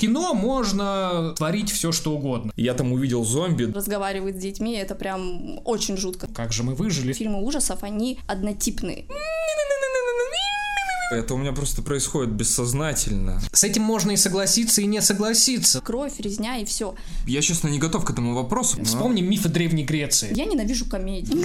[0.00, 2.52] кино можно творить все, что угодно.
[2.56, 3.64] Я там увидел зомби.
[3.64, 6.26] Разговаривать с детьми это прям очень жутко.
[6.34, 7.12] Как же мы выжили?
[7.12, 9.04] Фильмы ужасов, они однотипные.
[11.12, 13.42] Это у меня просто происходит бессознательно.
[13.52, 15.80] С этим можно и согласиться, и не согласиться.
[15.80, 16.94] Кровь, резня и все.
[17.26, 18.78] Я, честно, не готов к этому вопросу.
[18.78, 20.32] но- Вспомним мифы Древней Греции.
[20.36, 21.44] Я ненавижу комедии.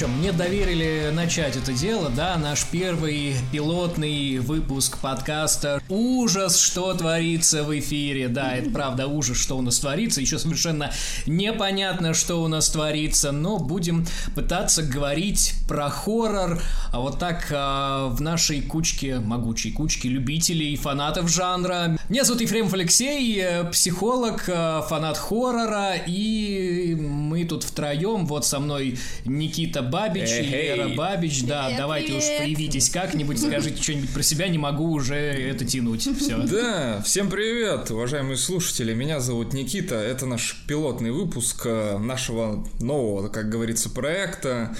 [0.00, 6.92] Ну что, мне доверили начать это дело, да, наш первый пилотный выпуск подкаста «Ужас, что
[6.92, 8.28] творится в эфире».
[8.28, 10.20] Да, это правда ужас, что у нас творится.
[10.20, 10.92] Еще совершенно
[11.26, 16.60] непонятно, что у нас творится, но будем пытаться говорить про хоррор
[16.92, 21.98] а вот так а, в нашей кучке, могучей кучке любителей и фанатов жанра.
[22.08, 28.58] Меня зовут Ефремов Алексей, э, психолог, э, фанат хоррора, и мы тут втроем, вот со
[28.58, 29.82] мной Никита
[30.18, 30.42] Бабич и.
[30.42, 32.38] Лера Бабич, да, Привет, давайте уж привет.
[32.38, 36.36] проявитесь как-нибудь, скажите что-нибудь про себя, не могу уже это тянуть, все.
[36.38, 38.94] Да, всем привет, уважаемые слушатели.
[38.94, 39.96] Меня зовут Никита.
[39.96, 44.74] Это наш пилотный выпуск э, нашего нового, как говорится, проекта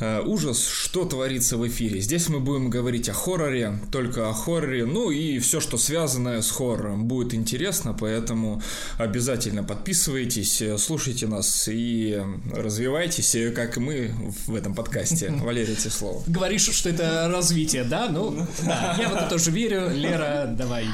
[0.00, 0.66] э, «Ужас.
[0.66, 2.00] Что творится в эфире».
[2.00, 6.50] Здесь мы будем говорить о хорроре, только о хорроре, ну и все, что связанное с
[6.50, 7.04] хоррором.
[7.04, 8.62] Будет интересно, поэтому
[8.98, 12.20] обязательно подписывайтесь, э, слушайте нас и
[12.52, 14.14] развивайтесь, как и мы
[14.46, 14.83] в этом подкасте.
[15.42, 16.22] Валерий, тебе слово.
[16.26, 18.08] Говоришь, что это развитие, да?
[18.08, 19.90] Ну, да, я в это тоже верю.
[19.90, 20.86] Лера, давай.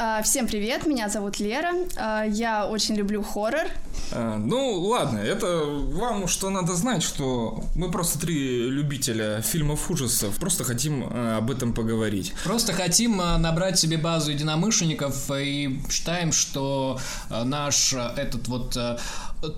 [0.00, 1.72] А, Всем привет, меня зовут Лера.
[1.96, 3.66] А, Я очень люблю хоррор.
[4.12, 10.36] А, Ну, ладно, это вам что надо знать, что мы просто три любителя фильмов ужасов,
[10.36, 11.04] просто хотим
[11.36, 12.32] об этом поговорить.
[12.44, 17.00] Просто хотим набрать себе базу единомышленников э, и считаем, что
[17.30, 18.78] э, наш э, этот вот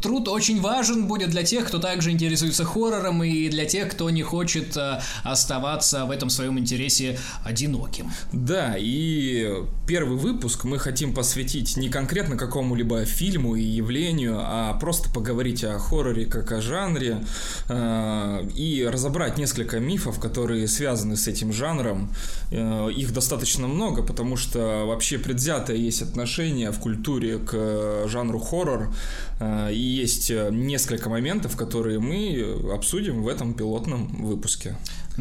[0.02, 4.22] труд очень важен будет для тех, кто также интересуется хоррором и для тех, кто не
[4.22, 8.10] хочет э, оставаться в этом своем интересе одиноким.
[8.32, 15.10] Да, и первый выпуск мы хотим посвятить не конкретно какому-либо фильму и явлению, а просто
[15.10, 17.24] поговорить о хорроре как о жанре
[17.68, 22.12] э, и разобрать несколько мифов, которые связаны с этим жанром.
[22.50, 28.92] Э, их достаточно много, потому что вообще предвзятое есть отношение в культуре к жанру хоррор,
[29.70, 34.76] есть э, несколько моментов, которые мы обсудим в этом пилотном выпуске.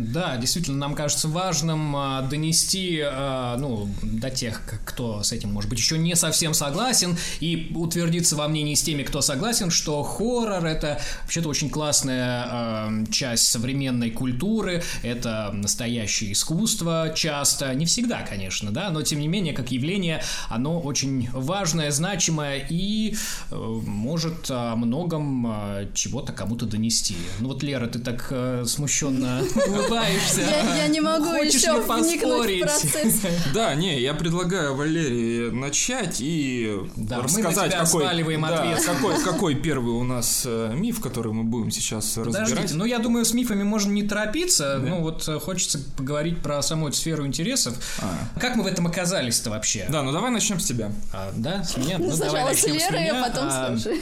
[0.08, 5.70] Да, действительно, нам кажется важным а, донести, а, ну, до тех, кто с этим, может
[5.70, 10.66] быть, еще не совсем согласен, и утвердиться во мнении с теми, кто согласен, что хоррор
[10.66, 18.72] это вообще-то очень классная а, часть современной культуры, это настоящее искусство часто, не всегда, конечно,
[18.72, 23.16] да, но тем не менее, как явление, оно очень важное, значимое и
[23.52, 27.16] э, может о многом чего-то кому-то донести.
[27.40, 29.42] Ну вот, Лера, ты так э, смущенно
[29.90, 30.42] улыбаешься.
[30.42, 32.64] Я, я не могу Хочешь еще вникнуть поспорить?
[32.64, 33.22] в процесс.
[33.54, 38.86] Да, не, я предлагаю Валерии начать и Да, мы на рассказать, тебя какой, да, ответственность.
[38.86, 42.50] какой, какой первый у нас э, миф, который мы будем сейчас разбирать.
[42.50, 44.80] Подождите, ну я думаю, с мифами можно не торопиться.
[44.82, 47.76] Ну вот э, хочется поговорить про саму эту сферу интересов.
[48.02, 48.40] А.
[48.40, 49.88] Как мы в этом оказались-то вообще?
[49.90, 50.92] Да, ну давай начнем с тебя.
[51.14, 51.98] А, да, с меня?
[51.98, 53.24] Ну, давай Сначала с начнем с Лерой, меня.
[53.26, 54.00] а потом А, слушай.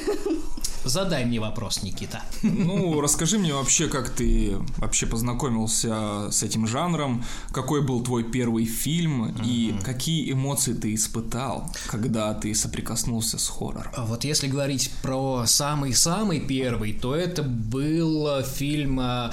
[0.88, 2.22] Задай мне вопрос, Никита.
[2.44, 8.66] Ну, расскажи мне вообще, как ты вообще познакомился с этим жанром, какой был твой первый
[8.66, 13.92] фильм и какие эмоции ты испытал, когда ты соприкоснулся с хоррором.
[13.96, 19.32] А Вот если говорить про самый-самый первый, то это был фильм э,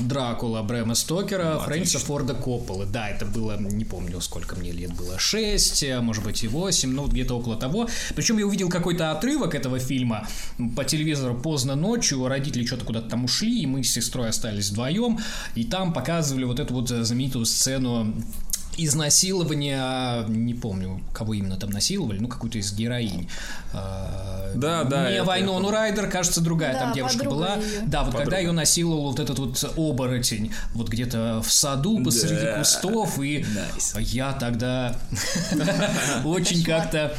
[0.00, 2.86] Дракула Брэма Стокера, Фрэнсиса Форда Копполы.
[2.86, 7.06] Да, это было, не помню, сколько мне лет было, 6, может быть и 8, ну
[7.06, 7.88] где-то около того.
[8.14, 10.26] Причем я увидел какой-то отрывок этого фильма
[10.76, 15.18] по телевизору поздно ночью, родители что-то куда-то там ушли, и мы с сестрой остались вдвоем,
[15.54, 18.14] и там показывали вот эту вот э, знаменитую сцену
[18.76, 23.28] изнасилования, не помню, кого именно там насиловали, ну, какую-то из героинь.
[23.72, 27.54] А, Да, да, Не это- Вайнону Райдер, кажется, другая Да, там девушка была.
[27.56, 27.80] её.
[27.86, 28.38] Да, вот когда Подруга.
[28.40, 32.58] ее насиловал вот этот вот оборотень, вот где-то в саду посреди Да.
[32.58, 33.94] кустов, и Nice.
[33.98, 34.96] я тогда
[36.24, 37.14] очень как-то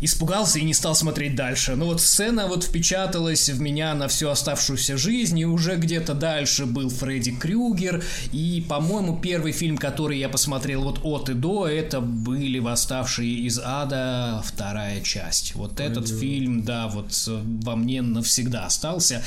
[0.00, 1.76] испугался и не стал смотреть дальше.
[1.76, 6.66] Но вот сцена вот впечаталась в меня на всю оставшуюся жизнь, и уже где-то дальше
[6.66, 8.02] был Фредди Крюгер,
[8.32, 13.58] и, по-моему, первый фильм, который я посмотрел вот от и до, это были «Восставшие из
[13.58, 15.54] ада», вторая часть.
[15.54, 19.22] Вот этот фильм, да, вот э, во мне навсегда остался,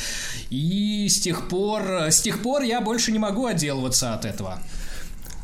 [0.50, 4.60] и с тех пор, с тех пор я больше не могу отделываться от этого.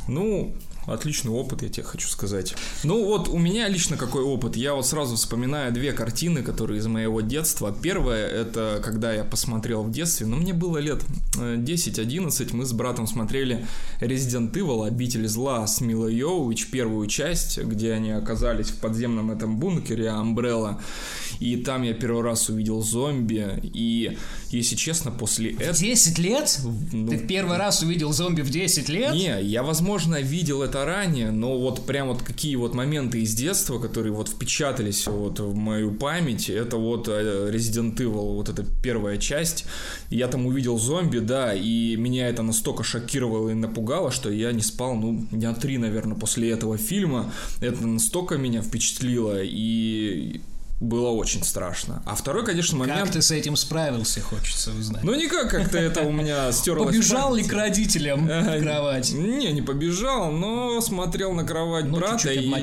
[0.08, 0.54] Ну,
[0.88, 2.56] отличный опыт, я тебе хочу сказать.
[2.84, 4.56] Ну вот у меня лично какой опыт.
[4.56, 7.76] Я вот сразу вспоминаю две картины, которые из моего детства.
[7.82, 11.04] Первое, это когда я посмотрел в детстве, ну мне было лет
[11.36, 13.66] 10-11, э, мы с братом смотрели
[14.02, 19.60] Resident Evil, Обитель зла с Милой Йовович, первую часть, где они оказались в подземном этом
[19.60, 20.80] бункере Umbrella.
[21.40, 23.60] И там я первый раз увидел зомби.
[23.62, 24.18] И,
[24.50, 25.74] если честно, после этого...
[25.74, 26.60] 10 лет?
[26.92, 29.14] Ну, Ты первый раз увидел зомби в 10 лет?
[29.14, 33.80] Не, я, возможно, видел это ранее, но вот прям вот какие вот моменты из детства,
[33.80, 39.18] которые вот впечатались вот в мою память, это вот э, Resident Evil, вот эта первая
[39.18, 39.66] часть.
[40.10, 44.62] Я там увидел зомби, да, и меня это настолько шокировало и напугало, что я не
[44.62, 47.32] спал, ну, дня три, наверное, после этого фильма.
[47.62, 50.42] Это настолько меня впечатлило, и
[50.80, 52.04] было очень страшно.
[52.06, 53.02] А второй, конечно, момент...
[53.02, 55.04] Как ты с этим справился, хочется узнать.
[55.04, 56.88] Ну, никак как-то это у меня стерлось.
[56.88, 59.12] Побежал ли к родителям в кровать?
[59.12, 62.54] Не, не побежал, но смотрел на кровать ну, брата и...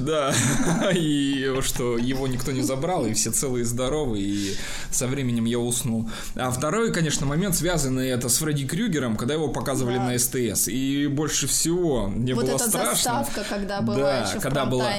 [0.00, 0.34] Да,
[0.92, 4.56] и что его никто не забрал, и все целые и здоровы, и
[4.90, 6.08] со временем я уснул.
[6.36, 10.68] А второй, конечно, момент, связанный это с Фредди Крюгером, когда его показывали на СТС.
[10.68, 12.66] И больше всего мне было страшно.
[12.66, 14.90] Вот эта заставка, когда была еще когда была,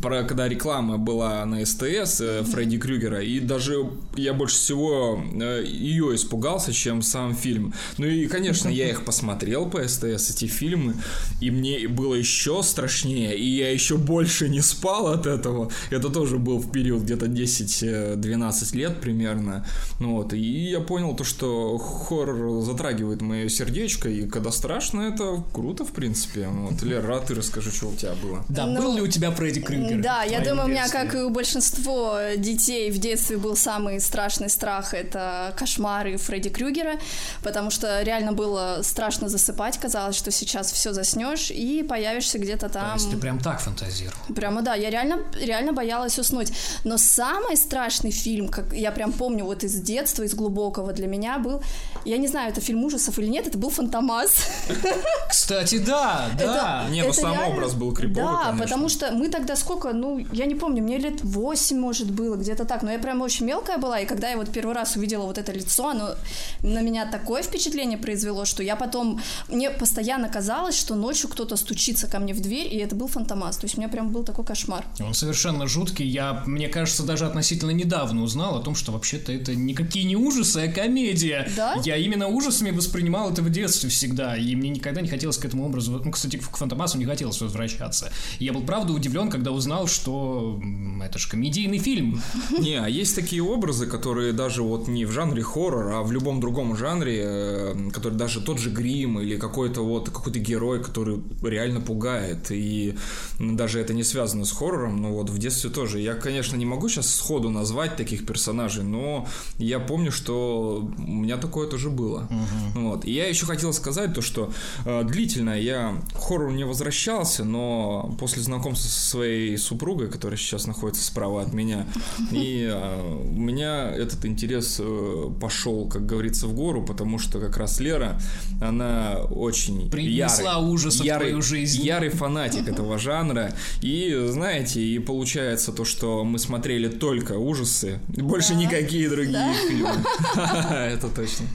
[0.00, 3.22] Когда реклама была на СТС, э, Фредди Крюгера.
[3.22, 3.86] И даже
[4.16, 7.72] я больше всего э, ее испугался, чем сам фильм.
[7.98, 10.94] Ну и, конечно, я их посмотрел по СТС, эти фильмы,
[11.40, 15.70] и мне было еще страшнее, и я еще больше не спал от этого.
[15.90, 19.66] Это тоже был в период где-то 10-12 лет примерно.
[20.00, 25.42] Ну вот, и я понял то, что хоррор затрагивает мое сердечко, и когда страшно, это
[25.52, 26.48] круто, в принципе.
[26.48, 28.44] Вот, Лера, а ты расскажи, что у тебя было.
[28.48, 30.00] Да, ну, был ли у тебя Фредди Крюгер?
[30.02, 34.48] Да, я думаю, у меня, как и у большинства детей в детстве был самый страшный
[34.48, 36.94] страх— это кошмары Фредди Крюгера,
[37.42, 42.88] потому что реально было страшно засыпать, казалось, что сейчас все заснешь и появишься где-то там.
[42.90, 44.18] То есть ты прям так фантазировал?
[44.34, 46.52] Прямо да, я реально, реально боялась уснуть.
[46.84, 51.38] Но самый страшный фильм, как я прям помню вот из детства, из глубокого для меня
[51.38, 51.62] был,
[52.04, 54.48] я не знаю, это фильм ужасов или нет, это был Фантомас.
[55.30, 56.86] Кстати, да, да.
[56.90, 60.54] Не, ну сам образ был криповый, Да, потому что мы тогда сколько, ну, я не
[60.54, 64.00] помню, мне лет 8, может, было, было где-то так, но я прям очень мелкая была,
[64.00, 66.14] и когда я вот первый раз увидела вот это лицо, оно
[66.62, 72.06] на меня такое впечатление произвело, что я потом, мне постоянно казалось, что ночью кто-то стучится
[72.06, 74.44] ко мне в дверь, и это был фантомас, то есть у меня прям был такой
[74.44, 74.84] кошмар.
[75.00, 79.54] Он совершенно жуткий, я, мне кажется, даже относительно недавно узнал о том, что вообще-то это
[79.54, 81.50] никакие не ужасы, а комедия.
[81.56, 81.74] Да?
[81.84, 85.66] Я именно ужасами воспринимал это в детстве всегда, и мне никогда не хотелось к этому
[85.66, 88.10] образу, ну, кстати, к фантомасу не хотелось возвращаться.
[88.38, 90.60] Я был правда удивлен, когда узнал, что
[91.04, 91.91] это же комедийный фильм.
[92.58, 96.40] Не, а есть такие образы, которые даже вот не в жанре хоррор, а в любом
[96.40, 101.80] другом жанре, э, который даже тот же грим или какой-то вот какой-то герой, который реально
[101.80, 102.50] пугает.
[102.50, 102.94] И
[103.38, 106.00] даже это не связано с хоррором, но вот в детстве тоже.
[106.00, 109.26] Я, конечно, не могу сейчас сходу назвать таких персонажей, но
[109.58, 112.28] я помню, что у меня такое тоже было.
[112.74, 112.80] Угу.
[112.80, 113.04] Вот.
[113.04, 114.52] И я еще хотел сказать то, что
[114.84, 120.66] э, длительно я к хоррору не возвращался, но после знакомства со своей супругой, которая сейчас
[120.66, 121.81] находится справа от меня,
[122.30, 127.56] и а, у меня этот интерес э, пошел, как говорится, в гору, потому что как
[127.56, 128.20] раз Лера,
[128.60, 131.82] она очень Принесла ярый, ужас ярый, в твою жизнь.
[131.82, 133.54] ярый фанатик этого жанра.
[133.80, 140.04] И, знаете, и получается то, что мы смотрели только ужасы, больше никакие другие фильмы.
[140.70, 141.46] Это точно.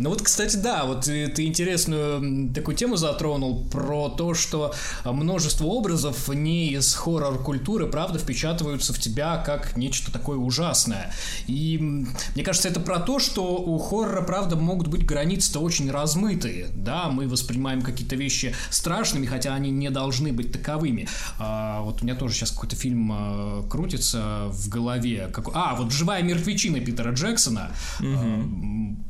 [0.00, 4.72] Ну вот, кстати, да, вот ты интересную такую тему затронул про то, что
[5.04, 11.12] множество образов не из хоррор-культуры, правда, впечатываются в тебя как нечто такое ужасное.
[11.46, 16.68] И мне кажется, это про то, что у хоррора, правда, могут быть границы-то очень размытые.
[16.74, 21.08] Да, мы воспринимаем какие-то вещи страшными, хотя они не должны быть таковыми.
[21.38, 25.28] А, вот у меня тоже сейчас какой-то фильм а, крутится в голове.
[25.30, 25.48] Как...
[25.52, 27.72] А, вот «Живая мертвечина» Питера Джексона.
[28.00, 28.08] Угу.
[28.16, 29.00] А,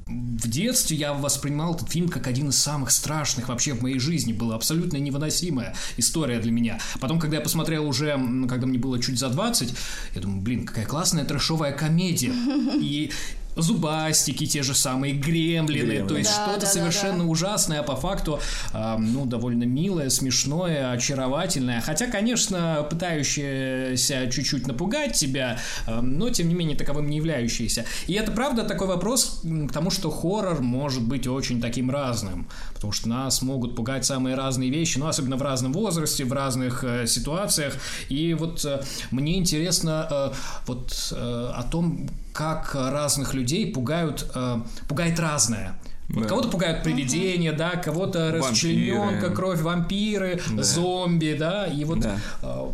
[0.51, 4.33] детстве я воспринимал этот фильм как один из самых страшных вообще в моей жизни.
[4.33, 6.79] Была абсолютно невыносимая история для меня.
[7.01, 8.11] Потом, когда я посмотрел уже,
[8.49, 9.75] когда мне было чуть за 20,
[10.15, 12.33] я думаю, блин, какая классная трэшовая комедия.
[12.81, 13.13] И
[13.63, 16.09] зубастики, те же самые гремлины, гремлины.
[16.09, 17.31] то есть да, что-то да, совершенно да, да.
[17.31, 18.41] ужасное, а по факту,
[18.73, 26.49] э, ну, довольно милое, смешное, очаровательное, хотя, конечно, пытающееся чуть-чуть напугать тебя, э, но, тем
[26.49, 27.85] не менее, таковым не являющееся.
[28.07, 32.93] И это, правда, такой вопрос к тому, что хоррор может быть очень таким разным, потому
[32.93, 37.07] что нас могут пугать самые разные вещи, ну, особенно в разном возрасте, в разных э,
[37.07, 37.75] ситуациях,
[38.09, 40.33] и вот э, мне интересно э,
[40.67, 44.57] вот э, о том, как разных людей пугают, э,
[44.89, 45.75] пугает разное.
[46.13, 46.29] Вот Да.
[46.29, 50.63] кого-то пугают привидения, да, кого-то расчлененка, кровь, вампиры, Да.
[50.63, 51.67] зомби, да.
[51.67, 52.17] И вот Да.
[52.43, 52.67] э,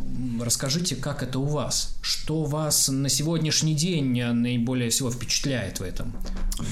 [0.42, 1.96] расскажите, как это у вас?
[2.00, 6.12] Что вас на сегодняшний день э, наиболее всего впечатляет в этом?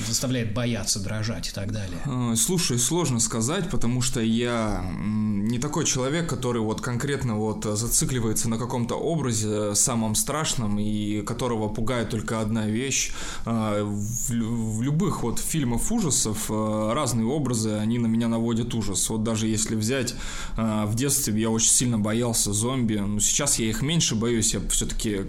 [0.08, 1.98] Заставляет бояться, дрожать и так далее.
[2.06, 8.48] А, Слушай, сложно сказать, потому что я не такой человек, который вот конкретно вот зацикливается
[8.48, 13.12] на каком-то образе самом страшном и которого пугает только одна вещь.
[13.44, 16.50] А, В, лю- в любых вот фильмах ужасов
[16.92, 19.08] разные образы, они на меня наводят ужас.
[19.10, 20.14] Вот даже если взять
[20.56, 24.60] а, в детстве я очень сильно боялся зомби, но сейчас я их меньше боюсь, я
[24.70, 25.22] все-таки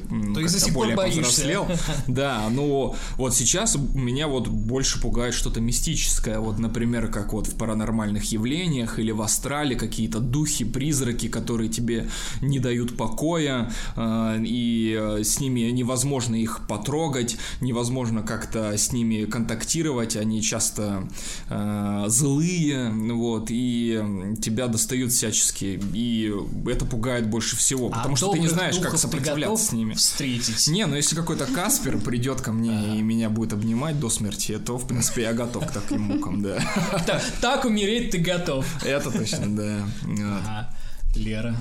[0.72, 1.22] более боишься.
[1.22, 1.68] повзрослел.
[2.08, 7.56] Да, но вот сейчас меня вот больше пугает что-то мистическое, вот, например, как вот в
[7.58, 12.08] паранормальных явлениях или в астрале какие-то духи, призраки, которые тебе
[12.42, 19.26] не дают покоя, э, и э, с ними невозможно их потрогать, невозможно как-то с ними
[19.26, 21.08] контактировать, они часто
[21.50, 26.34] э, злые, вот, и тебя достают всячески, и
[26.68, 29.94] это пугает больше всего, потому А что ты не знаешь, как сопротивляться с ними.
[29.94, 30.68] встретить?
[30.68, 34.78] Не, ну если какой-то Каспер придет ко мне и меня будет обнимать до смерти, то,
[34.78, 36.60] в принципе, я готов к таким мукам, да.
[37.06, 38.66] Так, так умереть ты готов.
[38.84, 40.70] Это точно, да.
[41.16, 41.56] Лера.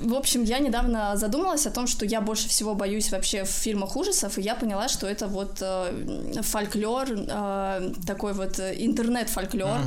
[0.00, 3.96] В общем, я недавно задумалась о том, что я больше всего боюсь вообще в фильмах
[3.96, 9.80] ужасов, и я поняла, что это вот э, фольклор, э, такой вот э, интернет-фольклор,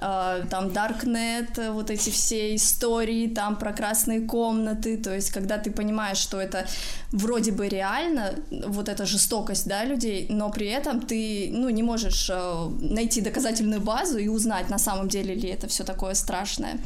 [0.00, 5.58] э, там Darknet, э, вот эти все истории, там про красные комнаты, то есть когда
[5.58, 6.66] ты понимаешь, что это
[7.12, 8.34] вроде бы реально,
[8.66, 13.80] вот эта жестокость, да, людей, но при этом ты, ну, не можешь э, найти доказательную
[13.80, 16.78] базу и узнать, на самом деле ли это все такое страшное.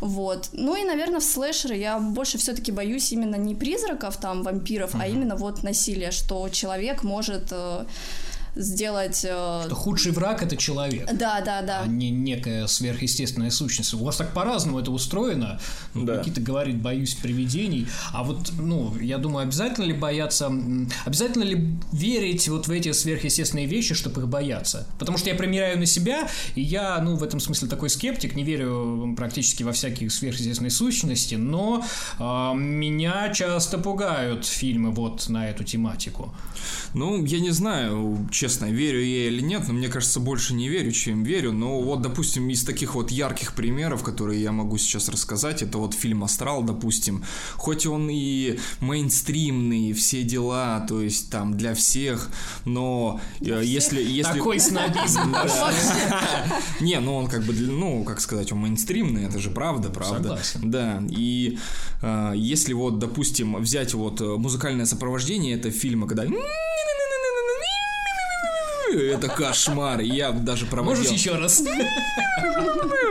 [0.00, 0.48] Вот.
[0.52, 5.06] Ну и, наверное, в слэшеры я больше все-таки боюсь именно не призраков, там, вампиров, а
[5.06, 7.84] именно вот насилия, что человек может э,
[8.54, 9.24] сделать...
[9.24, 11.06] э, Что худший враг это человек.
[11.12, 11.80] Да, да, да.
[11.82, 13.94] а не некая сверхъестественная сущность.
[13.94, 15.60] У вас так по-разному это устроено.
[15.94, 16.18] Вот Да.
[16.18, 17.86] Никита говорит, боюсь привидений.
[18.12, 20.50] А вот, ну, я думаю, обязательно ли бояться,
[21.04, 24.86] обязательно ли верить вот в эти сверхъестественные вещи, чтобы их бояться?
[24.98, 28.44] Потому что я примеряю на себя, и я, ну, в этом смысле такой скептик, не
[28.44, 31.84] верю практически во всякие сверхъестественные сущности, но
[32.18, 36.34] а, меня часто пугают фильмы вот на эту тематику.
[36.94, 40.92] Ну, я не знаю, честно, верю я или нет, но мне кажется, больше не верю,
[40.92, 41.52] чем верю.
[41.52, 45.92] Но вот, допустим, из таких вот ярких примеров, которые я могу сейчас рассказать, это вот
[45.92, 47.22] фильм «Астрал», допустим.
[47.56, 52.30] Хоть он и мейнстримный, все дела, то есть там для всех,
[52.64, 54.02] но э, если...
[54.02, 54.38] если...
[54.38, 55.36] Такой снобизм.
[56.80, 60.22] Не, ну он как бы, для- ну, как сказать, он мейнстримный, это же правда, правда.
[60.22, 60.70] Согласен.
[60.70, 61.58] Да, и
[62.00, 66.24] э, если вот, допустим, взять вот э, музыкальное сопровождение этого фильма, когда...
[68.92, 70.96] Это кошмар, я даже проводил...
[70.96, 71.62] Можешь еще раз?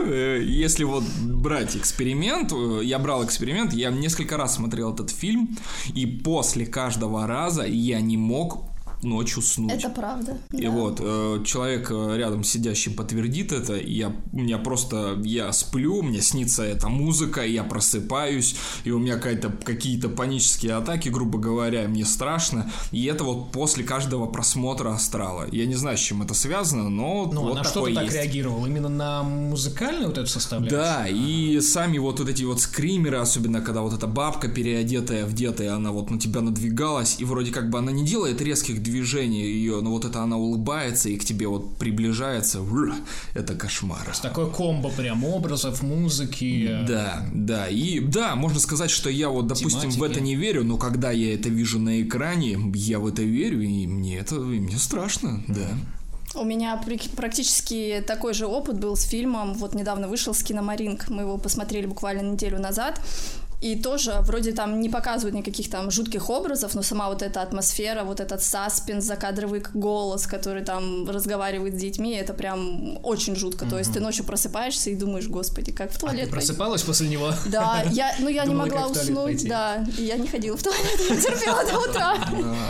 [0.06, 5.58] Э, Если вот брать эксперимент, э, я брал эксперимент, я несколько раз смотрел этот фильм,
[5.94, 8.69] и после каждого раза я не мог
[9.01, 9.72] ночью снуть.
[9.72, 10.38] Это правда.
[10.51, 10.70] И да.
[10.70, 13.75] вот э, человек э, рядом сидящий подтвердит это.
[13.75, 19.00] и Я, у меня просто я сплю, мне снится эта музыка, я просыпаюсь, и у
[19.00, 22.72] меня какая-то, какие-то панические атаки, грубо говоря, мне страшно.
[22.91, 25.48] И это вот после каждого просмотра астрала.
[25.51, 28.15] Я не знаю, с чем это связано, но Ну, вот на что ты так есть.
[28.15, 28.65] реагировал?
[28.65, 30.79] Именно на музыкальную вот эту составляющую?
[30.79, 35.34] Да, и сами вот, вот эти вот скримеры, особенно когда вот эта бабка переодетая в
[35.34, 38.75] дета, и она вот на тебя надвигалась, и вроде как бы она не делает резких
[38.82, 38.88] движений
[39.43, 42.60] ее, но вот это она улыбается и к тебе вот приближается,
[43.34, 44.08] это кошмар.
[44.22, 46.84] Такое комбо прям образов, музыки.
[46.88, 50.12] Да, да, и да, можно сказать, что я вот, допустим, в Тематики.
[50.12, 53.88] это не верю, но когда я это вижу на экране, я в это верю, и
[53.88, 55.67] мне это, и мне страшно, да.
[56.36, 56.79] У меня
[57.15, 59.55] практически такой же опыт был с фильмом.
[59.55, 61.10] Вот недавно вышел с Киномаринг.
[61.10, 63.01] Мы его посмотрели буквально неделю назад.
[63.62, 68.04] И тоже вроде там не показывают никаких там жутких образов, но сама вот эта атмосфера,
[68.04, 73.66] вот этот саспенс, закадровый голос, который там разговаривает с детьми, это прям очень жутко.
[73.66, 76.84] То есть ты ночью просыпаешься и думаешь, господи, как в А туалет ты пойти?» просыпалась
[76.84, 77.34] после него?
[77.48, 81.16] Да, я, ну я не могла уснуть, да, и я не ходила в туалет, я
[81.18, 82.16] терпела до утра.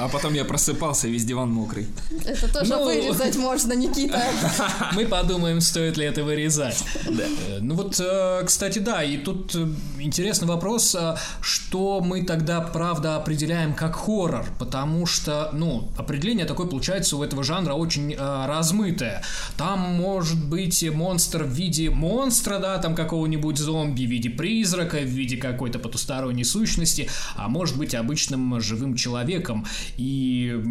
[0.02, 1.88] А потом я просыпался, и весь диван мокрый.
[2.26, 2.86] Это тоже Ну.
[2.86, 4.22] вырезать можно, Никита.
[4.94, 6.84] Мы подумаем, стоит ли это вырезать.
[7.06, 9.68] Э, Ну вот, э, кстати, да, и тут э,
[10.00, 10.96] интересный вопрос, вопрос,
[11.42, 17.44] что мы тогда, правда, определяем как хоррор, потому что, ну, определение такое получается у этого
[17.44, 19.24] жанра очень э, размытое.
[19.58, 25.10] Там может быть монстр в виде монстра, да, там какого-нибудь зомби, в виде призрака, в
[25.10, 29.66] виде какой-то потусторонней сущности, а может быть обычным живым человеком.
[29.98, 30.62] И,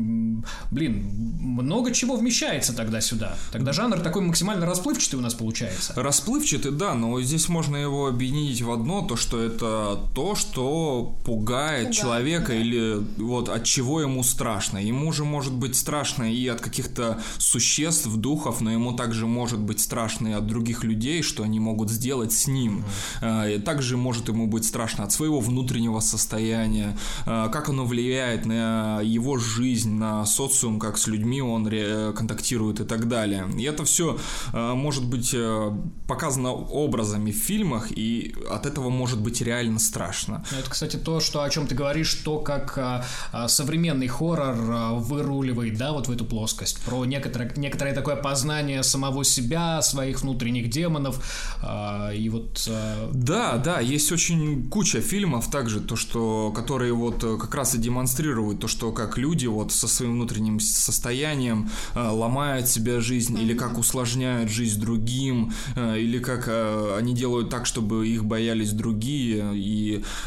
[0.71, 1.09] блин,
[1.41, 3.37] много чего вмещается тогда сюда.
[3.53, 5.93] Тогда жанр такой максимально расплывчатый у нас получается.
[5.97, 11.49] Расплывчатый, да, но здесь можно его объединить в одно, то, что это то, что пугает,
[11.59, 12.55] пугает человека да.
[12.55, 14.79] или вот от чего ему страшно.
[14.79, 19.81] Ему же может быть страшно и от каких-то существ, духов, но ему также может быть
[19.81, 22.85] страшно и от других людей, что они могут сделать с ним.
[23.23, 23.57] Mm-hmm.
[23.57, 29.01] И также может ему быть страшно от своего внутреннего состояния, а, как оно влияет на
[29.03, 31.69] его жизнь, на социум, как с людьми он
[32.15, 33.47] контактирует и так далее.
[33.57, 34.19] И это все
[34.53, 35.73] а, может быть э,
[36.07, 40.45] показано образами в фильмах, и от этого может быть реально страшно.
[40.59, 44.93] Это, кстати, то, что, о чем ты говоришь, то, как а, а, современный хоррор а,
[44.93, 46.81] выруливает, да, вот в эту плоскость.
[46.85, 51.25] Про некоторое, некоторое такое познание самого себя, своих внутренних демонов,
[51.63, 52.67] а, и вот...
[52.69, 53.11] А...
[53.13, 57.79] Да, да, есть очень куча фильмов также, то, что, которые вот э, как раз и
[57.79, 63.43] демонстрируют то, что как люди вот со своим внутренним состоянием а, ломают себе жизнь, mm-hmm.
[63.43, 68.73] или как усложняют жизнь другим, а, или как а, они делают так, чтобы их боялись
[68.73, 69.78] другие, и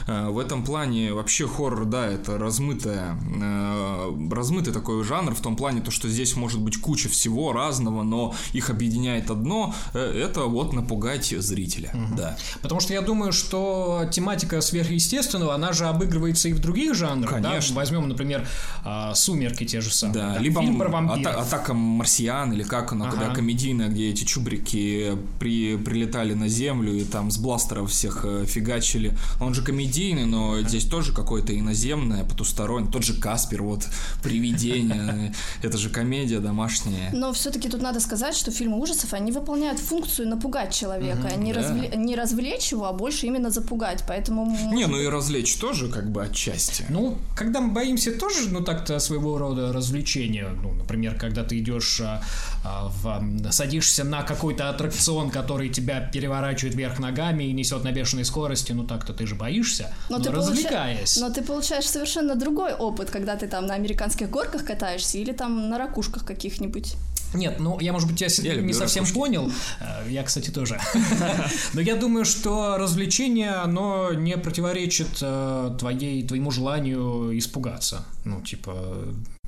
[0.07, 5.55] а, в этом плане вообще хоррор, да, это размытая, э, размытый такой жанр в том
[5.55, 10.43] плане, то, что здесь может быть куча всего разного, но их объединяет одно, э, это
[10.43, 12.15] вот напугать зрителя, угу.
[12.15, 12.37] да.
[12.61, 17.73] Потому что я думаю, что тематика сверхъестественного, она же обыгрывается и в других жанрах, Конечно.
[17.73, 17.79] да?
[17.81, 18.47] Возьмем, например,
[18.83, 20.15] а, «Сумерки» те же самые.
[20.15, 20.39] Да, да?
[20.39, 21.35] либо Фильм про вампиров.
[21.35, 23.17] Ата- «Атака марсиан» или как она, ага.
[23.17, 28.45] когда комедийная, где эти чубрики при, прилетали на Землю и там с бластеров всех э,
[28.45, 29.17] фигачили.
[29.41, 32.91] Он же комедийный, но здесь тоже какой-то иноземное, потустороннее.
[32.91, 33.87] Тот же Каспер, вот
[34.21, 35.33] привидение.
[35.63, 37.11] Это же комедия домашняя.
[37.11, 41.31] Но все-таки тут надо сказать, что фильмы ужасов, они выполняют функцию напугать человека.
[41.33, 41.61] Угу, не, да.
[41.61, 41.91] развле...
[41.95, 44.03] не развлечь его, а больше именно запугать.
[44.07, 44.45] Поэтому...
[44.71, 46.85] Не, ну и развлечь тоже как бы отчасти.
[46.89, 50.49] Ну, когда мы боимся тоже, ну так-то своего рода развлечения.
[50.61, 52.21] Ну, например, когда ты идешь, а,
[52.63, 58.25] а, в, садишься на какой-то аттракцион, который тебя переворачивает вверх ногами и несет на бешеной
[58.25, 59.93] скорости, ну так-то ты же боишься.
[60.09, 61.15] Но, но ты развлекаясь.
[61.15, 61.27] Получа...
[61.27, 65.69] Но ты получаешь совершенно другой опыт, когда ты там на американских горках катаешься или там
[65.69, 66.95] на ракушках каких-нибудь.
[67.33, 69.17] Нет, ну я, может быть, я, я не совсем ракушки.
[69.17, 69.51] понял.
[69.79, 70.79] Э, я, кстати, тоже.
[71.73, 78.03] Но я думаю, что развлечение, оно не противоречит э, твоей, твоему желанию испугаться.
[78.25, 78.75] Ну, типа,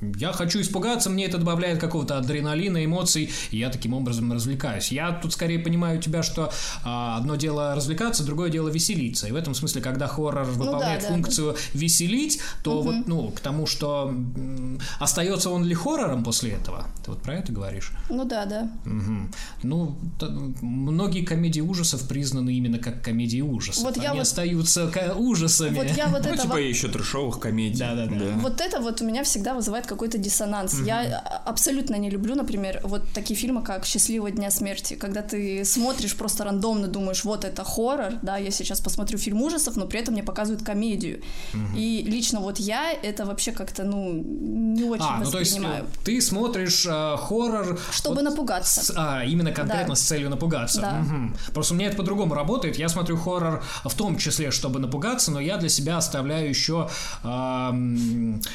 [0.00, 4.88] я хочу испугаться, мне это добавляет какого-то адреналина, эмоций, и я таким образом развлекаюсь.
[4.88, 6.52] Я тут скорее понимаю тебя, что
[6.84, 9.28] а, одно дело развлекаться, другое дело веселиться.
[9.28, 11.58] И в этом смысле, когда хоррор ну, выполняет да, функцию да.
[11.78, 12.90] веселить, то угу.
[12.90, 16.86] вот, ну, к тому, что м, остается он ли хоррором после этого?
[17.04, 17.92] Ты вот про это говоришь?
[18.10, 18.70] Ну да, да.
[18.84, 19.30] Угу.
[19.62, 20.28] Ну, то,
[20.60, 23.84] многие комедии ужасов признаны именно как комедии ужасов.
[23.84, 25.16] Вот Они я остаются вот...
[25.16, 25.76] ужасами.
[25.76, 26.42] Вот я вот ну, это...
[26.42, 27.78] типа еще трешовых комедий.
[27.78, 28.32] Да, да, да.
[28.38, 30.74] Вот это вот у меня всегда вызывает какой-то диссонанс.
[30.74, 30.84] Угу.
[30.84, 36.16] Я абсолютно не люблю, например, вот такие фильмы, как «Счастливого дня смерти», когда ты смотришь
[36.16, 40.14] просто рандомно, думаешь, вот это хоррор, да, я сейчас посмотрю фильм ужасов, но при этом
[40.14, 41.22] мне показывают комедию.
[41.52, 41.76] Угу.
[41.76, 45.84] И лично вот я это вообще как-то, ну, не очень а, воспринимаю.
[45.84, 47.78] Ну, то есть ты смотришь э, хоррор...
[47.90, 48.84] Чтобы вот напугаться.
[48.84, 49.94] С, а, именно конкретно да.
[49.94, 50.80] с целью напугаться.
[50.80, 51.00] Да.
[51.00, 51.52] Угу.
[51.54, 52.76] Просто у меня это по-другому работает.
[52.76, 56.88] Я смотрю хоррор в том числе, чтобы напугаться, но я для себя оставляю еще
[57.22, 57.28] э,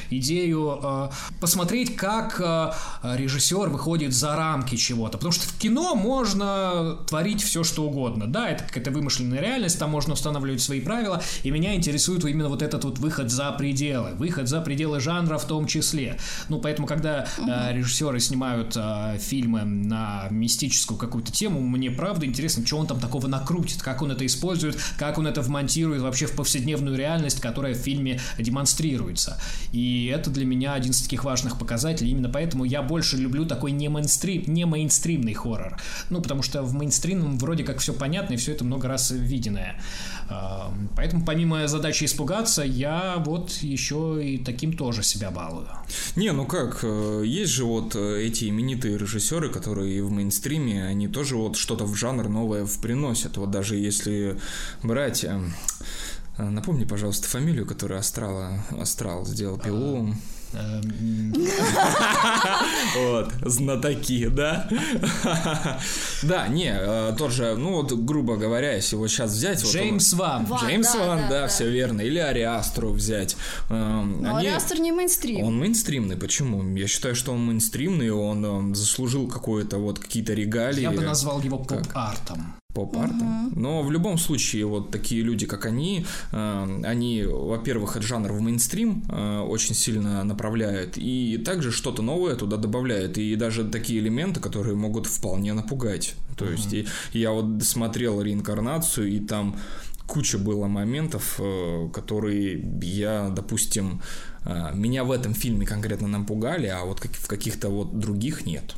[0.10, 2.72] идею э, посмотреть, как э,
[3.04, 5.18] режиссер выходит за рамки чего-то.
[5.18, 8.28] Потому что в кино можно творить все, что угодно.
[8.28, 11.22] Да, это какая-то вымышленная реальность, там можно устанавливать свои правила.
[11.44, 14.12] И меня интересует именно вот этот вот выход за пределы.
[14.16, 16.18] Выход за пределы жанра в том числе.
[16.50, 22.66] Ну, поэтому, когда э, режиссеры снимают э, фильмы на мистическую какую-то тему, мне правда интересно,
[22.66, 26.34] что он там такого накрутит, как он это использует, как он это вмонтирует вообще в
[26.34, 29.42] повседневную реальность, которая в фильме демонстрируется.
[29.72, 32.12] И это для меня один из таких важных показателей.
[32.12, 35.76] Именно поэтому я больше люблю такой не мейнстрим, не мейнстримный хоррор.
[36.12, 39.82] Ну, потому что в мейнстримном вроде как все понятно и все это много раз виденное.
[40.30, 45.68] А, поэтому помимо задачи испугаться, я вот еще и таким тоже себя балую.
[46.16, 51.08] Не, ну как, э, есть же вот э, эти именитые режиссеры, которые в мейнстриме, они
[51.08, 53.38] тоже вот что-то в жанр новое приносят.
[53.38, 54.38] Вот даже если
[54.84, 55.42] брать э,
[56.38, 60.14] Напомни, пожалуйста, фамилию, которую Астрала, Астрал сделал пилу.
[60.54, 61.34] Эм,
[62.98, 64.68] Вот, знатоки, да?
[66.24, 69.64] Да, не, э, тот же, ну вот, грубо говоря, если вот сейчас взять...
[69.64, 70.48] Джеймс Ван.
[70.62, 72.02] Джеймс Ван, да, все верно.
[72.02, 73.38] Или Ариастру взять.
[73.70, 75.44] Эм, Но Ариастр не мейнстрим.
[75.46, 76.76] Он мейнстримный, почему?
[76.76, 80.82] Я считаю, что он мейнстримный, он эм, заслужил какое-то вот какие-то регалии.
[80.82, 83.48] Я бы назвал его поп-артом поп-артом.
[83.48, 83.60] Угу.
[83.60, 88.42] Но в любом случае, вот такие люди, как они, э, они, во-первых, этот жанр в
[88.42, 94.40] мейнстрим э, очень сильно направляют, и также что-то новое туда добавляют, и даже такие элементы,
[94.40, 96.16] которые могут вполне напугать.
[96.38, 96.54] То угу.
[96.54, 99.58] есть, и, я вот смотрел реинкарнацию, и там
[100.08, 104.02] куча было моментов, э, которые я, допустим,
[104.74, 108.76] меня в этом фильме конкретно напугали, а вот в каких-то вот других нет.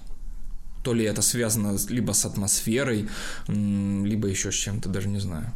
[0.83, 3.07] То ли это связано либо с атмосферой,
[3.47, 5.51] либо еще с чем-то, даже не знаю.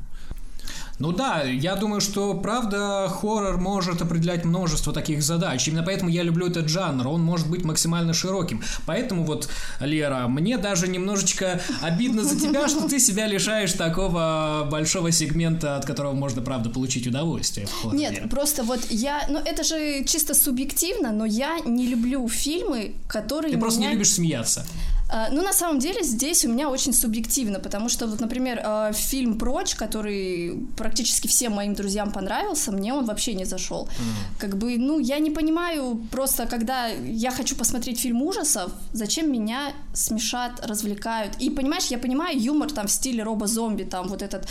[0.97, 5.67] Ну да, я думаю, что правда хоррор может определять множество таких задач.
[5.67, 7.07] Именно поэтому я люблю этот жанр.
[7.07, 8.63] Он может быть максимально широким.
[8.85, 9.49] Поэтому вот,
[9.81, 15.85] Лера, мне даже немножечко обидно за тебя, что ты себя лишаешь такого большого сегмента, от
[15.85, 17.99] которого можно, правда, получить удовольствие в хорроре.
[17.99, 19.25] Нет, просто вот я...
[19.29, 23.89] Ну, это же чисто субъективно, но я не люблю фильмы, которые Ты просто меня...
[23.89, 24.65] не любишь смеяться.
[25.07, 28.91] А, ну, на самом деле, здесь у меня очень субъективно, потому что, вот, например, а,
[28.91, 33.85] фильм «Прочь», который практически всем моим друзьям понравился, мне он вообще не зашел.
[33.85, 34.39] Mm.
[34.39, 39.73] Как бы, ну, я не понимаю, просто когда я хочу посмотреть фильм ужасов, зачем меня
[39.93, 41.33] смешат, развлекают.
[41.39, 44.47] И, понимаешь, я понимаю юмор там в стиле робо-зомби, там вот этот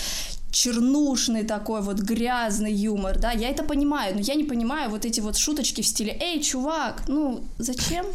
[0.53, 5.21] чернушный такой вот грязный юмор, да, я это понимаю, но я не понимаю вот эти
[5.21, 8.07] вот шуточки в стиле «Эй, чувак, ну, зачем?»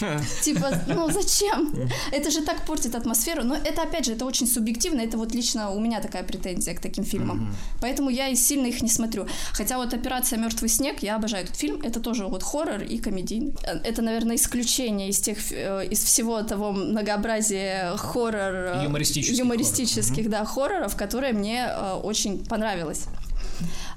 [0.42, 1.74] Типа, ну зачем?
[2.12, 3.44] Это же так портит атмосферу.
[3.44, 5.00] Но это, опять же, это очень субъективно.
[5.00, 7.54] Это вот лично у меня такая претензия к таким фильмам.
[7.80, 9.26] Поэтому я и сильно их не смотрю.
[9.52, 11.80] Хотя вот «Операция Мертвый снег», я обожаю этот фильм.
[11.82, 13.54] Это тоже вот хоррор и комедийный.
[13.62, 18.54] Это, наверное, исключение из тех, э, из всего того многообразия хоррор...
[18.54, 19.38] Э, юмористических.
[19.38, 23.06] Юмористических, да, хорроров, которые мне э, очень понравилось.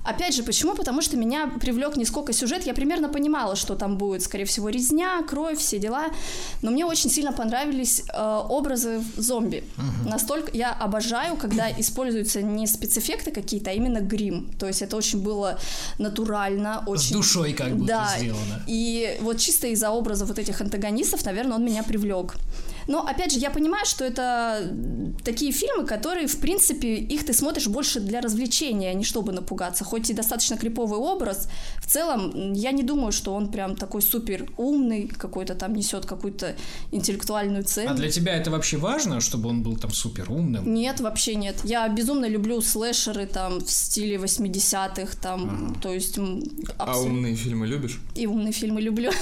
[0.03, 0.75] Опять же, почему?
[0.75, 4.69] Потому что меня привлек не сколько сюжет, я примерно понимала, что там будет, скорее всего,
[4.69, 6.07] резня, кровь, все дела,
[6.61, 9.63] но мне очень сильно понравились э, образы зомби.
[9.77, 10.09] Угу.
[10.09, 14.49] Настолько я обожаю, когда используются не спецэффекты какие-то, а именно грим.
[14.59, 15.59] То есть это очень было
[15.97, 17.09] натурально, очень...
[17.09, 18.15] С душой как будто да.
[18.17, 18.63] сделано.
[18.67, 22.35] И вот чисто из-за образа вот этих антагонистов, наверное, он меня привлек.
[22.89, 24.67] Но, опять же, я понимаю, что это
[25.23, 29.83] такие фильмы, которые, в принципе, их ты смотришь больше для развлечения, а не чтобы напугаться.
[29.83, 31.47] Хоть и достаточно криповый образ,
[31.83, 36.55] в целом, я не думаю, что он прям такой супер умный, какой-то там несет какую-то
[36.91, 37.93] интеллектуальную ценность.
[37.93, 40.73] А для тебя это вообще важно, чтобы он был там супер умным?
[40.73, 41.57] Нет, вообще нет.
[41.63, 45.79] Я безумно люблю слэшеры там в стиле 80-х, там, ага.
[45.79, 46.17] то есть...
[46.17, 46.73] Абсолютно...
[46.79, 47.99] А умные фильмы любишь?
[48.15, 49.11] И умные фильмы люблю.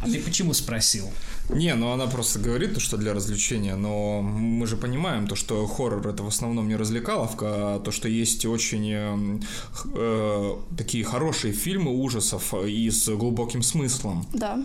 [0.00, 1.10] А ты почему спросил?
[1.48, 6.06] Не, ну она просто говорит, что для развлечения, но мы же понимаем то, что хоррор
[6.06, 9.40] это в основном не развлекаловка, а то, что есть очень э,
[9.94, 14.26] э, такие хорошие фильмы ужасов и с глубоким смыслом.
[14.32, 14.58] Да.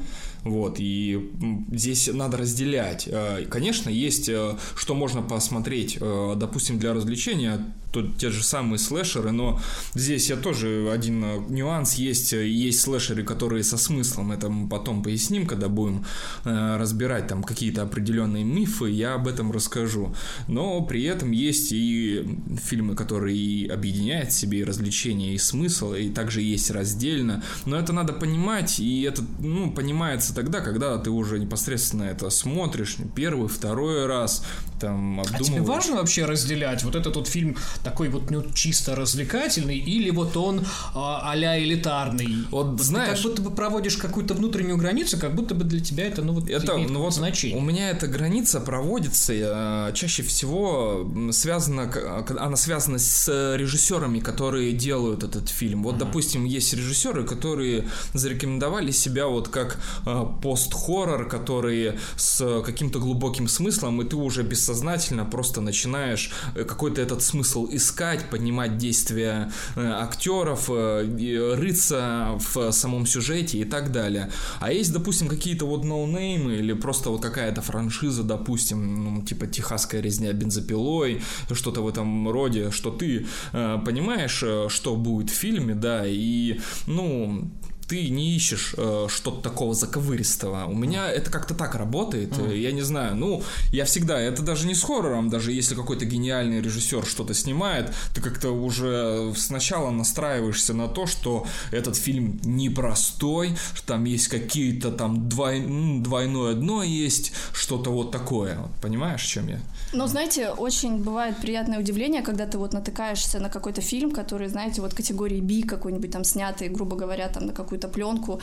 [0.43, 1.31] Вот, и
[1.71, 3.07] здесь надо разделять.
[3.09, 8.79] Э, конечно, есть, э, что можно посмотреть, э, допустим, для развлечения, тут те же самые
[8.79, 9.61] слэшеры, но
[9.93, 12.33] здесь я тоже один нюанс есть.
[12.33, 16.03] Есть слэшеры, которые со смыслом, это мы потом поясним, когда будем
[16.43, 20.15] разбирать там какие-то определенные мифы, я об этом расскажу.
[20.47, 22.25] Но при этом есть и
[22.63, 27.43] фильмы, которые и объединяют в себе и развлечения, и смысл, и также есть раздельно.
[27.65, 32.97] Но это надо понимать, и это, ну, понимается тогда, когда ты уже непосредственно это смотришь
[33.15, 34.43] первый, второй раз,
[34.79, 35.47] там обдумываешь.
[35.47, 40.09] А тебе важно вообще разделять вот этот вот фильм такой вот ну, чисто развлекательный или
[40.09, 42.45] вот он а, а-ля элитарный?
[42.51, 43.09] Вот знаешь...
[43.09, 46.33] Ты как будто бы проводишь какую-то внутреннюю границу, как будто бы для тебя это, ну
[46.33, 47.57] вот, это, имеет ну, вот значение.
[47.57, 51.91] У меня эта граница проводится э, чаще всего связана,
[52.39, 55.83] она связана с режиссерами, которые делают этот фильм.
[55.83, 55.99] Вот, mm-hmm.
[55.99, 64.01] допустим, есть режиссеры, которые зарекомендовали себя вот как э, пост-хоррор, которые с каким-то глубоким смыслом,
[64.01, 70.69] и ты уже бессознательно просто начинаешь э, какой-то этот смысл искать, понимать действия э, актеров,
[70.69, 74.31] э, рыться в самом сюжете и так далее.
[74.59, 80.01] А есть, допустим, какие-то вот ноунеймы или просто вот какая-то франшиза, допустим, ну, типа «Техасская
[80.01, 86.59] резня бензопилой», что-то в этом роде, что ты понимаешь, что будет в фильме, да, и,
[86.87, 87.49] ну,
[87.87, 90.65] ты не ищешь э, что-то такого заковыристого.
[90.65, 92.33] У меня это как-то так работает.
[92.33, 92.57] Mm.
[92.57, 93.15] Я не знаю.
[93.15, 97.93] Ну, я всегда, это даже не с хоррором, даже если какой-то гениальный режиссер что-то снимает,
[98.13, 104.91] ты как-то уже сначала настраиваешься на то, что этот фильм непростой, что там есть какие-то
[104.91, 105.61] там двой,
[106.01, 108.57] двойное дно есть, что-то вот такое.
[108.81, 109.59] Понимаешь, чем я?
[109.93, 114.81] Ну, знаете, очень бывает приятное удивление, когда ты вот натыкаешься на какой-то фильм, который, знаете,
[114.81, 118.39] вот категории B какой-нибудь там снятый, грубо говоря, там на какую-то пленку,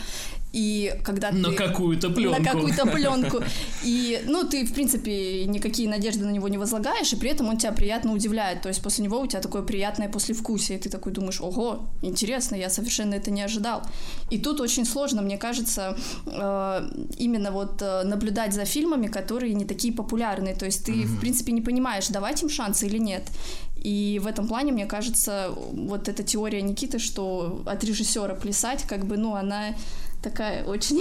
[0.52, 1.56] и когда на ты...
[1.56, 2.40] какую-то пленку.
[2.40, 3.42] На какую-то пленку.
[3.84, 7.56] И, ну, ты, в принципе, никакие надежды на него не возлагаешь, и при этом он
[7.56, 8.62] тебя приятно удивляет.
[8.62, 12.56] То есть после него у тебя такое приятное послевкусие, и ты такой думаешь, ого, интересно,
[12.56, 13.82] я совершенно это не ожидал.
[14.32, 19.64] И тут очень сложно, мне кажется, э, именно вот э, наблюдать за фильмами, которые не
[19.64, 20.54] такие популярные.
[20.54, 21.06] То есть ты, mm-hmm.
[21.06, 23.22] в принципе, не понимаешь, давать им шансы или нет.
[23.82, 29.06] И в этом плане, мне кажется, вот эта теория Никиты, что от режиссера плясать, как
[29.06, 29.74] бы, ну, она
[30.22, 31.00] такая очень...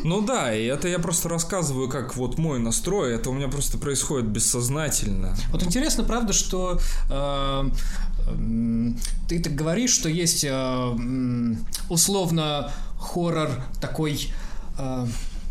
[0.04, 3.78] Ну да, и это я просто рассказываю, как вот мой настрой, это у меня просто
[3.78, 5.36] происходит бессознательно.
[5.52, 7.64] Вот интересно, правда, что э,
[9.28, 10.96] ты так говоришь, что есть э,
[11.88, 13.50] условно хоррор
[13.80, 14.28] такой...
[14.78, 15.06] Э,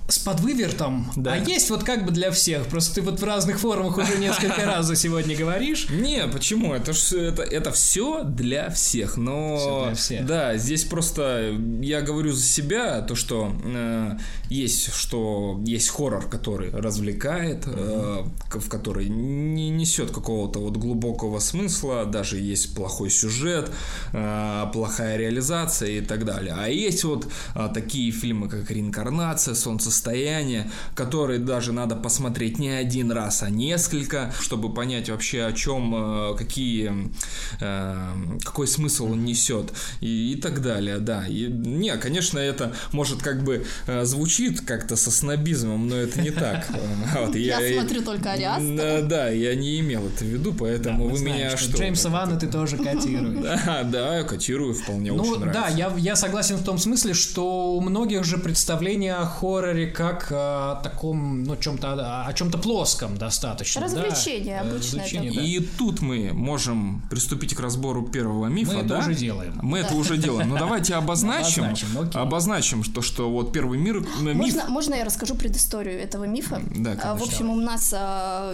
[0.08, 1.34] с подвывертом, да.
[1.34, 2.68] а есть вот как бы для всех.
[2.68, 5.90] Просто ты вот в разных формах уже несколько раз за сегодня говоришь.
[5.90, 6.74] Не, почему?
[6.74, 9.18] Это ж это, это все для всех.
[9.18, 10.26] Но все для всех.
[10.26, 14.18] да, здесь просто я говорю за себя, то что э,
[14.50, 22.06] есть что есть хоррор, который развлекает, э, в который не несет какого-то вот глубокого смысла,
[22.06, 23.72] даже есть плохой сюжет,
[24.14, 26.56] э, плохая реализация и так далее.
[26.58, 32.70] А есть вот э, такие фильмы, как Реинкарнация, Солнце состояние, которые даже надо посмотреть не
[32.70, 37.12] один раз, а несколько, чтобы понять вообще о чем, э, какие,
[37.60, 41.26] э, какой смысл он несет и, и так далее, да.
[41.28, 46.32] И, не, конечно, это может как бы э, звучит как-то со снобизмом, но это не
[46.32, 46.68] так.
[47.18, 48.62] Вот, я, я смотрю только Ариас.
[48.62, 51.78] Да, да, я не имел это в виду, поэтому да, вы знаем, меня что?
[51.78, 53.44] Джеймса Ванна ты тоже котируешь.
[53.44, 55.62] Да, да, я котирую, вполне ну, очень нравится.
[55.62, 60.28] Да, я, я согласен в том смысле, что у многих же представление о хорроре как
[60.32, 63.82] о таком, ну, чем-то, о чем-то плоском достаточно.
[63.82, 64.70] Развлечение, да?
[64.70, 65.40] обычно Развлечение, это.
[65.40, 65.46] Да.
[65.46, 69.00] И тут мы можем приступить к разбору первого мифа, мы да?
[69.00, 69.60] это уже делаем.
[69.62, 69.88] Мы да.
[69.88, 70.50] это уже делаем.
[70.50, 74.36] Но давайте обозначим, обозначим, обозначим то, что вот первый мир, миф...
[74.36, 76.62] Можно, можно я расскажу предысторию этого мифа?
[76.76, 77.16] Да, конечно.
[77.16, 78.54] В общем, у нас, а,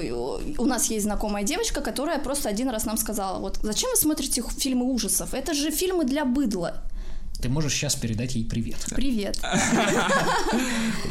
[0.58, 4.44] у нас есть знакомая девочка, которая просто один раз нам сказала, вот, зачем вы смотрите
[4.58, 5.34] фильмы ужасов?
[5.34, 6.84] Это же фильмы для быдла.
[7.44, 8.78] Ты можешь сейчас передать ей привет.
[8.96, 9.38] Привет.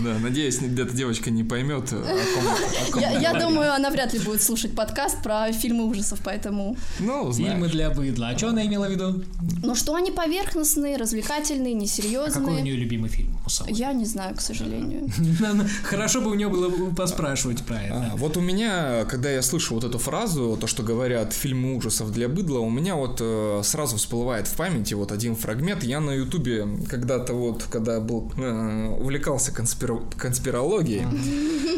[0.03, 1.92] Да, надеюсь, эта девочка не поймет,
[3.21, 6.77] Я думаю, она вряд ли будет слушать подкаст про фильмы ужасов, поэтому...
[7.01, 8.31] Ну, Фильмы для быдла.
[8.31, 9.23] А что она имела в виду?
[9.62, 12.31] Ну, что они поверхностные, развлекательные, несерьезные.
[12.31, 13.37] А какой у нее любимый фильм?
[13.68, 15.11] Я не знаю, к сожалению.
[15.83, 17.95] Хорошо бы у нее было поспрашивать про это.
[18.12, 22.11] А, вот у меня, когда я слышу вот эту фразу, то, что говорят фильмы ужасов
[22.11, 25.83] для быдла, у меня вот э, сразу всплывает в памяти вот один фрагмент.
[25.85, 30.01] Я на Ютубе когда-то вот, когда был э, увлекался конспиро...
[30.17, 31.05] конспирологией,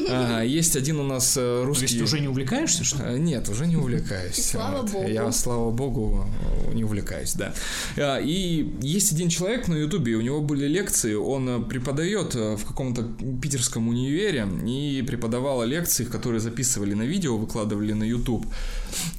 [0.08, 1.86] э, есть один у нас русский.
[1.86, 3.02] То есть ты уже не увлекаешься, что?
[3.02, 4.38] Э, нет, уже не увлекаюсь.
[4.38, 4.90] И слава вот.
[4.90, 5.08] богу.
[5.08, 6.26] Я слава богу
[6.72, 7.54] не увлекаюсь, да.
[7.96, 13.02] Э, и есть один человек на Ютубе, у него были лекции, он преподает в каком-то
[13.42, 18.46] питерском универе и преподавал лекции, которые записывали на видео, выкладывали на YouTube.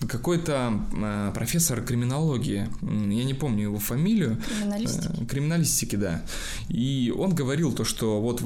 [0.08, 4.38] Какой-то э, профессор криминологии, я не помню его фамилию.
[4.48, 6.24] Криминалистики криминалистики, да.
[6.70, 8.42] И он говорил то, что вот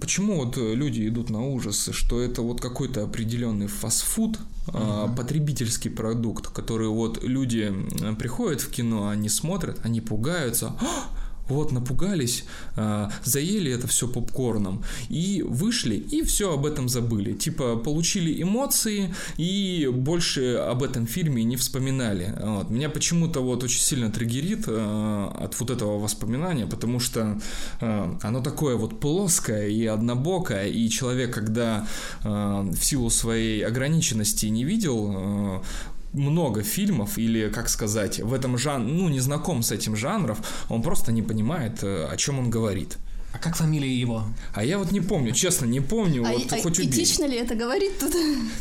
[0.00, 5.16] почему вот люди идут на ужасы, что это вот какой-то определенный фастфуд, uh-huh.
[5.16, 7.72] потребительский продукт, который вот люди
[8.18, 11.08] приходят в кино, они смотрят, они пугаются, «А,
[11.48, 12.44] вот напугались,
[12.76, 17.32] э, заели это все попкорном и вышли и все об этом забыли.
[17.32, 22.34] Типа получили эмоции и больше об этом фильме не вспоминали.
[22.40, 22.70] Вот.
[22.70, 27.40] Меня почему-то вот очень сильно триггерит э, от вот этого воспоминания, потому что
[27.80, 31.86] э, оно такое вот плоское и однобокое, и человек, когда
[32.22, 35.62] в силу своей ограниченности не видел
[36.12, 40.36] много фильмов или, как сказать, в этом жанре, ну, не знаком с этим жанром,
[40.68, 42.98] он просто не понимает, э, о чем он говорит.
[43.30, 44.24] А как фамилия его?
[44.54, 46.24] А я вот не помню, честно, не помню.
[46.26, 46.88] А, вот, а хоть убей.
[46.88, 48.14] этично ли это говорить тут?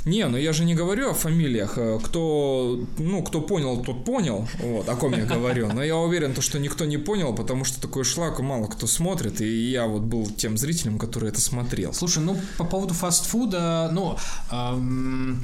[0.06, 1.78] Не, ну я же не говорю о фамилиях.
[1.78, 4.46] Э, кто, ну, кто понял, тот понял.
[4.60, 5.72] Вот, о ком я говорю.
[5.72, 9.40] Но я уверен, то, что никто не понял, потому что такой шлак мало кто смотрит.
[9.40, 11.94] И я вот был тем зрителем, который это смотрел.
[11.94, 14.18] Слушай, ну, по поводу фастфуда, ну,
[14.52, 15.42] эм,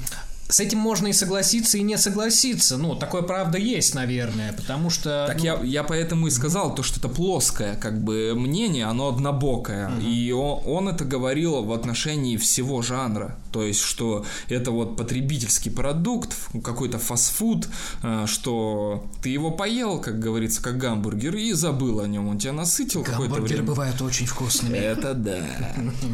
[0.49, 2.77] с этим можно и согласиться, и не согласиться.
[2.77, 5.25] Ну, такое правда есть, наверное, потому что...
[5.27, 5.43] Так ну...
[5.43, 9.89] я, я поэтому и сказал, то, что это плоское, как бы, мнение, оно однобокое.
[9.89, 10.01] Угу.
[10.01, 13.37] И он, он это говорил в отношении всего жанра.
[13.51, 17.67] То есть, что это вот потребительский продукт, какой-то фастфуд,
[18.03, 22.27] э, что ты его поел, как говорится, как гамбургер, и забыл о нем.
[22.27, 23.35] Он тебя насытил какое-то время.
[23.35, 24.77] Гамбургеры бывают очень вкусными.
[24.77, 25.41] Это да.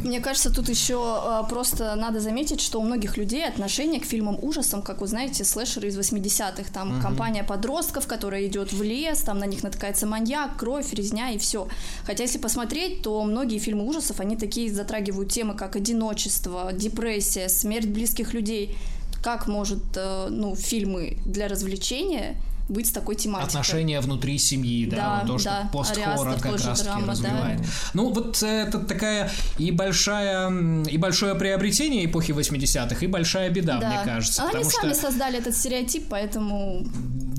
[0.04, 4.18] Мне кажется, тут еще э, просто надо заметить, что у многих людей отношение к фильму
[4.19, 6.63] фильмам ужасам, как вы знаете, слэшеры из 80-х.
[6.73, 7.01] Там угу.
[7.01, 11.69] компания подростков, которая идет в лес, там на них натыкается маньяк, кровь, резня и все.
[12.03, 17.88] Хотя, если посмотреть, то многие фильмы ужасов, они такие затрагивают темы, как одиночество, депрессия, смерть
[17.88, 18.75] близких людей.
[19.23, 22.36] Как может, э, ну, фильмы для развлечения
[22.69, 23.47] быть с такой тематикой.
[23.47, 25.69] Отношения внутри семьи, да, да то, что да.
[25.73, 27.62] постхоррор как раз таки развивает.
[27.62, 27.67] Да.
[27.93, 33.89] Ну, вот это такая и большая, и большое приобретение эпохи 80-х, и большая беда, да.
[33.89, 34.43] мне кажется.
[34.43, 35.01] А они сами что...
[35.01, 36.86] создали этот стереотип, поэтому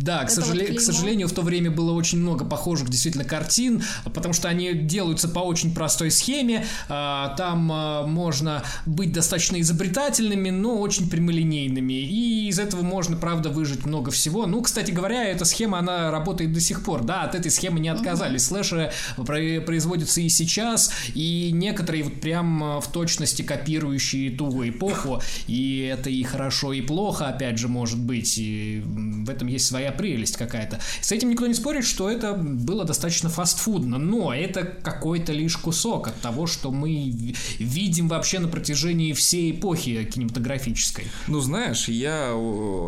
[0.01, 0.69] да, к, сожале...
[0.69, 4.73] вот к сожалению, в то время было очень много похожих действительно картин, потому что они
[4.73, 6.65] делаются по очень простой схеме.
[6.89, 11.93] А, там а, можно быть достаточно изобретательными, но очень прямолинейными.
[11.93, 14.47] И из этого можно, правда, выжить много всего.
[14.47, 17.05] Ну, кстати говоря, эта схема, она работает до сих пор.
[17.05, 18.47] Да, от этой схемы не отказались.
[18.47, 25.21] Слэшеры производятся и сейчас, и некоторые вот прям а, в точности копирующие ту эпоху.
[25.47, 28.39] И это и хорошо, и плохо, опять же, может быть.
[28.39, 30.81] И в этом есть своя своя прелесть какая-то.
[31.01, 36.09] С этим никто не спорит, что это было достаточно фастфудно, но это какой-то лишь кусок
[36.09, 41.05] от того, что мы видим вообще на протяжении всей эпохи кинематографической.
[41.29, 42.31] Ну, знаешь, я,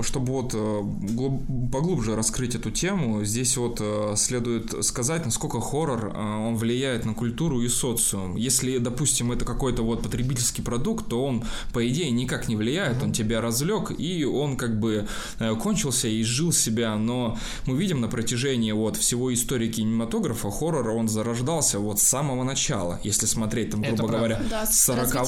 [0.02, 0.82] чтобы вот э,
[1.72, 7.14] поглубже раскрыть эту тему, здесь вот э, следует сказать, насколько хоррор, э, он влияет на
[7.14, 8.36] культуру и социум.
[8.36, 13.12] Если, допустим, это какой-то вот потребительский продукт, то он, по идее, никак не влияет, он
[13.12, 15.06] тебя разлег, и он как бы
[15.62, 21.08] кончился и жил себя но мы видим на протяжении вот всего истории кинематографа хоррор, он
[21.08, 25.24] зарождался вот с самого начала, если смотреть там, грубо Это говоря, да, с 40-х,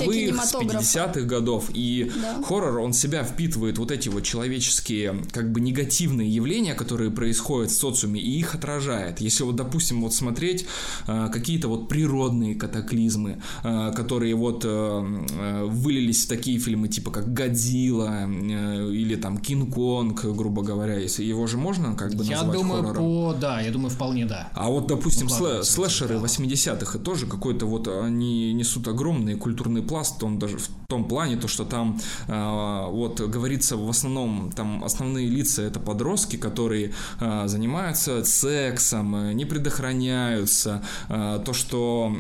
[0.46, 1.70] с 50-х годов.
[1.74, 2.42] И да.
[2.42, 7.76] хоррор, он себя впитывает вот эти вот человеческие, как бы негативные явления, которые происходят в
[7.76, 9.20] социуме, и их отражает.
[9.20, 10.66] Если вот, допустим, вот смотреть
[11.06, 17.10] э, какие-то вот природные катаклизмы, э, которые вот э, э вылились в такие фильмы, типа
[17.10, 22.24] как «Годзилла» э, или там «Кинг-Конг», грубо говоря, если его же же можно как бы
[22.24, 23.04] я назвать думаю, хоррором?
[23.04, 23.34] По...
[23.40, 24.48] Да, я думаю, вполне да.
[24.54, 30.22] А вот, допустим, слэ- слэшеры 80-х, это тоже какой-то вот, они несут огромный культурный пласт,
[30.22, 35.28] он даже в том плане, то, что там э, вот говорится в основном, там основные
[35.28, 42.14] лица это подростки, которые э, занимаются сексом, э, не предохраняются, э, то, что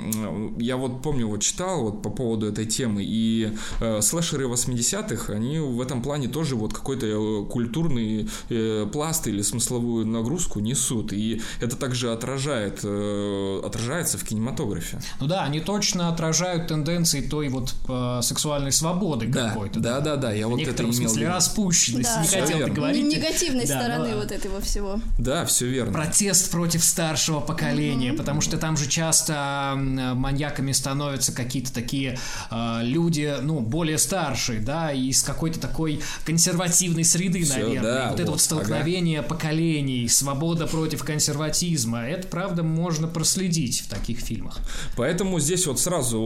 [0.58, 5.58] я вот помню, вот читал вот по поводу этой темы, и э, слэшеры 80-х, они
[5.58, 11.12] в этом плане тоже вот какой-то э, культурный э, пласт текст или смысловую нагрузку несут,
[11.12, 15.00] и это также отражает, э, отражается в кинематографе.
[15.20, 19.80] Ну да, они точно отражают тенденции той вот э, сексуальной свободы да, какой-то.
[19.80, 22.22] Да, да, да, я в вот это имел смысле распущенность, да.
[22.22, 22.74] не хотел верно.
[22.74, 23.04] говорить.
[23.04, 24.16] Негативной да, стороны но...
[24.16, 25.00] вот этого всего.
[25.18, 25.92] Да, все верно.
[25.92, 28.16] Протест против старшего поколения, mm-hmm.
[28.16, 32.18] потому что там же часто маньяками становятся какие-то такие
[32.50, 37.82] э, люди, ну, более старшие, да, из какой-то такой консервативной среды, все, наверное.
[37.82, 42.00] Да, вот, вот это вот столкновение разделение поколений, свобода против консерватизма.
[42.00, 44.58] Это, правда, можно проследить в таких фильмах.
[44.96, 46.18] Поэтому здесь вот сразу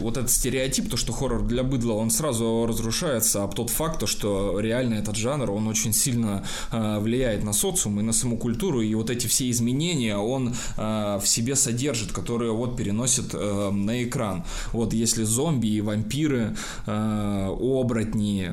[0.00, 4.06] вот этот стереотип, то, что хоррор для быдла, он сразу разрушается об тот факт, то,
[4.06, 8.80] что реально этот жанр, он очень сильно э, влияет на социум и на саму культуру,
[8.80, 14.02] и вот эти все изменения он э, в себе содержит, которые вот переносит э, на
[14.02, 14.44] экран.
[14.72, 18.50] Вот если зомби и вампиры, оборотни,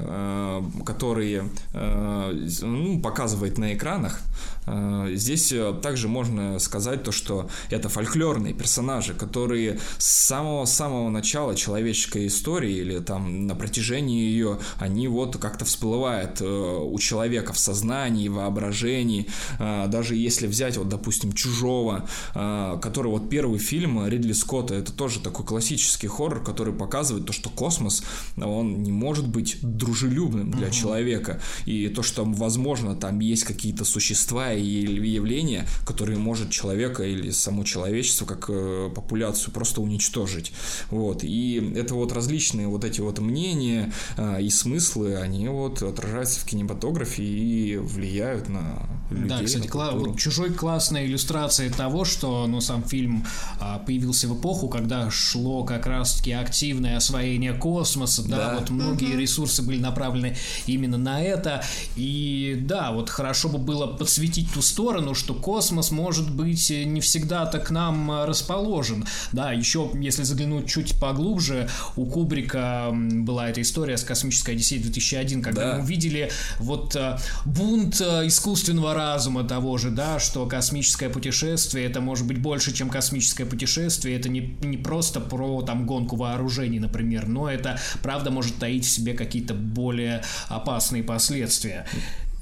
[0.85, 4.21] которые э, ну, показывает на экранах,
[4.65, 12.27] здесь э, также можно сказать то, что это фольклорные персонажи, которые с самого-самого начала человеческой
[12.27, 18.27] истории или там на протяжении ее, они вот как-то всплывают э, у человека в сознании,
[18.29, 19.27] воображении,
[19.59, 25.45] даже если взять вот, допустим, «Чужого», который вот первый фильм Ридли Скотта, это тоже такой
[25.45, 28.03] классический хоррор, который показывает то, что космос,
[28.37, 30.73] он не может быть дружелюбным для угу.
[30.73, 37.31] человека, и то, что, возможно, там есть какие-то существа и явления, которые может человека или
[37.31, 40.51] само человечество как э, популяцию просто уничтожить.
[40.89, 41.23] Вот.
[41.23, 46.45] И это вот различные вот эти вот мнения э, и смыслы, они вот отражаются в
[46.45, 49.27] кинематографе и влияют на людей.
[49.29, 53.25] Да, кстати, кла- вот чужой классная иллюстрация того, что ну, сам фильм
[53.59, 58.57] а, появился в эпоху, когда шло как раз-таки активное освоение космоса, да, Да.
[58.59, 60.35] вот многие ресурсы были направлены
[60.65, 61.63] именно на это.
[61.95, 67.59] И да, вот хорошо бы было подсветить ту сторону, что космос может быть не всегда-то
[67.59, 69.05] к нам а, расположен.
[69.31, 75.41] Да, еще если заглянуть чуть поглубже, у Кубрика была эта история с космической Одиссеей 2001,
[75.41, 75.75] когда Да.
[75.77, 82.25] мы увидели вот а, бунт искусственного разума того же, да, что космическое путешествие это может
[82.27, 87.49] быть больше, чем космическое путешествие, это не, не просто про там гонку вооружений, например, но
[87.49, 91.85] это правда может таить в себе какие-то более опасные последствия.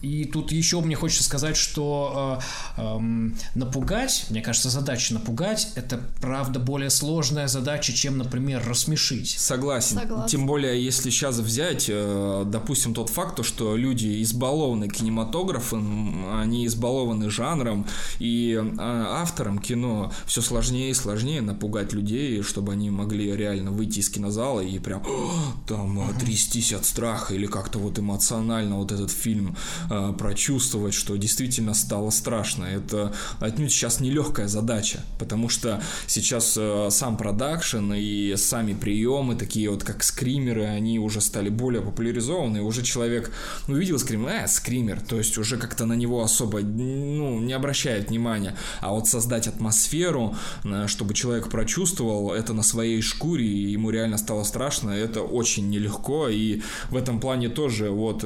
[0.02, 2.40] И тут еще мне хочется сказать, что
[2.78, 9.36] э, эм, напугать, мне кажется, задача напугать это правда более сложная задача, чем, например, рассмешить.
[9.38, 10.00] Согласен.
[10.00, 10.28] Согласна.
[10.28, 16.66] Тем более, если сейчас взять, э, допустим, тот факт, то, что люди избалованы кинематографом, они
[16.66, 17.86] избалованы жанром,
[18.20, 24.00] и э, авторам кино все сложнее и сложнее напугать людей, чтобы они могли реально выйти
[24.00, 25.32] из кинозала и прям «О,
[25.68, 29.56] там э, трястись от страха или как-то вот эмоционально вот этот фильм
[29.92, 32.64] э, прочувствовать, что действительно стало страшно.
[32.64, 39.70] Это отнюдь сейчас нелегкая задача, потому что сейчас э, сам продакшн и сами приемы, такие
[39.70, 43.32] вот как скримеры, они уже стали более популяризованы, уже человек
[43.68, 48.56] увидел скример, э, скример, то есть уже как-то на него особо ну, не обращает внимания.
[48.80, 54.18] А вот создать атмосферу, э, чтобы человек прочувствовал это на своей шкуре, и ему реально
[54.18, 58.24] стало страшно, это очень нелегко, и в этом плане тоже вот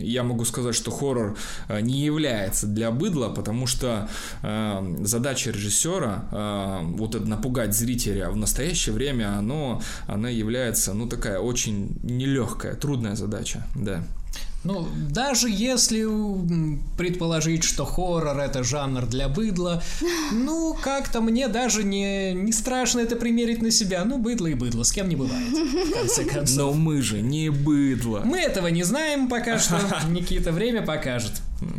[0.00, 1.36] я могу сказать, что хоррор
[1.68, 4.08] э, не является для быдла, потому что
[4.42, 11.06] э, задача режиссера э, вот это напугать зрителя в настоящее время, оно, она является, ну,
[11.06, 14.02] такая очень нелегкая, трудная задача, да.
[14.64, 16.04] Ну, даже если
[16.96, 19.82] предположить, что хоррор это жанр для быдла,
[20.32, 24.04] ну, как-то мне даже не, не страшно это примерить на себя.
[24.04, 26.56] Ну, быдло и быдло, с кем не бывает, в конце концов.
[26.56, 28.22] Но мы же не быдло.
[28.24, 29.80] Мы этого не знаем пока что,
[30.10, 31.32] Никита, время покажет.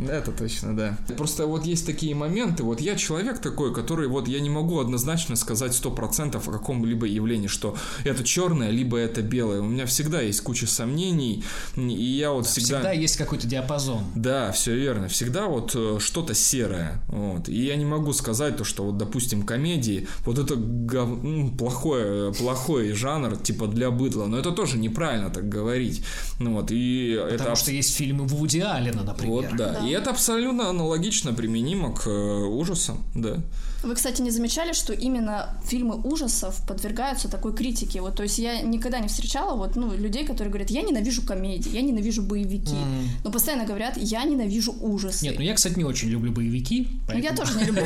[0.08, 0.98] Это точно, да.
[1.16, 5.36] Просто вот есть такие моменты, вот я человек такой, который вот я не могу однозначно
[5.36, 7.74] сказать сто процентов о каком-либо явлении, что
[8.04, 9.60] это черное, либо это белое.
[9.60, 11.42] У меня всегда есть куча сомнений,
[11.76, 12.76] и я вот всегда...
[12.80, 14.04] Всегда есть какой-то диапазон.
[14.14, 15.08] Да, все верно.
[15.08, 17.00] Всегда вот э, что-то серое.
[17.08, 17.48] Вот.
[17.48, 22.32] И я не могу сказать то, что вот, допустим, комедии, вот это гов- ну, плохое,
[22.34, 24.26] плохой жанр, типа для быдла.
[24.26, 26.02] Но это тоже неправильно так говорить.
[26.38, 29.30] Ну вот, и это Потому абс- что есть фильмы Вуди Аллена, например.
[29.32, 29.69] вот, да.
[29.72, 29.86] Да.
[29.86, 33.36] И это абсолютно аналогично применимо к э, ужасам, да.
[33.82, 38.02] Вы, кстати, не замечали, что именно фильмы ужасов подвергаются такой критике?
[38.02, 41.70] Вот, то есть я никогда не встречала вот, ну, людей, которые говорят, я ненавижу комедии,
[41.70, 42.76] я ненавижу боевики.
[43.24, 45.24] Но постоянно говорят, я ненавижу ужасы.
[45.24, 46.88] Нет, ну я, кстати, не очень люблю боевики.
[47.08, 47.84] Ну, я поэтому- тоже не люблю.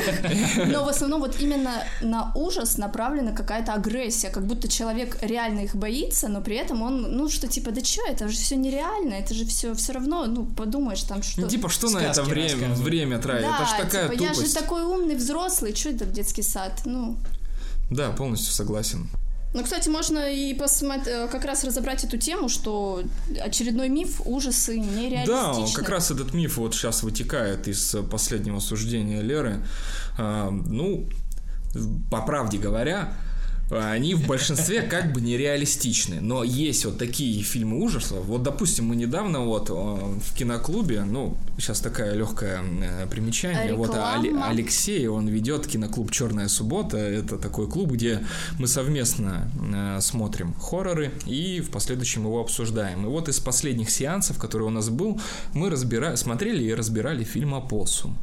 [0.72, 5.76] Но в основном вот именно на ужас направлена какая-то агрессия, как будто человек реально их
[5.76, 9.34] боится, но при этом он, ну, что типа, да что, это же все нереально, это
[9.34, 11.42] же все все равно, ну, подумаешь там, что...
[11.42, 13.46] Ну, типа, что на это время, время тратить?
[13.46, 14.58] да, это ж такая типа, я же тупость.
[14.58, 16.80] такой умный взрослый, что это детский сад?
[16.84, 17.16] Ну,
[17.90, 19.08] Да, полностью согласен.
[19.52, 23.02] ну, кстати, можно и посмотреть, как раз разобрать эту тему, что
[23.40, 25.74] очередной миф, ужасы Да, нереалистичны.
[25.80, 29.64] как раз этот миф вот сейчас вытекает из э, последнего суждения Леры.
[30.18, 31.08] А, ну,
[32.10, 33.12] по правде говоря,
[33.78, 36.20] они в большинстве как бы нереалистичны.
[36.20, 38.24] Но есть вот такие фильмы ужасов.
[38.24, 43.74] Вот, допустим, мы недавно вот э, в киноклубе, ну, сейчас такая легкое э, примечание.
[43.74, 44.48] Вот а Реклама.
[44.48, 46.96] Алексей, он ведет киноклуб Черная суббота.
[46.96, 48.20] Это такой клуб, где
[48.58, 53.04] мы совместно э, смотрим хорроры и в последующем его обсуждаем.
[53.04, 55.20] И вот из последних сеансов, который у нас был,
[55.52, 56.16] мы разбира...
[56.16, 58.16] смотрели и разбирали фильм «Опоссум».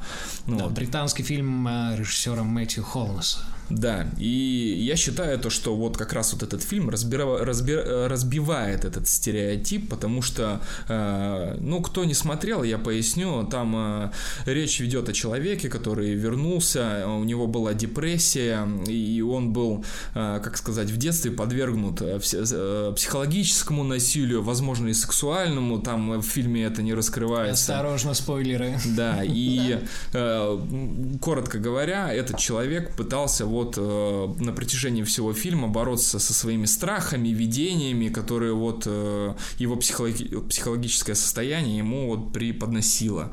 [0.48, 0.74] Ну, Да, вот.
[0.74, 3.40] британский фильм режиссера Мэтью Холнеса.
[3.78, 8.86] Да, и я считаю то, что вот как раз вот этот фильм разбира- разби- разбивает
[8.86, 14.12] этот стереотип, потому что, э, ну, кто не смотрел, я поясню, там э,
[14.46, 20.58] речь ведет о человеке, который вернулся, у него была депрессия, и он был, э, как
[20.58, 26.66] сказать, в детстве подвергнут э, э, психологическому насилию, возможно, и сексуальному, там э, в фильме
[26.66, 27.74] это не раскрывается.
[27.74, 28.78] Осторожно, спойлеры.
[28.98, 29.80] Да, и
[31.22, 36.66] коротко говоря, этот человек пытался вот вот э, на протяжении всего фильма бороться со своими
[36.66, 43.32] страхами, видениями, которые вот э, его психологи психологическое состояние ему вот преподносило.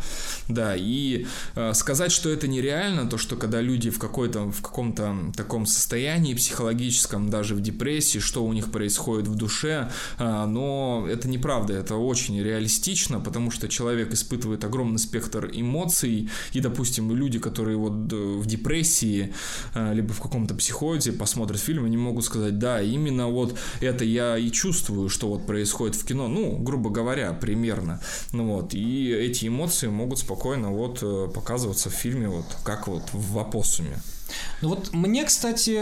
[0.49, 5.17] Да, и э, сказать, что это нереально, то, что когда люди в какой-то, в каком-то
[5.37, 11.29] таком состоянии психологическом, даже в депрессии, что у них происходит в душе, э, но это
[11.29, 17.77] неправда, это очень реалистично, потому что человек испытывает огромный спектр эмоций, и, допустим, люди, которые
[17.77, 19.33] вот э, в депрессии,
[19.75, 24.37] э, либо в каком-то психозе посмотрят фильм, они могут сказать, да, именно вот это я
[24.37, 28.01] и чувствую, что вот происходит в кино, ну, грубо говоря, примерно,
[28.33, 33.05] ну вот, и эти эмоции могут спокойно вот э, показываться в фильме вот как вот
[33.13, 33.99] в опоссуме.
[34.61, 35.81] Ну вот мне, кстати,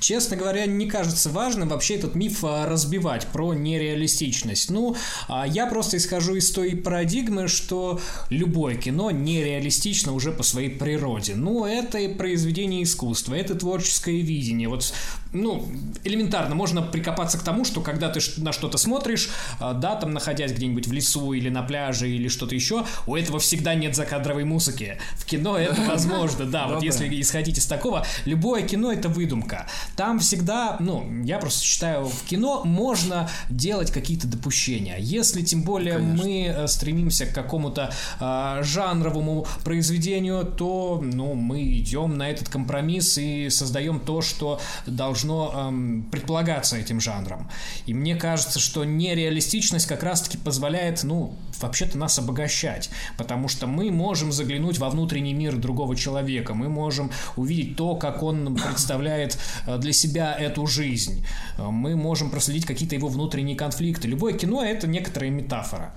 [0.00, 4.70] честно говоря, не кажется важным вообще этот миф а, разбивать про нереалистичность.
[4.70, 4.96] Ну,
[5.28, 11.34] а я просто исхожу из той парадигмы, что любое кино нереалистично уже по своей природе.
[11.34, 14.68] Ну, это произведение искусства, это творческое видение.
[14.68, 14.92] Вот,
[15.32, 15.68] ну,
[16.04, 20.52] элементарно можно прикопаться к тому, что когда ты на что-то смотришь, а, да, там находясь
[20.52, 24.98] где-нибудь в лесу или на пляже или что-то еще, у этого всегда нет закадровой музыки.
[25.16, 29.66] В кино это возможно, да, вот если исходить из такого, любое кино это выдумка.
[29.96, 34.98] Там всегда, ну, я просто считаю, в кино можно делать какие-то допущения.
[34.98, 36.24] Если тем более Конечно.
[36.24, 37.90] мы э, стремимся к какому-то
[38.20, 45.52] э, жанровому произведению, то, ну, мы идем на этот компромисс и создаем то, что должно
[45.54, 47.48] э, предполагаться этим жанром.
[47.86, 53.90] И мне кажется, что нереалистичность как раз-таки позволяет, ну, вообще-то нас обогащать, потому что мы
[53.90, 59.78] можем заглянуть во внутренний мир другого человека, мы можем увидеть то, как он представляет э,
[59.78, 61.24] для себя эту жизнь.
[61.58, 64.08] Э, мы можем проследить какие-то его внутренние конфликты.
[64.08, 65.92] Любое кино— это некоторая метафора.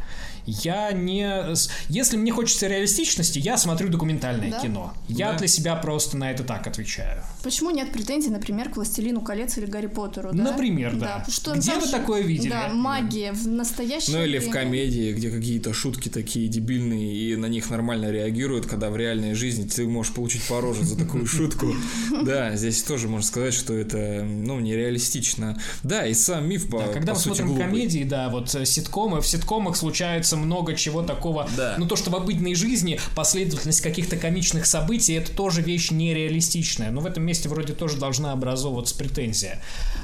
[0.45, 1.55] Я не...
[1.89, 4.59] Если мне хочется реалистичности, я смотрю документальное да?
[4.59, 4.93] кино.
[5.07, 5.39] Я да.
[5.39, 7.23] для себя просто на это так отвечаю.
[7.43, 10.43] Почему нет претензий, например, к «Властелину колец» или «Гарри Поттеру», да?
[10.43, 11.23] Например, да.
[11.25, 11.31] да.
[11.31, 12.49] Что где вы такое видели?
[12.49, 17.47] Да, магия в настоящем Ну или в комедии, где какие-то шутки такие дебильные, и на
[17.47, 21.73] них нормально реагируют, когда в реальной жизни ты можешь получить по роже за такую шутку.
[22.23, 25.59] Да, здесь тоже можно сказать, что это, ну, нереалистично.
[25.83, 29.75] Да, и сам миф по Когда мы смотрим комедии, да, вот э, ситкомы, в ситкомах
[29.75, 31.47] случаются случается много чего такого.
[31.55, 31.75] Да.
[31.77, 36.91] Ну, то, что в обыденной жизни последовательность каких-то комичных событий, это тоже вещь нереалистичная.
[36.91, 39.61] Но в этом месте вроде тоже должна образовываться претензия.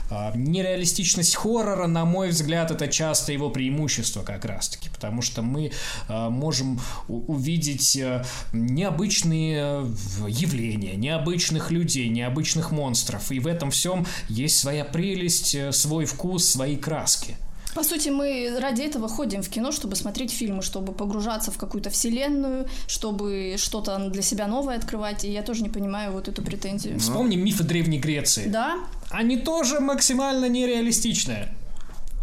[0.09, 5.71] А, нереалистичность хоррора, на мой взгляд, это часто его преимущество как раз-таки, потому что мы
[6.07, 8.23] а, можем увидеть э,
[8.53, 9.85] необычные
[10.27, 16.45] явления, необычных людей, необычных монстров, и в этом всем есть своя прелесть, э, свой вкус,
[16.45, 17.35] свои краски.
[17.75, 21.89] По сути, мы ради этого ходим в кино, чтобы смотреть фильмы, чтобы погружаться в какую-то
[21.89, 25.23] вселенную, чтобы что-то для себя новое открывать.
[25.23, 26.99] И я тоже не понимаю вот эту претензию.
[26.99, 28.47] Вспомним мифы Древней Греции.
[28.47, 28.77] Да.
[29.09, 31.53] Они тоже максимально нереалистичные.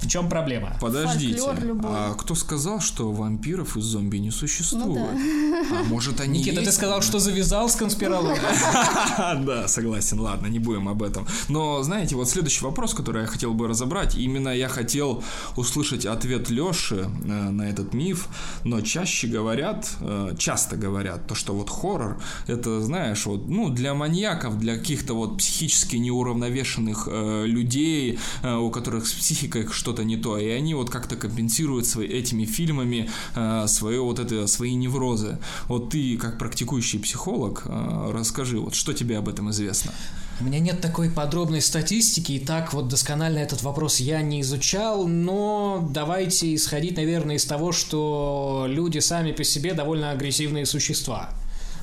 [0.00, 0.76] В чем проблема?
[0.80, 1.40] Подождите,
[1.84, 4.86] а кто сказал, что вампиров и зомби не существует?
[4.86, 5.80] Ну, да.
[5.80, 6.70] А может они Никита, есть?
[6.70, 8.36] ты сказал, что завязал с конспирологией.
[9.46, 11.26] Да, согласен, ладно, не будем об этом.
[11.48, 15.22] Но, знаете, вот следующий вопрос, который я хотел бы разобрать, именно я хотел
[15.56, 18.28] услышать ответ Лёши э, на этот миф,
[18.64, 23.94] но чаще говорят, э, часто говорят, то, что вот хоррор, это, знаешь, вот, ну, для
[23.94, 30.16] маньяков, для каких-то вот психически неуравновешенных э, людей, у которых с психикой что что-то не
[30.16, 35.38] то, и они вот как-то компенсируют свои, этими фильмами э, свое вот это, свои неврозы.
[35.68, 39.92] Вот ты, как практикующий психолог, э, расскажи, вот что тебе об этом известно?
[40.40, 45.06] У меня нет такой подробной статистики, и так вот досконально этот вопрос я не изучал,
[45.06, 51.30] но давайте исходить, наверное, из того, что люди сами по себе довольно агрессивные существа.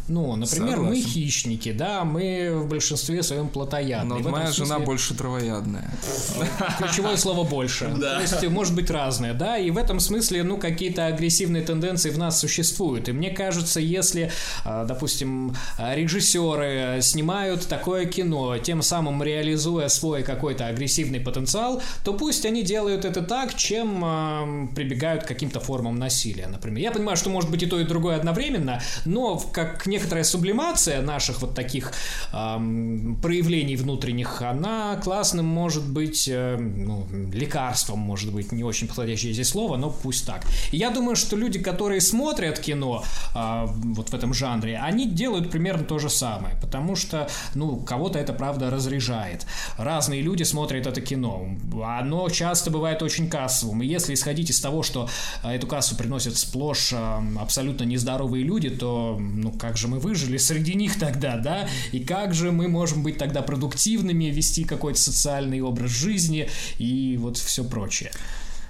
[0.10, 0.84] Ну, например, Согласен.
[0.84, 4.22] мы хищники, да, мы в большинстве своем плотоядные.
[4.22, 4.66] Но моя смысле...
[4.66, 5.90] жена больше травоядная.
[6.78, 7.94] Ключевое слово «больше».
[7.98, 8.16] Да.
[8.16, 12.18] То есть, может быть разное, да, и в этом смысле, ну, какие-то агрессивные тенденции в
[12.18, 13.08] нас существуют.
[13.08, 14.32] И мне кажется, если,
[14.66, 22.46] а, допустим, режиссеры снимают такое кино, тем самым реализуя свой какой-то агрессивный потенциал, то пусть
[22.46, 26.82] они делают это так, чем прибегают к каким-то формам насилия, например.
[26.82, 31.42] Я понимаю, что может быть и то, и другое одновременно, но как некоторая сублимация наших
[31.42, 31.94] вот таких
[32.34, 39.34] эм, проявлений внутренних, она классным может быть, э, ну, лекарством, может быть, не очень подходящее
[39.34, 40.46] здесь слово, но пусть так.
[40.72, 43.04] И я думаю, что люди, которые смотрят кино
[43.36, 48.20] э, вот в этом жанре, они делают примерно то же самое, потому что, ну, кого-то
[48.20, 49.46] это, правда, разряжает.
[49.78, 51.48] Разные люди смотрят это кино.
[51.84, 53.84] Оно часто бывает очень кассовым.
[53.84, 55.08] И если исходить из того, что
[55.44, 60.00] э, эту кассу приносят сплошь э, абсолютно нездоровые люди, то, ну, как же же мы
[60.00, 61.68] выжили среди них тогда, да?
[61.92, 67.38] И как же мы можем быть тогда продуктивными, вести какой-то социальный образ жизни и вот
[67.38, 68.12] все прочее.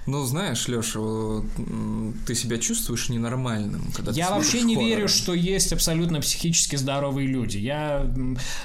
[0.06, 1.00] Ну, знаешь, Леша,
[2.26, 4.94] ты себя чувствуешь ненормальным, когда Я вообще не хорроры.
[4.94, 7.56] верю, что есть абсолютно психически здоровые люди.
[7.56, 8.06] Я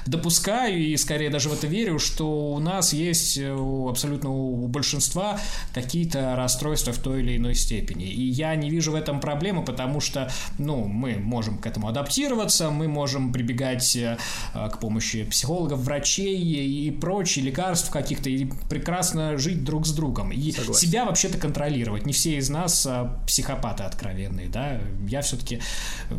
[0.06, 3.56] допускаю и скорее даже в это верю, что у нас есть э,
[3.88, 5.40] абсолютно у большинства
[5.72, 8.04] какие-то расстройства в той или иной степени.
[8.04, 12.70] И я не вижу в этом проблемы, потому что, ну, мы можем к этому адаптироваться,
[12.70, 14.18] мы можем прибегать э,
[14.52, 20.32] к помощи психологов, врачей и прочих лекарств каких-то и прекрасно жить друг с другом.
[20.32, 20.74] И Согласен.
[20.74, 22.06] себя вообще это контролировать.
[22.06, 24.80] Не все из нас а, психопаты откровенные, да.
[25.08, 25.60] Я все-таки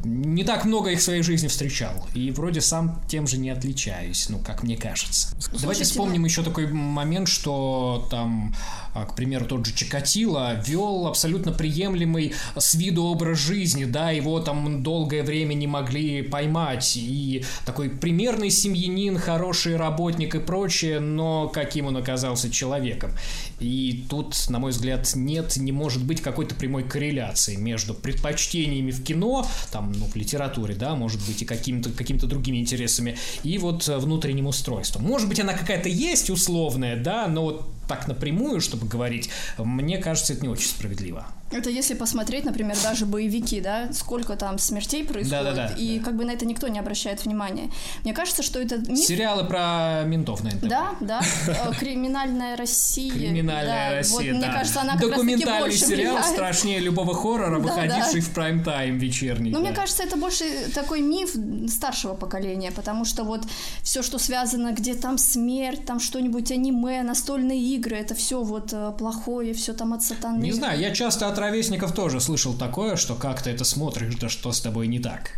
[0.04, 1.94] не так много их в своей жизни встречал.
[2.14, 5.30] И вроде сам тем же не отличаюсь, ну, как мне кажется.
[5.40, 6.28] Слушайте, Давайте вспомним ну...
[6.28, 8.56] еще такой момент, что там,
[8.94, 14.40] а, к примеру, тот же Чикатило вел абсолютно приемлемый с виду образ жизни, да, его
[14.40, 16.94] там долгое время не могли поймать.
[16.96, 23.12] И такой примерный семьянин, хороший работник и прочее, но каким он оказался человеком.
[23.60, 29.04] И тут, на мой взгляд, нет, не может быть какой-то прямой корреляции между предпочтениями в
[29.04, 33.88] кино, там, ну, в литературе, да, может быть, и какими-то какими другими интересами, и вот
[33.88, 35.04] внутренним устройством.
[35.04, 40.34] Может быть, она какая-то есть условная, да, но вот так напрямую, чтобы говорить, мне кажется,
[40.34, 41.28] это не очень справедливо.
[41.52, 46.00] Это если посмотреть, например, даже боевики, да, сколько там смертей происходит, да, да, да, и
[46.00, 46.06] да.
[46.06, 47.70] как бы на это никто не обращает внимания.
[48.04, 49.00] Мне кажется, что это миф...
[49.00, 50.70] Сериалы про ментов, наверное.
[50.70, 51.22] Да, да.
[51.48, 53.12] Э, Криминальная Россия.
[53.12, 54.48] Криминальная да, Россия, вот, да.
[54.48, 56.34] Мне кажется, она Документальный раз сериал влияет.
[56.34, 58.28] страшнее любого хоррора, выходивший да.
[58.28, 59.52] в прайм-тайм вечерний.
[59.52, 59.66] Но да.
[59.66, 61.36] мне кажется, это больше такой миф
[61.70, 63.42] старшего поколения, потому что вот
[63.84, 68.94] все, что связано, где там смерть, там что-нибудь аниме, настольные игры, это все вот э,
[68.98, 70.42] плохое, все там от сатаны.
[70.42, 74.30] Не знаю, я часто от ровесников тоже слышал такое, что как ты это смотришь, да
[74.30, 75.32] что с тобой не так.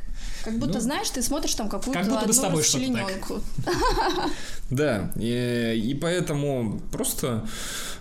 [0.43, 3.41] Как будто, ну, знаешь, ты смотришь там какую-то как будто бы с тобой что-то
[4.69, 7.47] Да, и, и поэтому просто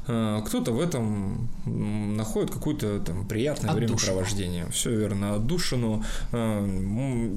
[0.09, 4.67] э, кто-то в этом находит какое-то там приятное времяпровождение.
[4.73, 6.05] Все верно, отдушину.
[6.33, 6.67] Э,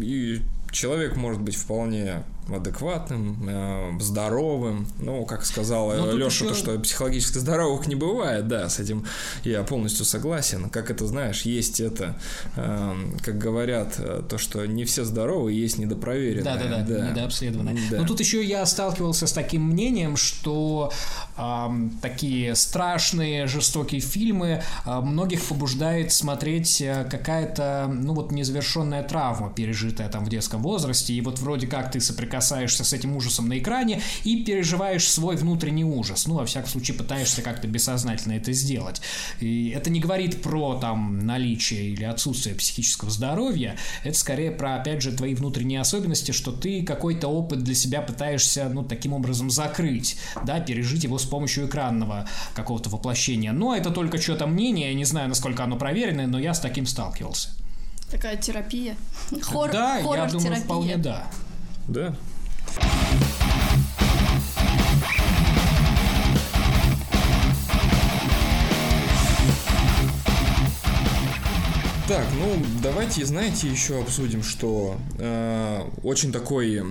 [0.02, 0.42] и
[0.72, 2.24] человек может быть вполне
[2.54, 4.88] адекватным, э, здоровым.
[5.00, 6.50] Ну, как сказал Леша, еще...
[6.50, 9.06] то, что психологически здоровых не бывает, да, с этим
[9.44, 10.70] я полностью согласен.
[10.70, 12.16] Как это знаешь, есть это,
[12.56, 16.44] э, как говорят, э, то, что не все здоровые, есть недопроверенные.
[16.44, 17.10] Да, да, да, да.
[17.10, 17.78] недообследованные.
[17.90, 18.02] Да.
[18.02, 20.92] Но тут еще я сталкивался с таким мнением, что
[21.38, 21.68] э,
[22.02, 30.26] такие страшные, жестокие фильмы э, многих побуждает смотреть какая-то, ну вот, незавершенная травма, пережитая там
[30.26, 34.02] в детском возрасте, и вот вроде как ты соприкасаешься соприкасаешься с этим ужасом на экране
[34.24, 36.28] и переживаешь свой внутренний ужас.
[36.28, 39.02] Ну, во всяком случае, пытаешься как-то бессознательно это сделать.
[39.40, 45.02] И это не говорит про там наличие или отсутствие психического здоровья, это скорее про, опять
[45.02, 50.18] же, твои внутренние особенности, что ты какой-то опыт для себя пытаешься, ну, таким образом закрыть,
[50.46, 53.54] да, пережить его с помощью экранного какого-то воплощения.
[53.54, 56.86] Но это только что-то мнение, я не знаю, насколько оно проверенное, но я с таким
[56.86, 57.50] сталкивался.
[58.12, 58.96] Такая терапия.
[59.42, 61.28] Хор, да, я думаю, вполне да.
[61.88, 62.16] Да.
[72.08, 76.84] Так, ну давайте, знаете, еще обсудим, что э, очень такой э,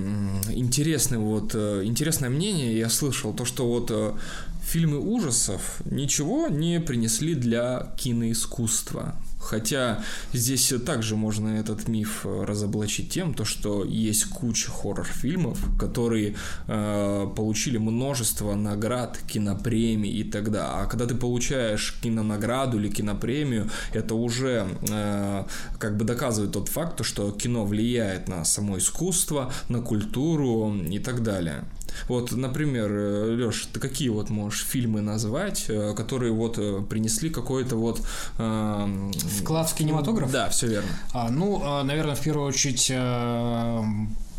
[0.52, 4.12] интересный вот э, интересное мнение я слышал, то что вот э,
[4.60, 9.14] фильмы ужасов ничего не принесли для киноискусства.
[9.44, 16.34] Хотя здесь также можно этот миф э, разоблачить тем, то, что есть куча хоррор-фильмов, которые
[16.66, 20.70] э, получили множество наград, кинопремий и так далее.
[20.72, 25.44] А когда ты получаешь кинонаграду или кинопремию, это уже э,
[25.78, 30.98] как бы доказывает тот факт, то, что кино влияет на само искусство, на культуру и
[30.98, 31.64] так далее.
[32.08, 37.30] Вот, например, э, Леш, ты какие вот можешь фильмы назвать, э, которые вот э, принесли
[37.30, 38.00] какой-то вот...
[38.38, 40.30] Э, Вклад в кинематограф?
[40.30, 40.88] Да, все верно.
[41.12, 42.90] А, ну, наверное, в первую очередь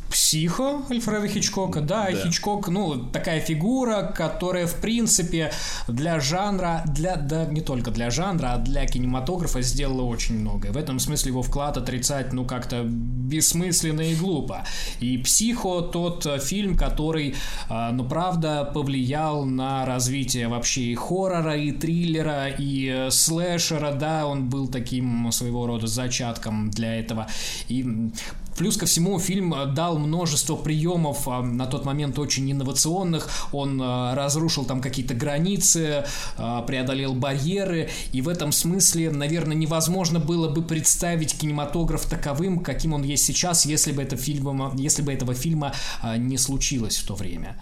[0.09, 5.51] Психо Альфреда Хичкока, да, да, Хичкок, ну, такая фигура, которая, в принципе,
[5.87, 10.71] для жанра, для, да, не только для жанра, а для кинематографа сделала очень многое.
[10.71, 14.65] В этом смысле его вклад отрицать, ну, как-то бессмысленно и глупо.
[14.99, 17.35] И Психо тот фильм, который,
[17.69, 24.27] а, ну, правда, повлиял на развитие вообще и хоррора, и триллера, и э, слэшера, да,
[24.27, 27.27] он был таким своего рода зачатком для этого.
[27.67, 28.11] И
[28.55, 33.29] Плюс ко всему фильм дал множество приемов на тот момент очень инновационных.
[33.51, 36.05] Он разрушил там какие-то границы,
[36.37, 37.89] преодолел барьеры.
[38.13, 43.65] И в этом смысле, наверное, невозможно было бы представить кинематограф таковым, каким он есть сейчас,
[43.65, 45.73] если бы, это фильм, если бы этого фильма
[46.17, 47.57] не случилось в то время.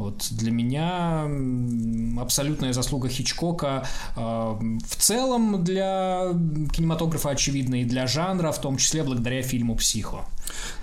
[0.00, 1.28] Вот для меня
[2.20, 3.86] абсолютная заслуга Хичкока
[4.16, 6.28] э, в целом для
[6.72, 10.24] кинематографа очевидна и для жанра, в том числе благодаря фильму «Психо».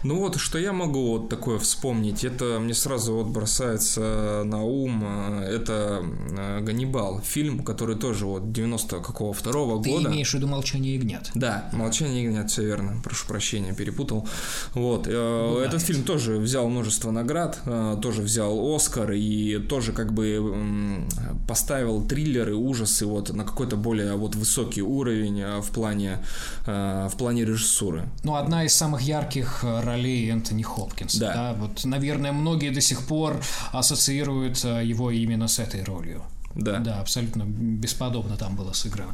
[0.03, 5.03] Ну вот, что я могу вот такое вспомнить, это мне сразу вот бросается на ум,
[5.03, 6.03] э, это
[6.37, 10.09] э, «Ганнибал», фильм, который тоже вот 90 какого второго Ты года.
[10.09, 11.31] Ты имеешь в виду «Молчание ягнят».
[11.33, 14.27] Да, «Молчание ягнят», все верно, прошу прощения, перепутал.
[14.73, 15.69] Вот, Бывает.
[15.69, 17.59] этот фильм тоже взял множество наград,
[18.01, 21.05] тоже взял «Оскар», и тоже как бы
[21.47, 26.19] поставил триллеры, ужасы вот на какой-то более вот высокий уровень в плане,
[26.65, 28.09] в плане режиссуры.
[28.23, 31.15] Ну, одна из самых ярких ролей Энтони Хопкинс.
[31.15, 31.33] Да.
[31.33, 31.53] да.
[31.53, 33.41] Вот, наверное, многие до сих пор
[33.71, 36.23] ассоциируют э, его именно с этой ролью.
[36.55, 36.79] Да.
[36.79, 39.13] Да, абсолютно бесподобно там было сыграно.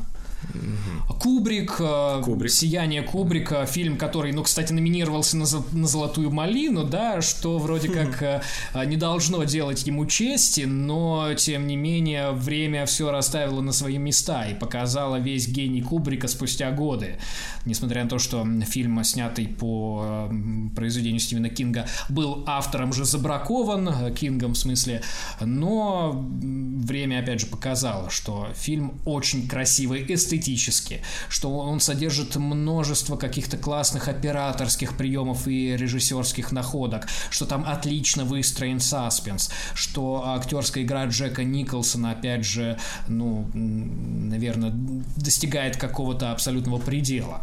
[0.54, 1.14] Угу.
[1.20, 7.22] Кубрик, э, Кубрик, «Сияние Кубрика», фильм, который, ну, кстати, номинировался на, на «Золотую малину», да,
[7.22, 13.12] что вроде как э, не должно делать ему чести, но, тем не менее, время все
[13.12, 17.18] расставило на свои места и показало весь гений Кубрика спустя годы.
[17.66, 20.34] Несмотря на то, что фильм, снятый по э,
[20.76, 25.02] произведению Стивена Кинга, был автором же забракован, Кингом в смысле,
[25.40, 33.18] но время, опять же, показало, что фильм очень красивый, эстетический, эстетически, что он содержит множество
[33.18, 41.06] каких-то классных операторских приемов и режиссерских находок, что там отлично выстроен саспенс, что актерская игра
[41.06, 42.78] Джека Николсона, опять же,
[43.08, 44.72] ну, наверное,
[45.16, 47.42] достигает какого-то абсолютного предела.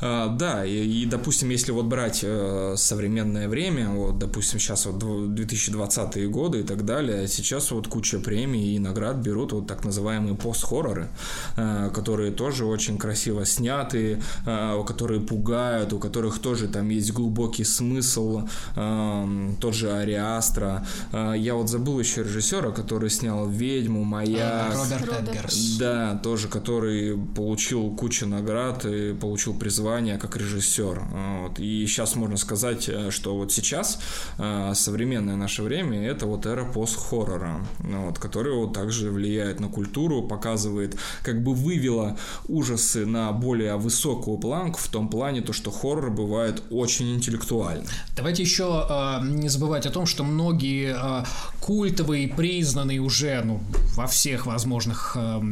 [0.00, 5.02] А, да, и, и, допустим, если вот брать э, современное время, вот, допустим, сейчас вот
[5.02, 10.34] 2020-е годы и так далее, сейчас вот куча премий и наград берут вот так называемые
[10.34, 11.08] пост-хорроры,
[11.56, 17.64] э, которые тоже очень красиво сняты, э, которые пугают, у которых тоже там есть глубокий
[17.64, 18.42] смысл,
[18.76, 20.86] э, тот же Ариастра.
[21.12, 24.74] Я вот забыл еще режиссера, который снял «Ведьму», «Маяк».
[24.74, 25.76] Роберт Эдгерс.
[25.78, 31.02] Да, тоже, который получил кучу наград и получил призвание призвание как режиссер.
[31.42, 31.58] Вот.
[31.58, 34.00] И сейчас можно сказать, э, что вот сейчас
[34.38, 40.22] э, современное наше время это вот эра пост-хоррора, вот, которая вот также влияет на культуру,
[40.22, 42.16] показывает, как бы вывела
[42.48, 47.86] ужасы на более высокую планку в том плане, то, что хоррор бывает очень интеллектуальный.
[48.16, 51.24] Давайте еще э, не забывать о том, что многие э,
[51.60, 53.60] культовые, признанные уже ну,
[53.96, 55.42] во всех возможных э,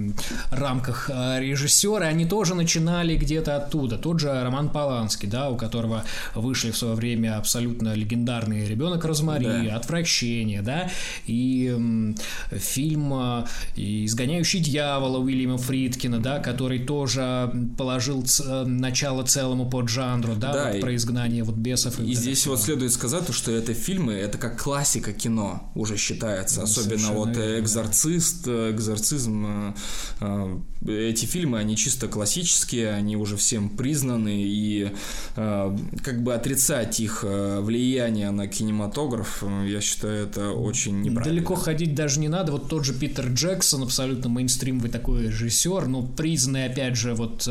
[0.51, 3.99] рамках э, режиссеры, они тоже начинали где-то оттуда.
[3.99, 6.05] Тот же Роман Поланский, да, у которого
[6.35, 9.77] вышли в свое время абсолютно легендарный «Ребенок Розмари», да.
[9.77, 10.91] «Отвращение», да,
[11.27, 12.15] и
[12.53, 13.45] фильм э,
[13.77, 20.77] «Изгоняющий дьявола» Уильяма Фридкина, да, который тоже положил ц- начало целому поджанру, да, да вот
[20.77, 21.99] и, про изгнание вот бесов.
[22.01, 22.55] И, и здесь всего.
[22.55, 27.37] вот следует сказать, что это фильмы, это как классика кино уже считается, ну, особенно вот
[27.37, 29.75] верно, «Экзорцист», «Экзорцизм»,
[30.21, 34.91] э, эти фильмы, они чисто классические, они уже всем признаны, и
[35.37, 41.35] э, как бы отрицать их э, влияние на кинематограф, э, я считаю, это очень неправильно.
[41.35, 46.07] Далеко ходить даже не надо, вот тот же Питер Джексон, абсолютно мейнстримовый такой режиссер, ну,
[46.07, 47.49] признанный, опять же, вот,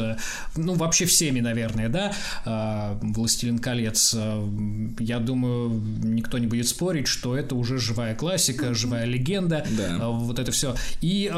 [0.56, 2.14] ну, вообще всеми, наверное, да,
[3.02, 4.16] «Властелин колец»,
[5.00, 5.70] я думаю,
[6.04, 10.08] никто не будет спорить, что это уже живая классика, живая легенда, да.
[10.10, 10.76] вот это все.
[11.02, 11.32] И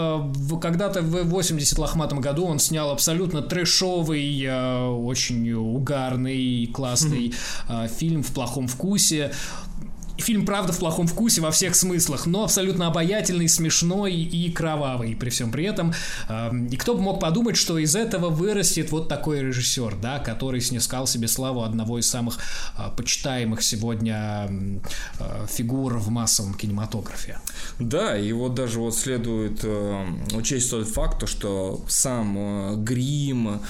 [0.62, 4.48] когда-то в 80 лохматом году он снял абсолютно трэшовый,
[5.14, 7.34] очень угарный, классный
[7.70, 9.32] э, фильм в плохом вкусе.
[10.18, 15.30] Фильм, правда, в плохом вкусе во всех смыслах, но абсолютно обаятельный, смешной и кровавый при
[15.30, 15.94] всем при этом.
[16.30, 20.62] Эм, и кто бы мог подумать, что из этого вырастет вот такой режиссер, да, который
[20.62, 22.38] снискал себе славу одного из самых
[22.78, 24.50] э, почитаемых сегодня
[25.20, 27.40] э, фигур в массовом кинематографе.
[27.80, 33.62] Да, и вот даже вот следует э, учесть тот факт, что сам грим,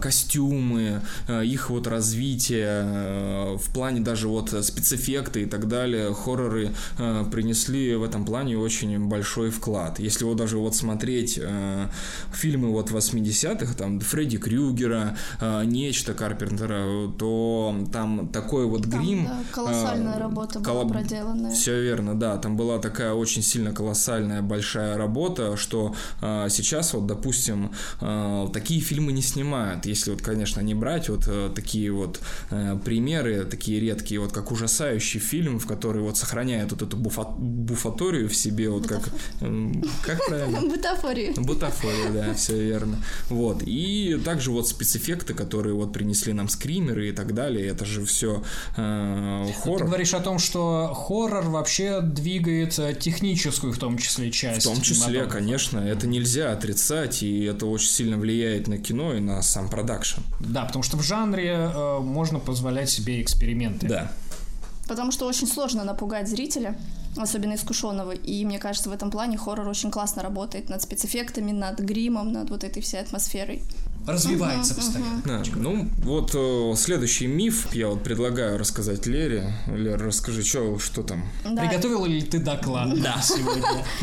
[0.00, 7.24] костюмы, их вот развитие в плане даже вот спецэффекты и так далее, далее, хорроры э,
[7.30, 9.98] принесли в этом плане очень большой вклад.
[9.98, 11.86] Если вот даже вот смотреть э,
[12.32, 19.24] фильмы вот 80-х, там Фредди Крюгера, э, Нечто Карпентера, то там такой вот Там, грим...
[19.24, 21.52] да, колоссальная э, работа коло- была проделанная.
[21.52, 22.36] Все верно, да.
[22.36, 28.80] Там была такая очень сильно колоссальная большая работа, что э, сейчас вот, допустим, э, такие
[28.80, 29.86] фильмы не снимают.
[29.86, 32.20] Если вот, конечно, не брать вот э, такие вот
[32.50, 37.34] э, примеры, такие редкие, вот как ужасающий фильм, в который вот сохраняет вот эту буфа-
[37.38, 39.08] буфаторию в себе, вот как...
[39.40, 40.60] эм, Как правильно?
[40.60, 41.32] Бутафории.
[41.36, 42.96] Бутафория, да, все верно.
[43.28, 43.62] Вот.
[43.64, 48.42] И также вот спецэффекты, которые вот принесли нам скримеры и так далее, это же все
[48.74, 49.84] Ты хоррор.
[49.84, 54.64] говоришь о том, что хоррор вообще двигает э, техническую, в том числе, В часть.
[54.66, 59.42] том числе, конечно, это нельзя отрицать, и это очень сильно влияет на кино и на
[59.42, 60.20] сам продакшн.
[60.40, 63.86] Да, потому что в жанре э, можно позволять себе эксперименты.
[63.86, 64.10] Да.
[64.88, 66.74] Потому что очень сложно напугать зрителя,
[67.16, 68.12] особенно искушенного.
[68.12, 72.50] И мне кажется, в этом плане хоррор очень классно работает над спецэффектами, над гримом, над
[72.50, 73.62] вот этой всей атмосферой.
[74.08, 75.22] Развивается постоянно.
[75.24, 79.52] Да, Ну, вот э, следующий миф я вот предлагаю рассказать Лере.
[79.66, 81.24] Лер, расскажи, чё, что там?
[81.44, 81.62] Да.
[81.62, 83.20] Приготовила ли ты доклад да.
[83.22, 83.84] сегодня?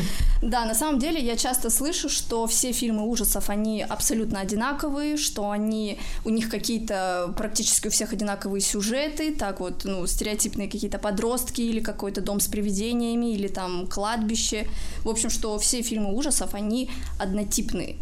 [0.42, 5.50] Да, на самом деле я часто слышу, что все фильмы ужасов, они абсолютно одинаковые, что
[5.50, 11.62] они, у них какие-то практически у всех одинаковые сюжеты, так вот, ну, стереотипные какие-то подростки
[11.62, 14.68] или какой-то дом с привидениями, или там кладбище.
[15.04, 17.96] В общем, что все фильмы ужасов, они однотипные.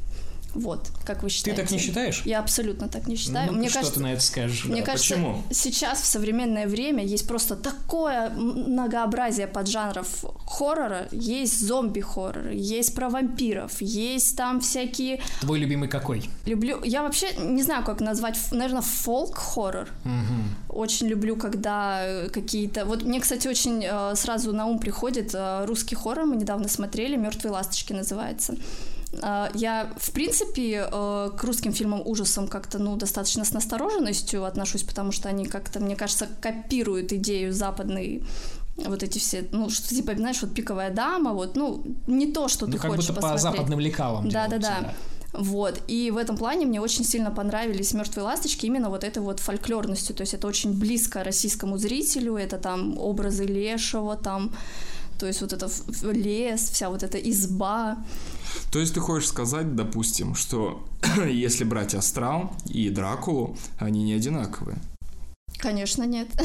[0.54, 1.62] Вот, как вы Ты считаете?
[1.62, 2.22] так не считаешь?
[2.26, 3.48] Я абсолютно так не считаю.
[3.48, 4.66] Ну-ка, Мне что кажется, ты на это скажешь?
[4.66, 5.44] мне Да, кажется, почему?
[5.52, 10.08] сейчас в современное время есть просто такое многообразие поджанров
[10.46, 11.08] хоррора.
[11.12, 15.22] Есть зомби-хоррор, есть про вампиров, есть там всякие...
[15.42, 16.30] Твой любимый какой?
[16.46, 16.84] Люблю...
[16.84, 19.88] Я вообще не знаю, как назвать, наверное, фолк-хоррор.
[20.70, 22.86] Очень люблю, когда э, какие-то...
[22.86, 27.16] Вот мне, кстати, очень э, сразу на ум приходит э, русский хоррор, мы недавно смотрели,
[27.16, 28.56] «Мертвые ласточки» называется.
[29.22, 34.84] Э, Я, в принципе, э, к русским фильмам ужасам как-то, ну, достаточно с настороженностью отношусь,
[34.84, 38.24] потому что они как-то, мне кажется, копируют идею западной
[38.76, 42.66] вот эти все, ну, что типа, знаешь, вот пиковая дама, вот, ну, не то, что
[42.66, 43.58] Ну, ты как хочешь будто по посмотреть.
[43.58, 44.94] западным лекалам Да, да, да.
[45.34, 49.40] Вот, и в этом плане мне очень сильно понравились «Мертвые ласточки» именно вот этой вот
[49.40, 54.52] фольклорностью, то есть это очень близко российскому зрителю, это там образы Лешего, там,
[55.20, 55.68] то есть вот это
[56.12, 57.98] лес, вся вот эта изба.
[58.72, 60.86] То есть ты хочешь сказать, допустим, что
[61.30, 64.78] если брать Астрал и Дракулу, они не одинаковые.
[65.58, 66.28] Конечно, нет.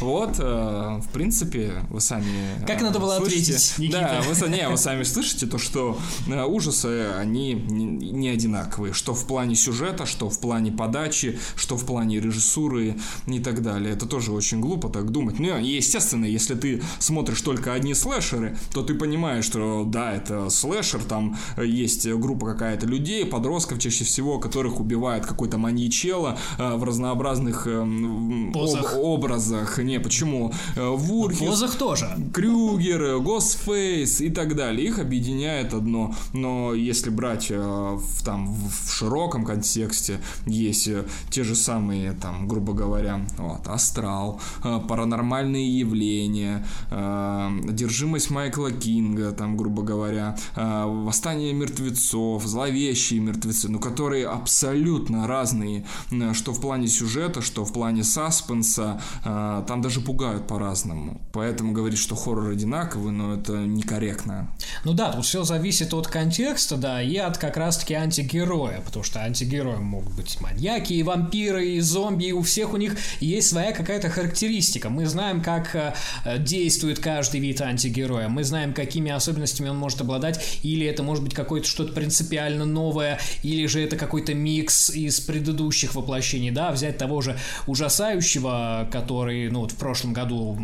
[0.00, 2.64] Вот, э, в принципе, вы сами...
[2.66, 3.74] Как э, надо было ответить?
[3.90, 8.94] Да, вы, не, вы сами слышите то, что э, ужасы, они не, одинаковые.
[8.94, 12.96] Что в плане сюжета, что в плане подачи, что в плане режиссуры
[13.26, 13.92] и так далее.
[13.92, 15.38] Это тоже очень глупо так думать.
[15.38, 20.48] Ну, и, естественно, если ты смотришь только одни слэшеры, то ты понимаешь, что да, это
[20.48, 27.59] слэшер, там есть группа какая-то людей, подростков чаще всего, которых убивает какой-то маньячело в разнообразных
[27.66, 28.94] э, м, Позах.
[28.94, 29.78] об- образах.
[29.78, 30.52] Не, почему?
[30.76, 32.08] Э, В Вурхис, позах тоже.
[32.32, 34.86] Крюгер, Госфейс и так далее.
[34.88, 36.14] Их объединяет одно.
[36.32, 42.46] Но если брать э, в, там, в широком контексте, есть э, те же самые, там,
[42.48, 50.84] грубо говоря, вот, Астрал, э, паранормальные явления, э, одержимость Майкла Кинга, там, грубо говоря, э,
[50.86, 57.72] Восстание мертвецов, Зловещие мертвецы, ну, которые абсолютно разные, э, что в плане сюжета, что в
[57.72, 61.20] плане саспенса, э, там даже пугают по-разному.
[61.32, 64.48] Поэтому говорить, что хоррор одинаковый, но это некорректно.
[64.84, 69.20] Ну да, тут все зависит от контекста, да, и от как раз-таки антигероя, потому что
[69.20, 73.72] антигероем могут быть маньяки, и вампиры, и зомби, и у всех у них есть своя
[73.72, 74.90] какая-то характеристика.
[74.90, 75.92] Мы знаем, как э,
[76.38, 81.34] действует каждый вид антигероя, мы знаем, какими особенностями он может обладать, или это может быть
[81.34, 87.20] какое-то что-то принципиально новое, или же это какой-то микс из предыдущих воплощений, да, взять того
[87.22, 87.36] же
[87.66, 90.58] ужасающего, который, ну, вот в прошлом году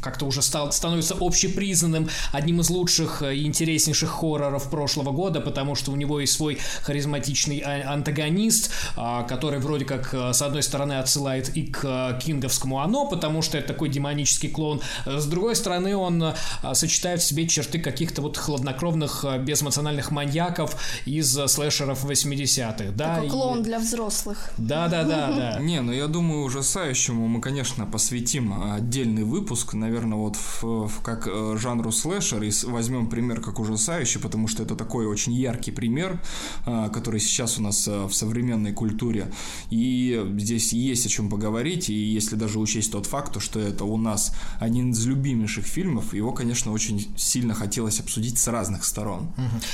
[0.00, 5.92] как-то уже стал, становится общепризнанным одним из лучших и интереснейших хорроров прошлого года, потому что
[5.92, 10.94] у него есть свой харизматичный а- антагонист, а, который вроде как э, с одной стороны
[10.94, 15.96] отсылает и к э, кинговскому «Оно», потому что это такой демонический клоун, с другой стороны
[15.96, 16.34] он э,
[16.74, 20.76] сочетает в себе черты каких-то вот хладнокровных, безэмоциональных маньяков
[21.06, 24.50] из слэшеров 80-х, да, Такой и- клоун для взрослых.
[24.56, 25.58] Да, да, да, да.
[25.60, 31.26] Не, ну я думаю, ужасающему мы, конечно, посвятим отдельный выпуск, наверное, вот в, в, как
[31.26, 36.20] э, жанру слэшер, и возьмем пример как ужасающий, потому что это такой очень яркий пример,
[36.66, 39.32] э, который сейчас у нас э, в современной культуре,
[39.70, 43.96] и здесь есть о чем поговорить, и если даже учесть тот факт, что это у
[43.96, 49.32] нас один из любимейших фильмов, его, конечно, очень сильно хотелось обсудить с разных сторон.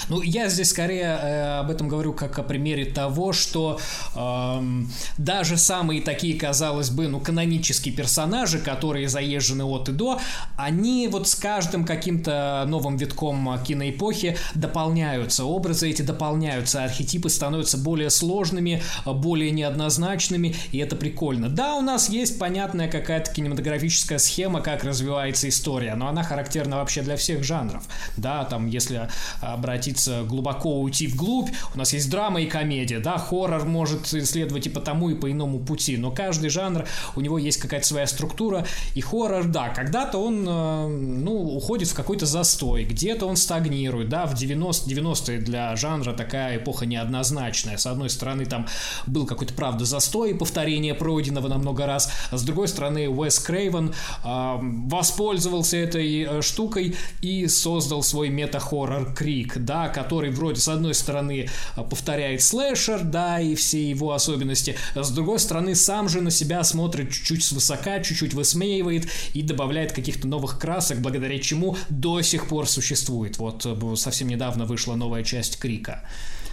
[0.09, 3.79] Ну, я здесь скорее э, об этом говорю как о примере того, что
[4.15, 4.83] э,
[5.19, 10.21] даже самые такие, казалось бы, ну, канонические персонажи, которые заезжены от и до,
[10.57, 18.11] они вот с каждым каким-то новым витком киноэпохи дополняются, образы эти дополняются, архетипы становятся более
[18.11, 21.49] сложными, более неоднозначными, и это прикольно.
[21.49, 27.03] Да, у нас есть понятная какая-то кинематографическая схема, как развивается история, но она характерна вообще
[27.03, 27.85] для всех жанров.
[28.17, 29.09] Да, там, если
[29.41, 34.71] обратиться глубоко, уйти вглубь, у нас есть драма и комедия, да, хоррор может следовать и
[34.71, 36.85] по тому, и по иному пути, но каждый жанр,
[37.17, 41.95] у него есть какая-то своя структура, и хоррор, да, когда-то он, э, ну, уходит в
[41.95, 47.77] какой-то застой, где-то он стагнирует, да, в 90 90-е для жанра такая эпоха неоднозначная.
[47.77, 48.67] С одной стороны, там
[49.07, 53.93] был какой-то, правда, застой, повторение пройденного на много раз, а с другой стороны, Уэс Крейвен
[54.25, 60.95] э, воспользовался этой э, штукой и создал свой мета-хоррор Крик, да, который вроде с одной
[60.95, 61.49] стороны
[61.89, 66.63] повторяет слэшер, да, и все его особенности, а с другой стороны сам же на себя
[66.63, 72.69] смотрит чуть-чуть свысока, чуть-чуть высмеивает и добавляет каких-то новых красок, благодаря чему до сих пор
[72.69, 73.39] существует.
[73.39, 76.05] Вот э, совсем недавно вышла новая часть Крика.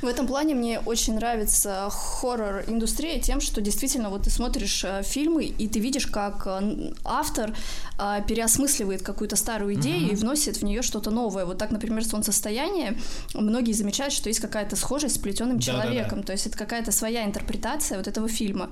[0.02, 5.46] В этом плане мне очень нравится хоррор-индустрия тем, что действительно вот ты смотришь э, фильмы,
[5.46, 7.56] и ты видишь, как э, автор
[8.00, 10.14] э, переосмысливает какую-то старую идею mm-hmm.
[10.14, 11.46] и вносит в нее что-то новое.
[11.46, 12.96] Вот так, например, «Солнцестояние»,
[13.34, 17.98] многие замечают, что есть какая-то схожесть с плетеным человеком, то есть это какая-то своя интерпретация
[17.98, 18.70] вот этого фильма.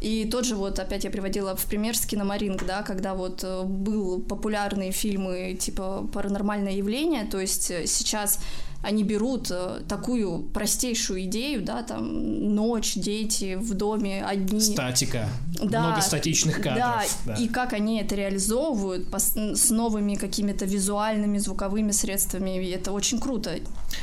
[0.00, 4.20] И тот же вот, опять я приводила в пример с киномаринг, да, когда вот был
[4.20, 8.40] популярные фильмы типа «Паранормальное явление», то есть сейчас
[8.86, 14.60] они берут э, такую простейшую идею, да, там ночь, дети в доме одни.
[14.60, 15.28] Статика.
[15.60, 16.76] Да, много статичных кадров.
[16.76, 22.92] Да, да, и как они это реализовывают с новыми какими-то визуальными, звуковыми средствами, и это
[22.92, 23.58] очень круто.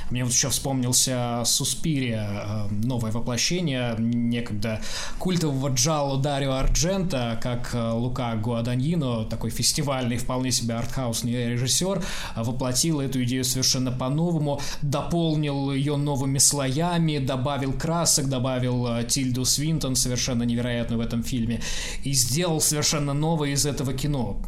[0.09, 4.81] Мне вот еще вспомнился Суспирия, э, новое воплощение некогда
[5.17, 12.03] культового Джало Дарио Арджента, как э, Лука Гуаданьино, такой фестивальный, вполне себе артхаусный режиссер,
[12.35, 19.95] воплотил эту идею совершенно по-новому, дополнил ее новыми слоями, добавил красок, добавил э, Тильду Свинтон,
[19.95, 21.61] совершенно невероятную в этом фильме,
[22.03, 24.41] и сделал совершенно новое из этого кино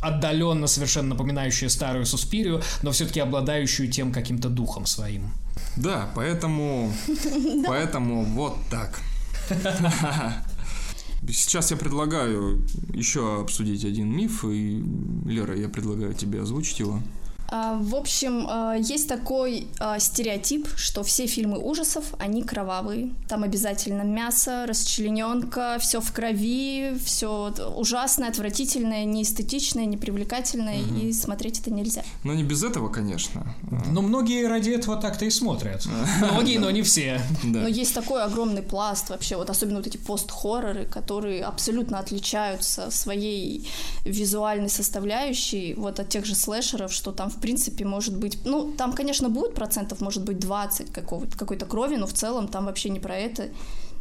[0.00, 5.32] отдаленно совершенно напоминающее старую Суспирию, но все-таки обладающую тем каким-то духом своим.
[5.76, 6.92] Да, поэтому,
[7.66, 9.00] поэтому вот так.
[11.28, 14.82] Сейчас я предлагаю еще обсудить один миф, и
[15.24, 17.02] Лера, я предлагаю тебе озвучить его.
[17.48, 23.10] А, в общем, а, есть такой а, стереотип, что все фильмы ужасов, они кровавые.
[23.28, 30.96] Там обязательно мясо, расчлененка, все в крови, все ужасное, отвратительное, неэстетичное, непривлекательное, угу.
[30.96, 32.02] и смотреть это нельзя.
[32.24, 33.54] Но не без этого, конечно.
[33.86, 35.86] Но многие ради этого так-то и смотрят.
[36.20, 37.20] Многие, но не все.
[37.42, 43.68] Но есть такой огромный пласт вообще, вот особенно вот эти пост-хорроры, которые абсолютно отличаются своей
[44.04, 48.92] визуальной составляющей вот от тех же слэшеров, что там в принципе, может быть, ну, там,
[48.92, 53.16] конечно, будет процентов, может быть, 20 какой-то крови, но в целом там вообще не про
[53.16, 53.48] это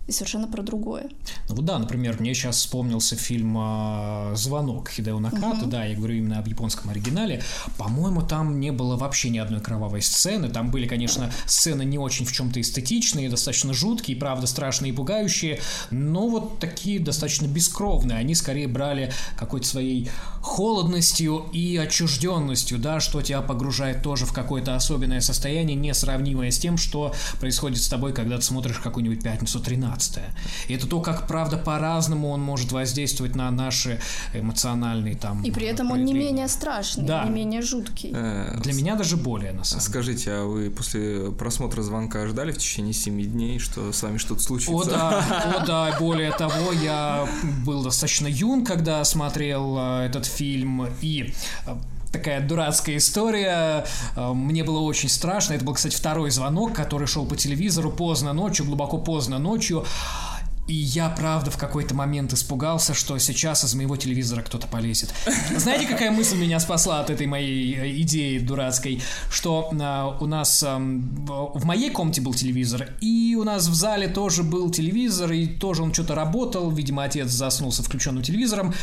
[0.08, 1.10] и совершенно про другое.
[1.50, 5.66] Ну да, например, мне сейчас вспомнился фильм а, «Звонок» Хидео Наката, угу.
[5.66, 7.42] да, я говорю именно об японском оригинале.
[7.78, 10.50] По-моему, там не было вообще ни одной кровавой сцены.
[10.50, 15.60] Там были, конечно, сцены не очень в чем-то эстетичные, достаточно жуткие, правда, страшные и пугающие,
[15.90, 18.20] но вот такие достаточно бескровные.
[18.20, 20.10] Они скорее брали какой-то своей
[20.42, 26.78] холодностью и отчужденностью, да, что тебя погружает тоже в какое-то особенное состояние, несравнимое с тем,
[26.78, 29.95] что происходит с тобой, когда ты смотришь какую-нибудь «Пятницу 13».
[30.68, 34.00] И это то, как, правда, по-разному он может воздействовать на наши
[34.34, 37.24] эмоциональные там И при этом он не менее страшный, да.
[37.26, 38.12] не менее жуткий.
[38.14, 39.92] Э, Для меня даже более, на самом деле.
[39.92, 44.42] Скажите, а вы после просмотра звонка ждали в течение 7 дней, что с вами что-то
[44.42, 44.74] случится?
[44.74, 45.20] О да,
[45.58, 47.28] о да, более того, я
[47.66, 51.34] был достаточно юн, когда смотрел э, этот фильм, и
[51.66, 51.76] э,
[52.18, 53.86] такая дурацкая история.
[54.16, 55.54] Э, мне было очень страшно.
[55.54, 59.86] Это был, кстати, второй звонок, который шел по телевизору поздно ночью, глубоко поздно ночью.
[60.68, 65.14] И я, правда, в какой-то момент испугался, что сейчас из моего телевизора кто-то полезет.
[65.56, 69.02] Знаете, какая мысль меня спасла от этой моей э, идеи дурацкой?
[69.30, 74.08] Что э, у нас э, в моей комнате был телевизор, и у нас в зале
[74.08, 76.72] тоже был телевизор, и тоже он что-то работал.
[76.72, 78.74] Видимо, отец заснулся включенным телевизором.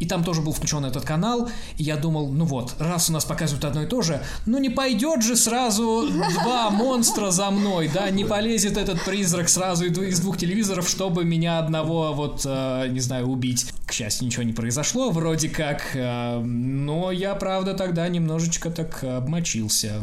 [0.00, 1.48] И там тоже был включен этот канал.
[1.76, 4.70] И я думал, ну вот, раз у нас показывают одно и то же, ну не
[4.70, 6.08] пойдет же сразу
[6.42, 11.58] два монстра за мной, да, не полезет этот призрак сразу из двух телевизоров, чтобы меня
[11.58, 13.66] одного вот, э, не знаю, убить.
[13.86, 20.00] К счастью, ничего не произошло, вроде как, э, но я, правда, тогда немножечко так обмочился.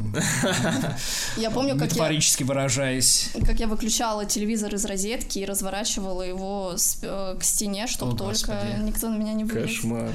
[1.37, 3.31] Я помню, как Метафорически выражаясь.
[3.45, 9.09] Как я выключала телевизор из розетки и разворачивала его э, к стене, чтобы только никто
[9.09, 10.13] на меня не вылез кошмар.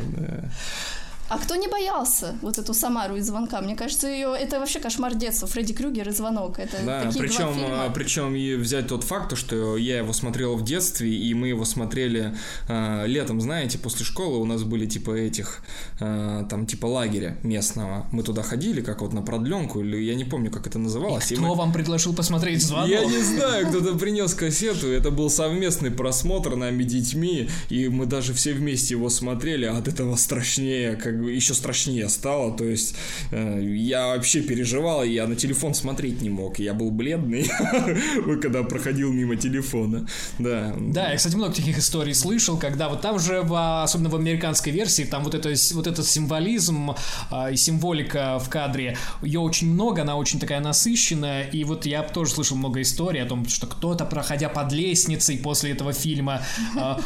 [1.29, 3.61] А кто не боялся вот эту Самару из звонка?
[3.61, 5.49] Мне кажется, ее это вообще кошмар детства.
[5.49, 6.59] Фредди Крюгер и звонок.
[6.59, 7.91] Это да, такие причем, два фильма.
[7.95, 12.37] причем и взять тот факт, что я его смотрел в детстве, и мы его смотрели
[12.69, 15.63] э, летом, знаете, после школы у нас были типа этих,
[15.99, 18.07] э, там типа лагеря местного.
[18.13, 21.33] Мы туда ходили, как вот на продленку, или я не помню, как это называлось.
[21.33, 21.57] И кто и мы...
[21.57, 22.89] вам предложил посмотреть звонок?
[22.89, 24.89] Я не знаю, кто-то принес кассету.
[24.89, 29.65] Это был совместный просмотр нами детьми, и мы даже все вместе его смотрели.
[29.65, 32.57] А от этого страшнее, как бы еще страшнее стало.
[32.57, 32.95] То есть
[33.31, 36.59] э, я вообще переживал, я на телефон смотреть не мог.
[36.59, 37.51] Я был бледный,
[38.43, 40.07] когда проходил мимо телефона.
[40.39, 40.75] Да.
[40.79, 45.05] Да, я, кстати, много таких историй слышал, когда вот там же, особенно в американской версии,
[45.05, 46.95] там вот, это, вот этот символизм
[47.31, 51.45] э, символика в кадре, ее очень много, она очень такая насыщенная.
[51.45, 55.73] И вот я тоже слышал много историй о том, что кто-то, проходя под лестницей после
[55.73, 56.43] этого фильма,
[56.77, 56.97] э,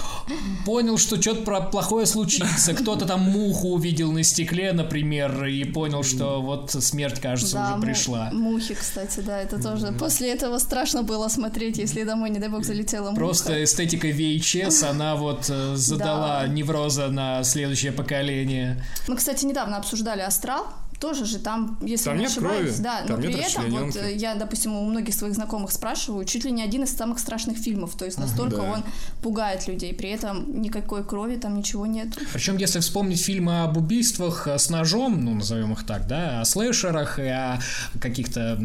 [0.64, 6.40] понял, что что-то плохое случится, кто-то там муху увидел на стекле, например, и понял, что
[6.40, 8.30] вот смерть, кажется, да, уже пришла.
[8.32, 9.92] Мухи, кстати, да, это тоже.
[9.98, 13.16] После этого страшно было смотреть, если домой, не дай бог, залетела муха.
[13.16, 18.82] Просто эстетика VHS, она вот э, задала невроза на следующее поколение.
[19.08, 20.66] Мы, кстати, недавно обсуждали «Астрал»,
[21.00, 23.70] тоже же там, если там не нет ошибаюсь, крови, да, там но нет при этом
[23.70, 27.56] вот я, допустим, у многих своих знакомых спрашиваю, чуть ли не один из самых страшных
[27.56, 28.72] фильмов, то есть настолько да.
[28.72, 28.84] он
[29.22, 32.08] пугает людей, при этом никакой крови там ничего нет.
[32.32, 37.18] Причем, если вспомнить фильмы об убийствах с ножом, ну назовем их так, да, о слэшерах
[37.18, 37.60] и о
[37.98, 38.58] каких-то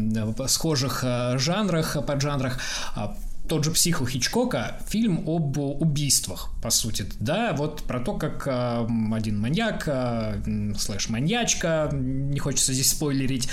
[0.46, 2.60] схожих э, жанрах, поджанрах,
[2.94, 3.16] а
[3.48, 8.86] тот же «Психо» Хичкока, фильм об убийствах, по сути, да, вот про то, как э,
[9.12, 13.48] один маньяк, э, слэш-маньячка, не хочется здесь спойлерить.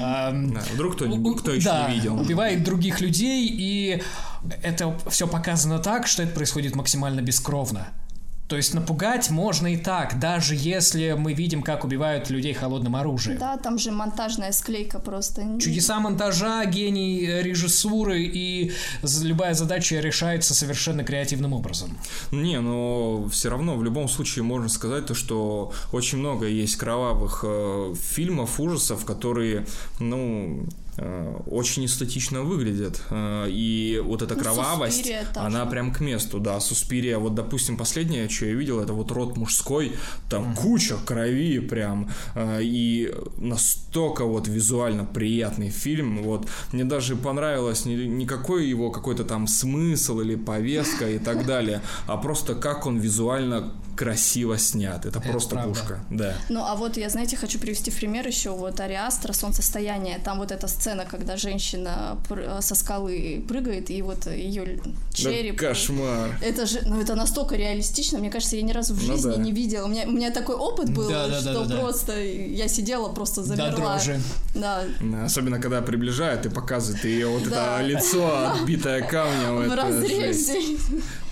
[0.00, 2.20] Э, да, вдруг кто, кто еще да, не видел.
[2.20, 4.02] убивает других людей, и
[4.62, 7.88] это все показано так, что это происходит максимально бескровно.
[8.48, 13.38] То есть напугать можно и так, даже если мы видим, как убивают людей холодным оружием.
[13.38, 15.42] Да, там же монтажная склейка просто.
[15.60, 18.72] Чудеса монтажа, гений режиссуры и
[19.22, 21.98] любая задача решается совершенно креативным образом.
[22.30, 27.44] Не, но все равно в любом случае можно сказать то, что очень много есть кровавых
[27.46, 29.66] э, фильмов, ужасов, которые,
[29.98, 30.85] ну, Э,
[31.46, 33.02] очень эстетично выглядят.
[33.10, 36.58] Э, и вот эта ну, кровавость, она прям к месту, да.
[36.60, 39.92] Суспирия, вот, допустим, последнее, что я видел, это вот рот мужской,
[40.30, 40.56] там mm-hmm.
[40.56, 46.48] куча крови прям, э, и настолько вот визуально приятный фильм, вот.
[46.72, 52.16] Мне даже понравилось не, никакой его какой-то там смысл или повестка и так далее, а
[52.16, 55.04] просто как он визуально красиво снят.
[55.06, 55.70] Это, это просто правда.
[55.70, 56.34] пушка, да.
[56.48, 60.18] Ну, а вот я, знаете, хочу привести в пример еще вот Ариастра, солнцестояние.
[60.18, 62.18] Там вот эта сцена, когда женщина
[62.60, 64.80] со скалы прыгает, и вот ее
[65.12, 65.58] череп.
[65.58, 66.38] Да кошмар.
[66.42, 68.18] Это же, ну, это настолько реалистично.
[68.18, 69.42] Мне кажется, я ни разу в ну жизни ну, да.
[69.42, 69.86] не видела.
[69.86, 72.20] У меня, у меня такой опыт был, да, да, что да, просто да.
[72.20, 73.70] я сидела, просто замерла.
[73.70, 74.20] Да, дрожи.
[74.54, 74.84] Да.
[75.24, 79.68] Особенно, когда приближают и показывают ее вот это лицо, отбитое камнем.
[79.68, 80.76] В разрезе.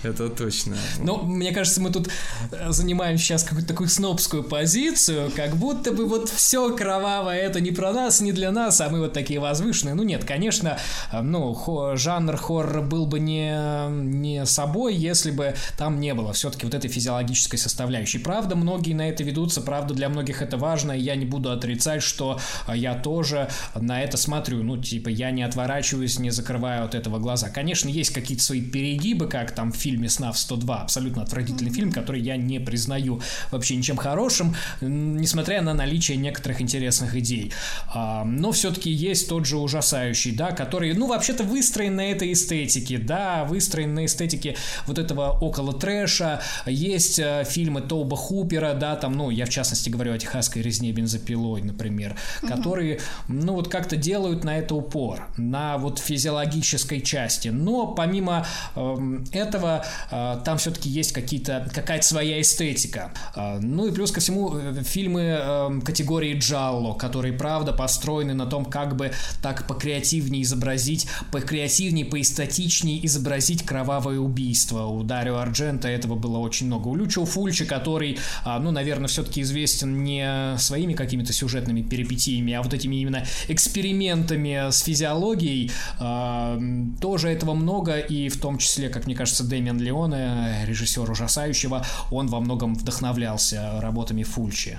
[0.05, 0.77] Это точно.
[0.99, 2.09] Ну, мне кажется, мы тут
[2.51, 7.71] э, занимаем сейчас какую-то такую снобскую позицию, как будто бы вот все кровавое это не
[7.71, 9.95] про нас, не для нас, а мы вот такие возвышенные.
[9.95, 10.77] Ну нет, конечно,
[11.11, 13.55] э, ну, хо, жанр хоррора был бы не,
[13.89, 18.19] не собой, если бы там не было все-таки вот этой физиологической составляющей.
[18.19, 22.03] Правда, многие на это ведутся, правда, для многих это важно, и я не буду отрицать,
[22.03, 24.61] что э, я тоже на это смотрю.
[24.61, 27.49] Ну, типа, я не отворачиваюсь, не закрываю от этого глаза.
[27.49, 30.81] Конечно, есть какие-то свои перегибы, как там в фильме фильме «Снав 102».
[30.81, 33.21] Абсолютно отвратительный фильм, который я не признаю
[33.51, 37.53] вообще ничем хорошим, несмотря на наличие некоторых интересных идей.
[37.93, 42.97] А, но все-таки есть тот же ужасающий, да, который, ну, вообще-то выстроен на этой эстетике,
[42.97, 46.41] да, выстроен на эстетике вот этого около трэша.
[46.65, 50.91] Есть э, фильмы Тоуба Хупера, да, там, ну, я в частности говорю о техасской резне
[50.91, 52.51] бензопилой, например, угу.
[52.51, 57.47] которые, ну, вот как-то делают на это упор, на вот физиологической части.
[57.47, 63.11] Но помимо э, этого там все-таки есть какие-то, какая-то своя эстетика.
[63.35, 68.45] Э, ну и плюс ко всему э, фильмы э, категории Джалло, которые, правда, построены на
[68.45, 69.11] том, как бы
[69.41, 74.85] так покреативнее изобразить, покреативнее, поэстетичнее изобразить кровавое убийство.
[74.85, 76.87] У Дарио Арджента этого было очень много.
[76.87, 82.61] У Лючо Фульчи, который, э, ну, наверное, все-таки известен не своими какими-то сюжетными перипетиями, а
[82.61, 86.59] вот этими именно экспериментами с физиологией, э,
[87.01, 92.27] тоже этого много, и в том числе, как мне кажется, Дэмиан Леоне, режиссер ужасающего, он
[92.27, 94.77] во многом вдохновлялся работами Фульчи.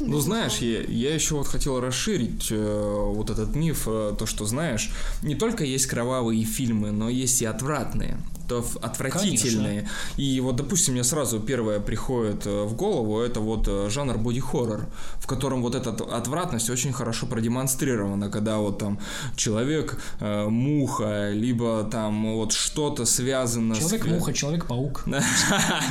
[0.00, 4.44] Ну, знаешь, я, я еще вот хотел расширить э, вот этот миф, э, то, что,
[4.44, 4.90] знаешь,
[5.22, 8.18] не только есть кровавые фильмы, но есть и отвратные
[8.52, 9.80] отвратительные.
[9.80, 9.96] Конечно.
[10.16, 14.86] И вот, допустим, мне сразу первое приходит э, в голову, это вот э, жанр боди-хоррор,
[15.18, 18.98] в котором вот эта отвратность очень хорошо продемонстрирована, когда вот там
[19.36, 24.36] человек, э, муха, либо там вот что-то связано Человек-муха, с...
[24.36, 25.04] Человек-паук.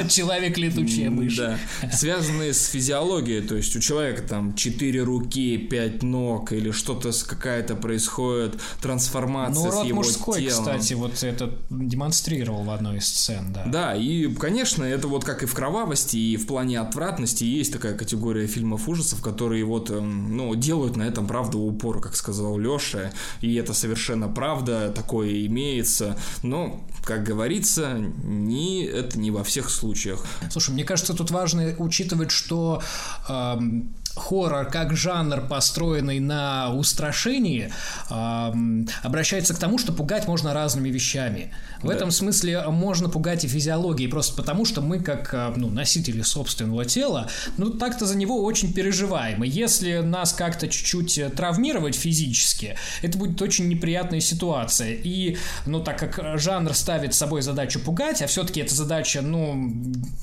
[0.09, 1.37] Человек-летучая мышь.
[1.37, 1.57] Да,
[1.91, 7.75] связанные с физиологией, то есть у человека там четыре руки, пять ног, или что-то какая-то
[7.75, 10.63] происходит, трансформация ну, с его мужской, телом.
[10.63, 13.63] кстати, вот это демонстрирует демонстрировал в одной из сцен, да.
[13.65, 17.95] Да, и, конечно, это вот как и в кровавости, и в плане отвратности есть такая
[17.95, 23.11] категория фильмов ужасов, которые вот, эм, ну, делают на этом, правда, упор, как сказал Лёша,
[23.41, 30.25] и это совершенно правда, такое имеется, но, как говорится, не, это не во всех случаях.
[30.49, 32.81] Слушай, мне кажется, тут важно учитывать, что
[33.27, 37.71] эм, хоррор как жанр, построенный на устрашении,
[38.09, 38.53] э,
[39.03, 41.51] обращается к тому, что пугать можно разными вещами.
[41.81, 41.95] В да.
[41.95, 46.85] этом смысле можно пугать и физиологией, просто потому что мы, как а, ну, носители собственного
[46.85, 49.43] тела, ну так-то за него очень переживаем.
[49.43, 54.93] И если нас как-то чуть-чуть травмировать физически, это будет очень неприятная ситуация.
[54.93, 59.71] И, ну, так как жанр ставит собой задачу пугать, а все-таки эта задача, ну,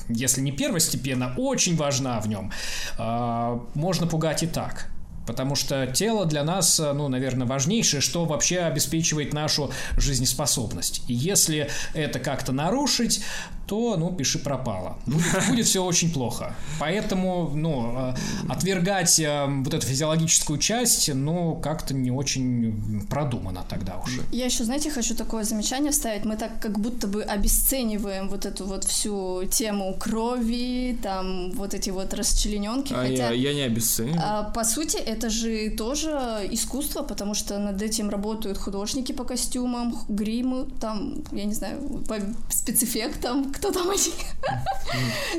[0.09, 2.51] если не первостепенно, очень важна в нем,
[2.98, 4.86] э, можно пугать и так.
[5.26, 11.02] Потому что тело для нас, ну, наверное, важнейшее, что вообще обеспечивает нашу жизнеспособность.
[11.08, 13.22] И если это как-то нарушить,
[13.66, 14.98] то, ну, пиши пропало.
[15.06, 16.54] Будет, будет все очень плохо.
[16.78, 18.14] Поэтому, ну, э,
[18.48, 24.22] отвергать э, вот эту физиологическую часть, ну, как-то не очень продумано тогда уже.
[24.30, 26.24] Я еще, знаете, хочу такое замечание вставить.
[26.24, 31.90] Мы так как будто бы обесцениваем вот эту вот всю тему крови, там, вот эти
[31.90, 32.92] вот расчлененки.
[32.92, 34.20] А хотя, я, я не обесцениваю.
[34.22, 36.10] А, по сути, это же тоже
[36.51, 42.16] искусство, потому что над этим работают художники по костюмам, гримы, там, я не знаю, по
[42.51, 44.12] спецэффектам, кто там они.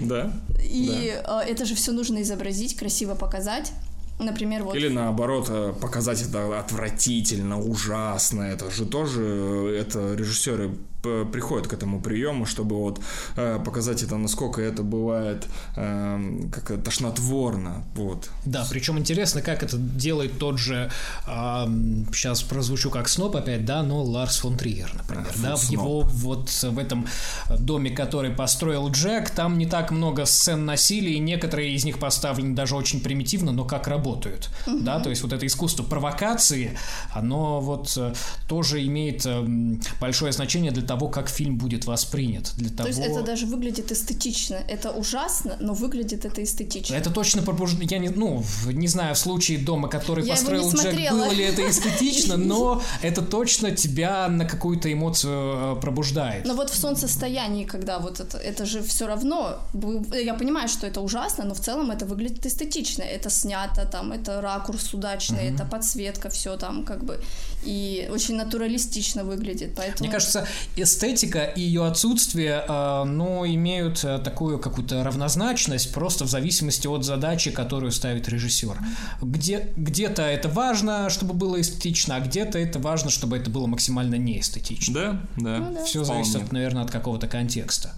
[0.02, 0.32] Да.
[0.60, 1.44] И да.
[1.44, 3.72] Э, это же все нужно изобразить, красиво показать.
[4.20, 4.76] Например, вот.
[4.76, 8.42] Или наоборот, э, показать это отвратительно, ужасно.
[8.44, 13.02] Это же тоже э, это режиссеры приходят к этому приему, чтобы вот
[13.36, 18.30] э, показать это, насколько это бывает э, как тошнотворно, вот.
[18.46, 20.90] Да, причем интересно, как это делает тот же,
[21.28, 21.66] э,
[22.14, 26.02] сейчас прозвучу как сноб опять, да, но Ларс фон Триер, например, а, да, в его
[26.02, 27.06] вот в этом
[27.60, 32.56] доме, который построил Джек, там не так много сцен насилия, и некоторые из них поставлены
[32.56, 34.80] даже очень примитивно, но как работают, угу.
[34.80, 36.78] да, то есть вот это искусство провокации,
[37.12, 38.14] оно вот э,
[38.48, 42.54] тоже имеет эм, большое значение для того, того, как фильм будет воспринят.
[42.58, 42.90] Для То того...
[42.90, 44.58] есть это даже выглядит эстетично.
[44.68, 46.96] Это ужасно, но выглядит это эстетично.
[46.96, 47.92] Это точно пробуждает.
[47.92, 51.62] Я не, ну, не знаю, в случае дома, который Я построил Джек, было ли это
[51.62, 56.46] эстетично, но это точно тебя на какую-то эмоцию э, пробуждает.
[56.46, 59.60] Но вот в солнцестоянии, когда вот это, это же все равно,
[60.14, 63.04] я понимаю, что это ужасно, но в целом это выглядит эстетично.
[63.04, 67.20] Это снято, там, это ракурс удачный, это подсветка, все там как бы.
[67.66, 69.74] И очень натуралистично выглядит.
[69.76, 70.00] Поэтому...
[70.00, 76.30] Мне кажется, эстетика и ее отсутствие, э, ну, имеют э, такую какую-то равнозначность просто в
[76.30, 78.78] зависимости от задачи, которую ставит режиссер.
[79.22, 84.16] Где, где-то это важно, чтобы было эстетично, а где-то это важно, чтобы это было максимально
[84.16, 84.94] неэстетично.
[84.94, 85.58] Да, да.
[85.60, 85.86] Ну, да.
[85.86, 87.94] Все зависит, от, наверное, от какого-то контекста.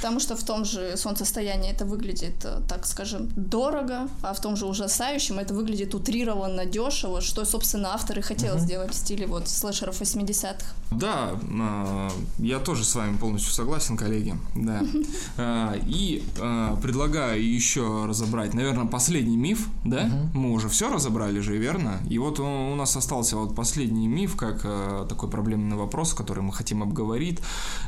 [0.00, 4.56] Потому что в том же солнцестоянии это выглядит, э, так скажем, дорого, а в том
[4.56, 8.62] же ужасающем это выглядит утрированно, дешево, что, собственно, автор и хотел угу.
[8.62, 10.64] сделать в стиле вот слэшеров 80-х.
[10.90, 14.34] Да, а, я тоже с вами полностью согласен, коллеги.
[14.56, 14.80] Да.
[15.36, 20.10] А, и а, предлагаю еще разобрать, наверное, последний миф, да?
[20.34, 21.98] Мы уже все разобрали же, верно?
[22.08, 24.62] И вот у нас остался вот последний миф, как
[25.08, 27.38] такой проблемный вопрос, который мы хотим обговорить.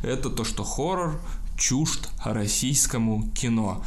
[0.03, 1.21] Это то, что хоррор
[1.63, 3.85] чужд российскому кино.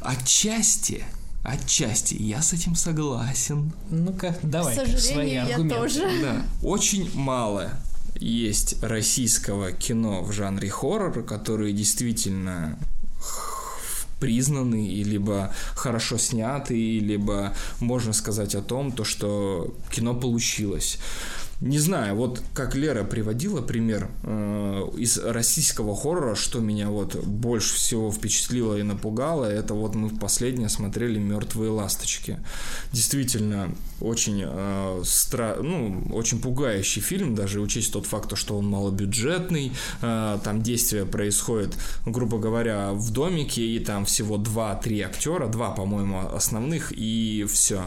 [0.00, 1.04] Отчасти
[1.42, 3.72] Отчасти я с этим согласен.
[3.88, 4.74] Ну-ка, давай.
[4.74, 5.74] К сожалению, свои аргументы.
[5.74, 6.20] я тоже.
[6.20, 7.70] Да, очень мало
[8.16, 12.76] есть российского кино в жанре хоррор, которые действительно
[14.18, 20.98] признаны, либо хорошо сняты, либо можно сказать о том, то, что кино получилось.
[21.62, 27.76] Не знаю, вот как Лера приводила пример э, из российского хоррора, что меня вот больше
[27.76, 32.38] всего впечатлило и напугало, это вот мы последнее смотрели «Мертвые ласточки».
[32.92, 35.56] Действительно, очень, э, стра...
[35.62, 39.72] ну, очень пугающий фильм, даже учесть тот факт, что он малобюджетный,
[40.02, 41.74] э, там действие происходит,
[42.04, 47.84] грубо говоря, в домике, и там всего 2-3 актера, два, по-моему, основных, и все.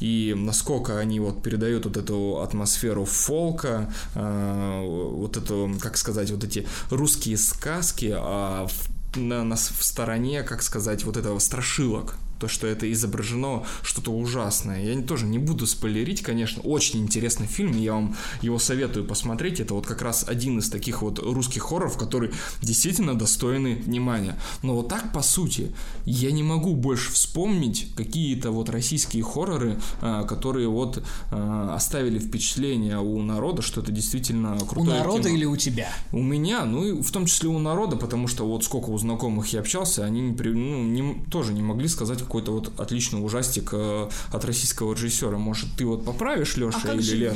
[0.00, 6.44] И насколько они вот передают вот эту атмосферу фолка, э, вот эту, как сказать, вот
[6.44, 12.48] эти русские сказки, а в, на, на, в стороне, как сказать, вот этого страшилок то,
[12.48, 14.82] что это изображено что-то ужасное.
[14.82, 19.60] Я тоже не буду спойлерить, конечно, очень интересный фильм, я вам его советую посмотреть.
[19.60, 22.30] Это вот как раз один из таких вот русских хорроров, который
[22.62, 24.36] действительно достойны внимания.
[24.62, 25.72] Но вот так, по сути,
[26.06, 32.98] я не могу больше вспомнить какие-то вот российские хорроры, а, которые вот а, оставили впечатление
[32.98, 35.36] у народа, что это действительно крутое У народа кино.
[35.36, 35.88] или у тебя?
[36.12, 39.48] У меня, ну и в том числе у народа, потому что вот сколько у знакомых
[39.52, 44.08] я общался, они не, ну, не, тоже не могли сказать какой-то вот отличный ужастик э,
[44.32, 45.36] от российского режиссера.
[45.36, 47.34] Может, ты вот поправишь, Леша а или Лера?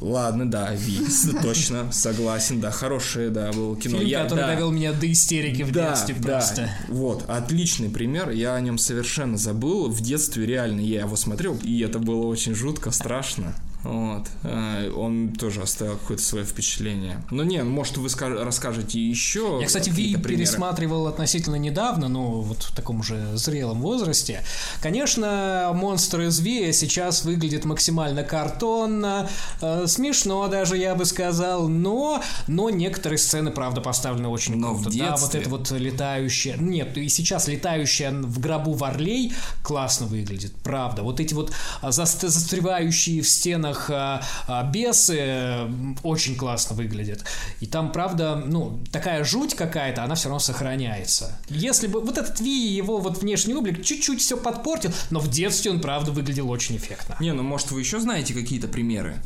[0.00, 0.98] Ладно, да, Ви,
[1.42, 3.98] точно, согласен, да, хорошее, да, было кино.
[3.98, 4.46] Фильм, Я- который да.
[4.48, 6.38] довел меня до истерики в Да, детстве да.
[6.38, 6.70] просто.
[6.88, 8.30] Вот, отличный пример.
[8.30, 9.88] Я о нем совершенно забыл.
[9.90, 13.54] В детстве реально я его смотрел, и это было очень жутко, страшно.
[13.82, 14.26] Вот.
[14.44, 17.22] Э, Он тоже оставил какое-то свое впечатление.
[17.30, 19.58] Но не, ну, может, вы ска- расскажете еще.
[19.60, 24.44] Я, кстати, Ви пересматривал относительно недавно, ну, вот в таком уже зрелом возрасте.
[24.82, 29.28] Конечно, монстры из Ви сейчас выглядят максимально картонно,
[29.62, 34.82] э, смешно даже, я бы сказал, но, но некоторые сцены, правда, поставлены очень Но в
[34.82, 34.98] круто.
[34.98, 35.40] Да, вот детстве.
[35.40, 36.56] это вот летающее...
[36.58, 39.32] Нет, и сейчас летающая в гробу Варлей
[39.62, 41.02] классно выглядит, правда.
[41.02, 41.52] Вот эти вот
[41.82, 45.68] заст- застревающие в стенах а, а, бесы э,
[46.02, 47.24] очень классно выглядят.
[47.60, 51.38] И там, правда, ну, такая жуть какая-то, она все равно сохраняется.
[51.48, 55.70] Если бы вот этот Ви, его вот внешний облик чуть-чуть все подпортил, но в детстве
[55.70, 57.16] он, правда, выглядел очень эффектно.
[57.20, 59.16] Не, ну может вы еще знаете какие-то примеры?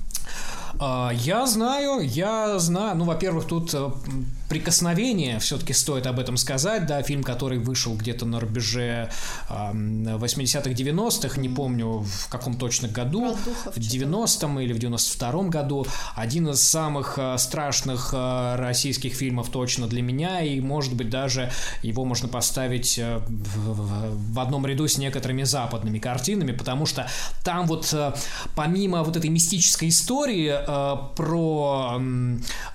[0.79, 2.97] А, Я знаю, я знаю.
[2.97, 3.91] Ну, во-первых, тут э,
[4.55, 9.11] прикосновение, все-таки стоит об этом сказать, да, фильм, который вышел где-то на рубеже
[9.49, 13.37] ам, 80-х, 90-х, не помню в каком точно году,
[13.75, 19.89] в 90-м или в 92-м году, один из самых э, страшных э, российских фильмов точно
[19.89, 21.51] для меня, и, может быть, даже
[21.83, 27.09] его можно поставить э, в, в- одном ряду с некоторыми западными картинами, потому что
[27.45, 28.13] там вот э,
[28.55, 32.01] помимо вот этой мистической истории э, про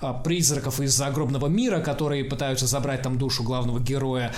[0.02, 4.32] э, призраков из загробного мира, которые пытаются забрать там душу главного героя,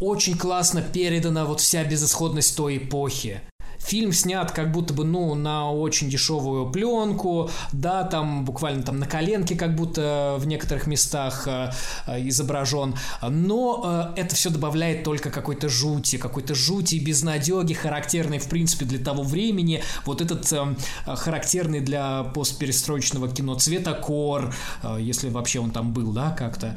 [0.00, 3.40] очень классно передана вот вся безысходность той эпохи.
[3.86, 9.06] Фильм снят как будто бы, ну, на очень дешевую пленку, да, там буквально там на
[9.06, 11.70] коленке как будто в некоторых местах э,
[12.06, 18.38] э, изображен, но э, это все добавляет только какой-то жути, какой-то жути и безнадеги, характерной,
[18.38, 20.74] в принципе, для того времени, вот этот э,
[21.06, 26.76] характерный для постперестроечного кино цветокор, э, если вообще он там был, да, как-то.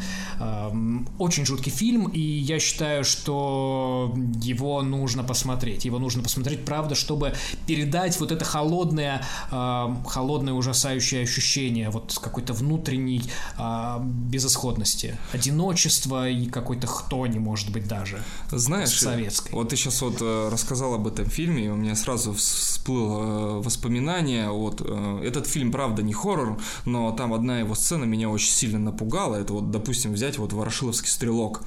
[1.17, 5.85] Очень жуткий фильм, и я считаю, что его нужно посмотреть.
[5.85, 7.33] Его нужно посмотреть, правда, чтобы
[7.65, 13.23] передать вот это холодное, э, холодное ужасающее ощущение вот какой-то внутренней
[13.57, 18.21] э, безысходности, одиночества и какой-то хтони, может быть, даже.
[18.51, 19.53] Знаешь, Советской.
[19.53, 24.49] вот ты сейчас вот э, рассказал об этом фильме, и у меня сразу всплыло воспоминание.
[24.49, 29.35] Вот этот фильм, правда, не хоррор, но там одна его сцена меня очень сильно напугала.
[29.35, 31.61] Это вот, допустим, взять вот Ворошиловский стрелок.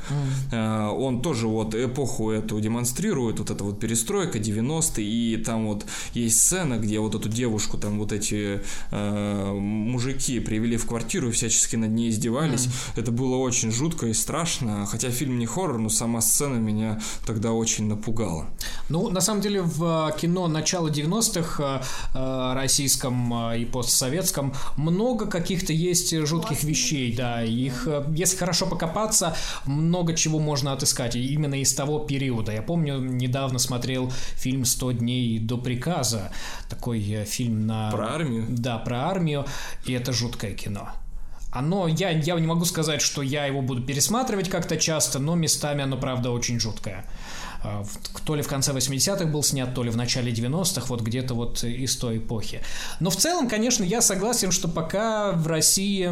[0.50, 5.86] Э, Он тоже вот эпоху эту демонстрирует, вот эта вот перестройка 90-е, и там вот
[6.14, 11.32] есть сцена, где вот эту девушку там вот эти э, мужики привели в квартиру и
[11.32, 12.68] всячески над ней издевались.
[12.96, 17.52] Это было очень жутко и страшно, хотя фильм не хоррор, но сама сцена меня тогда
[17.52, 18.46] очень напугала.
[18.88, 21.82] Ну, на самом деле, в э, кино начала 90-х
[22.14, 27.42] э, э, российском э, и постсоветском много каких-то есть жутких Классные вещей, да.
[27.42, 29.36] Их, если хорошо покопаться,
[29.66, 32.52] много чего можно отыскать и именно из того периода.
[32.52, 35.11] Я помню, недавно смотрел фильм «100 дней
[35.42, 36.32] до приказа»,
[36.68, 37.90] такой э, фильм на...
[37.90, 38.46] Про армию?
[38.48, 39.46] Да, про армию,
[39.86, 40.88] и это жуткое кино.
[41.52, 45.82] Оно, я, я не могу сказать, что я его буду пересматривать как-то часто, но местами
[45.82, 47.04] оно, правда, очень жуткое.
[47.64, 47.84] Э,
[48.24, 51.62] то ли в конце 80-х был снят, то ли в начале 90-х, вот где-то вот
[51.64, 52.60] из той эпохи.
[53.00, 56.10] Но в целом, конечно, я согласен, что пока в России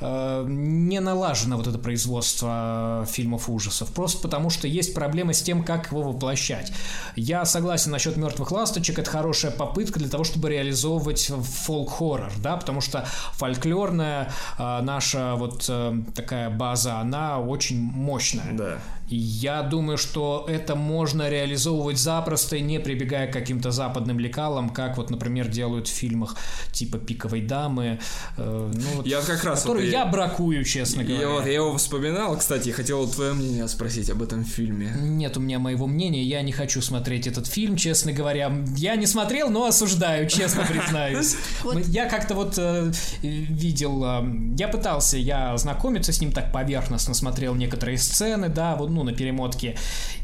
[0.00, 5.62] э, не налажено вот это производство фильмов ужасов, просто потому что есть проблемы с тем,
[5.62, 6.72] как его воплощать.
[7.16, 12.80] Я согласен насчет мертвых ласточек, это хорошая попытка для того, чтобы реализовывать фолк-хоррор, да, потому
[12.80, 18.52] что фольклорная э, наша вот э, такая база, она очень мощная.
[18.52, 18.78] Да.
[19.08, 25.10] Я думаю, что это можно реализовывать запросто, не прибегая к каким-то западным лекалам, как вот,
[25.10, 26.36] например, делают в фильмах
[26.72, 28.00] типа «Пиковой дамы».
[28.36, 29.62] Э, ну, вот, я как раз...
[29.62, 31.20] Который вот я, я бракую, честно говоря.
[31.20, 34.94] Я, вот, я его вспоминал, кстати, хотел твое мнение спросить об этом фильме.
[35.00, 38.52] Нет у меня моего мнения, я не хочу смотреть этот фильм, честно говоря.
[38.76, 41.36] Я не смотрел, но осуждаю, честно признаюсь.
[41.88, 44.24] Я как-то вот э, видел, э,
[44.58, 49.12] я пытался, я знакомиться с ним так поверхностно, смотрел некоторые сцены, да, вот, ну, на
[49.12, 49.76] перемотке,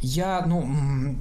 [0.02, 1.16] я, ну,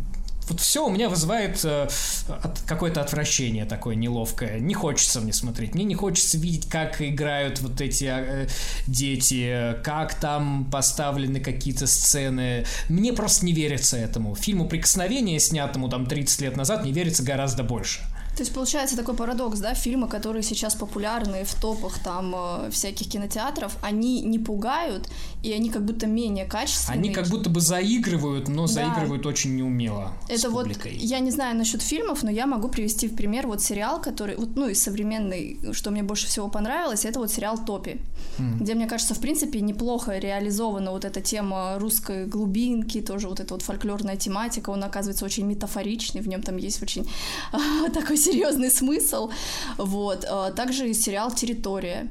[0.50, 1.88] вот все у меня вызывает э,
[2.28, 4.60] от, какое-то отвращение такое неловкое.
[4.60, 5.74] Не хочется мне смотреть.
[5.74, 8.48] Мне не хочется видеть, как играют вот эти э,
[8.88, 12.66] дети, как там поставлены какие-то сцены.
[12.90, 14.36] Мне просто не верится этому.
[14.36, 18.02] Фильму «Прикосновение», снятому там 30 лет назад, не верится гораздо больше.
[18.36, 23.08] То есть получается такой парадокс, да, фильмы, которые сейчас популярны в топах там э, всяких
[23.08, 25.08] кинотеатров, они не пугают,
[25.44, 27.00] и они как будто менее качественные.
[27.00, 28.74] Они как будто бы заигрывают, но да.
[28.74, 30.14] заигрывают очень неумело.
[30.30, 34.02] Это вот, я не знаю насчет фильмов, но я могу привести в пример вот сериал,
[34.02, 38.00] который, вот, ну, из современный, что мне больше всего понравилось, это вот сериал «Топи»,
[38.38, 38.60] mm.
[38.62, 43.54] где, мне кажется, в принципе, неплохо реализована вот эта тема русской глубинки, тоже вот эта
[43.54, 47.06] вот фольклорная тематика, он оказывается очень метафоричный, в нем там есть очень
[47.94, 49.30] такой серьезный смысл.
[49.78, 50.26] Вот.
[50.30, 52.08] А, также сериал «Территория».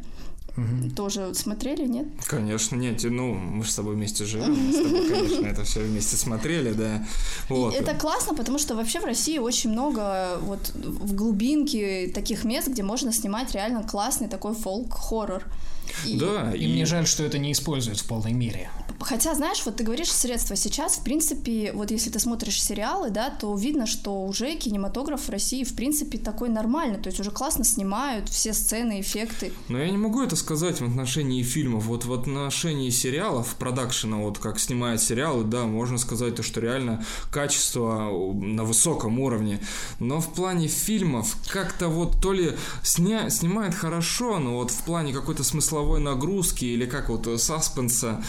[0.57, 0.91] Угу.
[0.95, 2.07] Тоже смотрели, нет?
[2.27, 3.03] Конечно, нет.
[3.05, 4.53] Ну, мы же с тобой вместе живем.
[4.53, 7.07] Мы с тобой, конечно, это все вместе смотрели, да.
[7.49, 7.74] Вот.
[7.74, 12.69] И это классно, потому что вообще в России очень много вот в глубинке таких мест,
[12.69, 15.43] где можно снимать реально классный такой фолк-хоррор.
[16.07, 18.70] И, да, и, и мне жаль, что это не используют в полной мере.
[19.03, 20.57] Хотя, знаешь, вот ты говоришь средства.
[20.57, 25.31] Сейчас, в принципе, вот если ты смотришь сериалы, да, то видно, что уже кинематограф в
[25.31, 29.53] России, в принципе, такой нормальный, то есть уже классно снимают все сцены, эффекты.
[29.69, 34.39] Но я не могу это сказать в отношении фильмов, вот в отношении сериалов, продакшена, вот
[34.39, 39.61] как снимают сериалы, да, можно сказать то, что реально качество на высоком уровне,
[39.99, 42.53] но в плане фильмов как-то вот то ли
[42.83, 43.31] сня...
[43.31, 48.23] снимает хорошо, но вот в плане какой-то смысловой нагрузки или как вот саспенса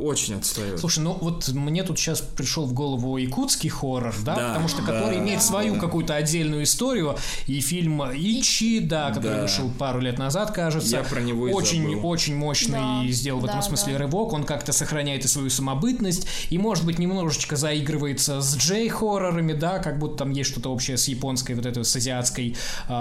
[0.00, 0.80] очень отстает.
[0.80, 4.82] Слушай, ну вот мне тут сейчас пришел в голову якутский хоррор, да, да потому что
[4.82, 5.80] да, который имеет свою да.
[5.80, 7.16] какую-то отдельную историю,
[7.46, 9.42] и фильм Ичи, да, который да.
[9.42, 10.96] вышел пару лет назад, кажется.
[10.96, 12.06] Я про него Очень, забыл.
[12.06, 13.98] очень мощный да, сделал в этом да, смысле да.
[14.00, 19.78] рывок, он как-то сохраняет и свою самобытность, и, может быть, немножечко заигрывается с джей-хоррорами, да,
[19.78, 22.56] как будто там есть что-то общее с японской, вот этой, с азиатской
[22.88, 22.92] э,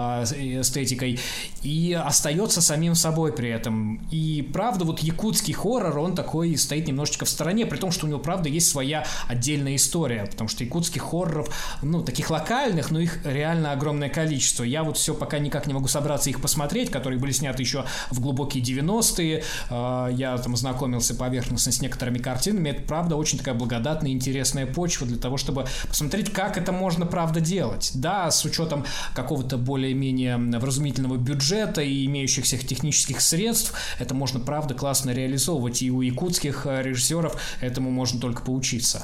[0.61, 1.19] эстетикой,
[1.63, 4.01] и остается самим собой при этом.
[4.11, 8.09] И правда, вот якутский хоррор, он такой стоит немножечко в стороне, при том, что у
[8.09, 11.49] него, правда, есть своя отдельная история, потому что якутских хорроров,
[11.81, 14.63] ну, таких локальных, но их реально огромное количество.
[14.63, 18.19] Я вот все пока никак не могу собраться их посмотреть, которые были сняты еще в
[18.19, 19.43] глубокие 90-е.
[19.69, 22.69] А, я там знакомился поверхностно с некоторыми картинами.
[22.69, 27.39] Это, правда, очень такая благодатная, интересная почва для того, чтобы посмотреть, как это можно, правда,
[27.39, 27.91] делать.
[27.93, 35.11] Да, с учетом какого-то более-менее вразумительного бюджета и имеющихся технических средств, это можно, правда, классно
[35.11, 35.81] реализовывать.
[35.81, 39.03] И у якутских режиссеров этому можно только поучиться.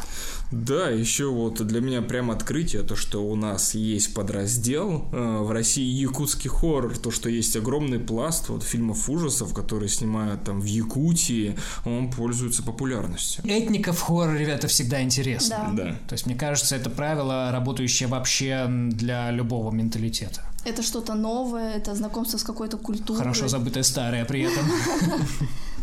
[0.52, 5.52] Да, еще вот для меня прям открытие, то, что у нас есть подраздел э, в
[5.52, 10.66] России якутский хоррор, то, что есть огромный пласт вот фильмов ужасов, которые снимают там в
[10.66, 13.44] Якутии, он пользуется популярностью.
[13.46, 15.72] Этника в хорроре это всегда интересно.
[15.74, 15.84] Да.
[15.84, 15.92] да.
[16.08, 20.44] То есть, мне кажется, это правило, работающее вообще для любого менталитета.
[20.64, 23.20] Это что-то новое, это знакомство с какой-то культурой.
[23.20, 24.66] Хорошо забытое старое при этом.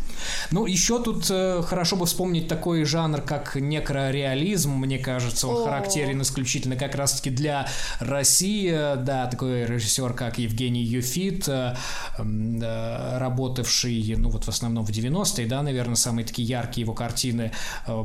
[0.50, 5.64] Ну, еще тут э, хорошо бы вспомнить такой жанр, как некрореализм, мне кажется, он О.
[5.64, 7.68] характерен исключительно как раз-таки для
[8.00, 11.74] России, да, такой режиссер, как Евгений Юфит, э,
[12.18, 17.52] э, работавший, ну, вот в основном в 90-е, да, наверное, самые такие яркие его картины.
[17.86, 18.04] Э,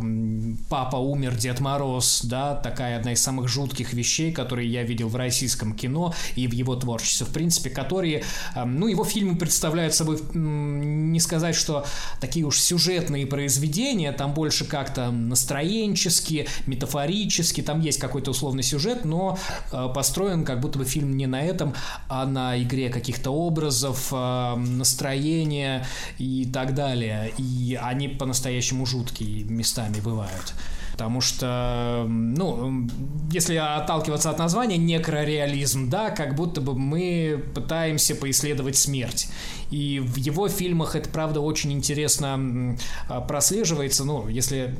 [0.69, 5.15] «Папа умер, Дед Мороз», да, такая одна из самых жутких вещей, которые я видел в
[5.15, 8.23] российском кино и в его творчестве, в принципе, которые,
[8.55, 11.85] э, ну, его фильмы представляют собой, не сказать, что
[12.19, 19.37] такие уж сюжетные произведения, там больше как-то настроенчески, метафорически, там есть какой-то условный сюжет, но
[19.71, 21.73] э, построен как будто бы фильм не на этом,
[22.09, 25.85] а на игре каких-то образов, э, настроения
[26.17, 27.31] и так далее.
[27.37, 30.53] И они по-настоящему жуткие местами бывают.
[30.97, 32.87] Потому что, ну,
[33.31, 39.29] если отталкиваться от названия некрореализм, да, как будто бы мы пытаемся поисследовать смерть.
[39.69, 42.75] И в его фильмах это, правда, очень интересно
[43.09, 44.05] а, прослеживается.
[44.05, 44.75] Ну, если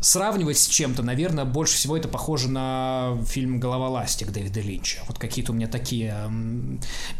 [0.00, 4.98] сравнивать с чем-то, наверное, больше всего это похоже на фильм «Голова ластик» Дэвида Линча.
[5.06, 6.16] Вот какие-то у меня такие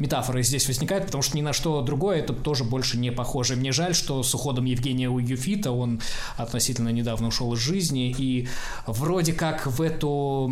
[0.01, 3.55] метафоры здесь возникают, потому что ни на что другое это тоже больше не похоже.
[3.55, 6.01] Мне жаль, что с уходом Евгения Уюфита он
[6.37, 8.40] относительно недавно ушел из жизни, и
[8.87, 10.51] вроде как в эту,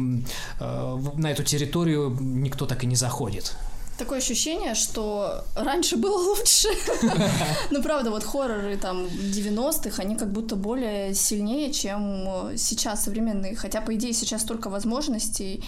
[0.61, 3.57] э, на эту территорию никто так и не заходит.
[3.99, 6.69] Такое ощущение, что раньше было лучше.
[7.71, 13.57] Ну, правда, вот хорроры там 90-х, они как будто более сильнее, чем сейчас современные.
[13.57, 15.65] Хотя, по идее, сейчас столько возможностей.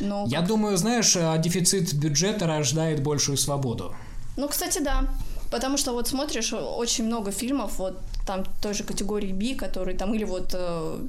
[0.00, 3.94] Но Я думаю, знаешь, а дефицит бюджета рождает большую свободу.
[4.36, 5.04] Ну, кстати, да.
[5.50, 10.14] Потому что вот смотришь очень много фильмов, вот там той же категории B, который там,
[10.14, 11.08] или вот э,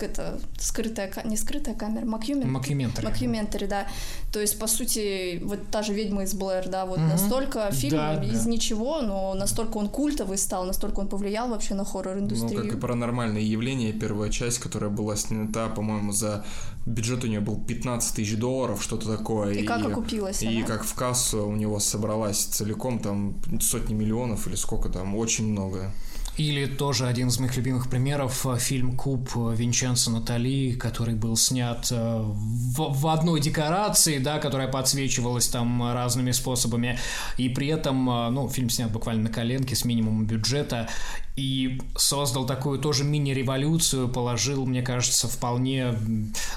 [0.00, 2.50] это, скрытая, не скрытая камера, макюментари.
[2.50, 3.06] Макюментари.
[3.06, 3.86] Макюментари, да.
[4.32, 7.06] То есть, по сути, вот та же «Ведьма из Блэр», да, вот угу.
[7.06, 8.50] настолько фильм да, из да.
[8.50, 12.58] ничего, но настолько он культовый стал, настолько он повлиял вообще на хоррор-индустрию.
[12.58, 16.44] Ну, как и паранормальные явления, первая часть, которая была снята, по-моему, за
[16.84, 19.52] бюджет у нее был 15 тысяч долларов, что-то такое.
[19.52, 20.66] И, и как окупилась И она?
[20.66, 25.90] как в кассу у него собралась целиком там сотни миллионов или сколько там, очень много.
[26.38, 31.84] Или тоже один из моих любимых примеров э, фильм «Куб» Винченцо Натали, который был снят
[31.90, 36.96] э, в, в одной декорации, да, которая подсвечивалась там разными способами,
[37.38, 40.88] и при этом, э, ну, фильм снят буквально на коленке с минимумом бюджета,
[41.34, 45.98] и создал такую тоже мини-революцию, положил, мне кажется, вполне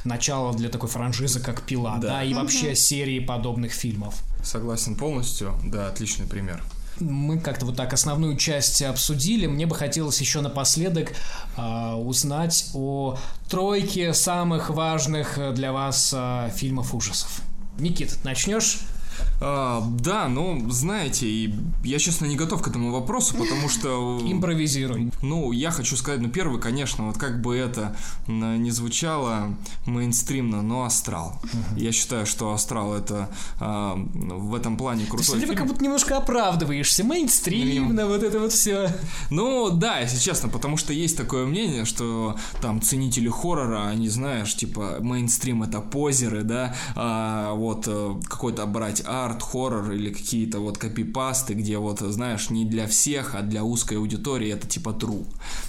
[0.04, 4.22] начало для такой франшизы, как «Пила», да, да и вообще серии подобных фильмов.
[4.44, 6.62] Согласен полностью, да, отличный пример
[7.02, 9.48] мы как-то вот так основную часть обсудили.
[9.48, 11.14] Мне бы хотелось еще напоследок
[11.58, 13.18] э, узнать о
[13.50, 17.42] тройке самых важных для вас э, фильмов ужасов.
[17.78, 18.80] Никит, начнешь?
[19.40, 24.22] А, да, ну, знаете, я, честно, не готов к этому вопросу, потому что...
[24.24, 25.12] Импровизируй.
[25.22, 27.96] Ну, я хочу сказать, ну, первый, конечно, вот как бы это
[28.28, 29.56] не звучало
[29.86, 31.40] мейнстримно, но «Астрал».
[31.44, 31.80] Угу.
[31.80, 33.30] Я считаю, что «Астрал»— это
[33.60, 35.56] а, в этом плане крутой Ты фильм.
[35.56, 37.04] как будто немножко оправдываешься.
[37.04, 38.90] Мейнстримно, вот это вот все.
[39.30, 44.56] Ну, да, если честно, потому что есть такое мнение, что там ценители хоррора, они, знаешь,
[44.56, 51.54] типа, мейнстрим— это позеры, да, а вот э, какой-то брать арт-хоррор или какие-то вот копипасты,
[51.54, 55.26] где вот, знаешь, не для всех, а для узкой аудитории это типа true.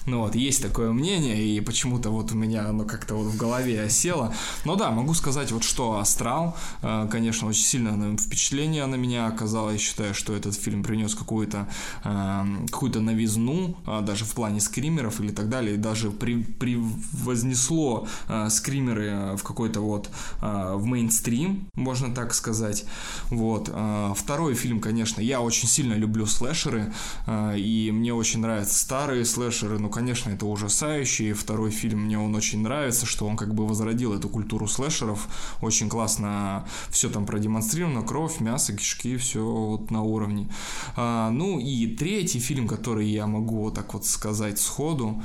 [0.06, 3.82] Ну вот, есть такое мнение, и почему-то вот у меня оно как-то вот в голове
[3.82, 4.34] осело.
[4.64, 9.70] Но да, могу сказать вот что «Астрал», э, конечно, очень сильное впечатление на меня оказало.
[9.70, 11.68] Я считаю, что этот фильм принес какую-то
[12.04, 16.76] э, какую-то новизну, э, даже в плане скримеров или так далее, и даже при, при
[17.12, 18.06] вознесло
[18.48, 20.10] скримеры в какой-то вот
[20.40, 22.84] в мейнстрим, можно так сказать.
[23.30, 23.70] Вот.
[23.72, 26.92] А, второй фильм, конечно, я очень сильно люблю слэшеры,
[27.26, 31.34] а, и мне очень нравятся старые слэшеры, ну, конечно, это ужасающие.
[31.34, 35.28] Второй фильм мне он очень нравится, что он как бы возродил эту культуру слэшеров.
[35.60, 40.48] Очень классно все там продемонстрировано, кровь, мясо, кишки, все вот на уровне.
[40.96, 45.22] А, ну и третий фильм, который я могу вот так вот сказать сходу,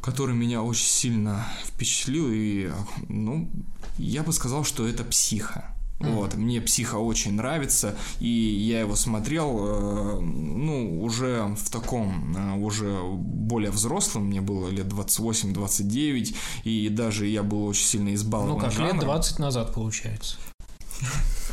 [0.00, 2.70] который меня очень сильно впечатлил, и,
[3.08, 3.50] ну,
[3.98, 5.74] я бы сказал, что это «Психа».
[5.98, 6.14] Mm-hmm.
[6.14, 12.56] Вот, мне психа очень нравится, и я его смотрел, э, ну, уже в таком, э,
[12.56, 18.60] уже более взрослым, мне было лет 28-29, и даже я был очень сильно избалован Ну,
[18.60, 18.96] как жанром.
[18.96, 20.36] лет 20 назад, получается.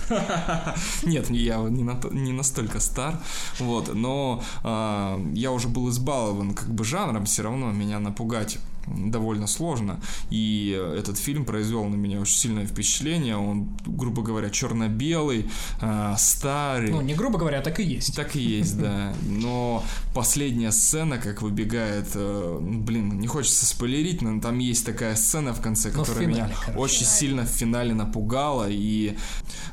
[1.03, 3.19] Нет, я не, на, не настолько стар,
[3.59, 9.47] вот, но э, я уже был избалован как бы жанром, все равно меня напугать довольно
[9.47, 9.99] сложно.
[10.29, 13.37] И этот фильм произвел на меня очень сильное впечатление.
[13.37, 15.49] Он, грубо говоря, черно-белый,
[15.81, 16.91] э, старый.
[16.91, 18.15] Ну, не грубо говоря, так и есть.
[18.15, 19.13] Так и есть, да.
[19.27, 19.83] Но
[20.13, 25.61] последняя сцена, как выбегает, э, блин, не хочется спойлерить, но там есть такая сцена в
[25.61, 26.79] конце, ну, которая финале, меня короче.
[26.79, 29.17] очень сильно в финале напугала и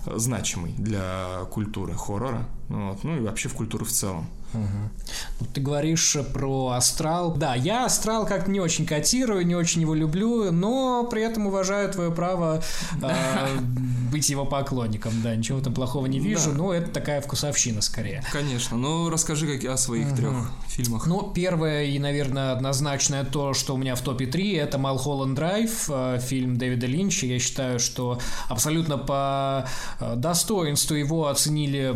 [0.06, 2.48] значимый для культуры хоррора.
[2.72, 4.26] Вот, ну и вообще в культуру в целом.
[4.54, 5.46] Угу.
[5.54, 7.34] Ты говоришь про Астрал.
[7.34, 11.90] Да, я Астрал как-то не очень котирую, не очень его люблю, но при этом уважаю
[11.92, 12.62] твое право
[13.02, 13.58] э,
[14.12, 15.12] быть его поклонником.
[15.22, 16.56] Да, ничего там плохого не вижу, да.
[16.56, 18.22] но это такая вкусовщина скорее.
[18.32, 20.16] Конечно, ну расскажи как о своих угу.
[20.16, 20.34] трех
[20.68, 21.06] фильмах.
[21.06, 25.88] Ну, первое и, наверное, однозначное то, что у меня в топе 3, это Малхолланд Драйв,
[25.88, 27.26] э, фильм Дэвида Линча.
[27.26, 28.18] Я считаю, что
[28.48, 29.66] абсолютно по
[30.00, 31.94] э, достоинству его оценили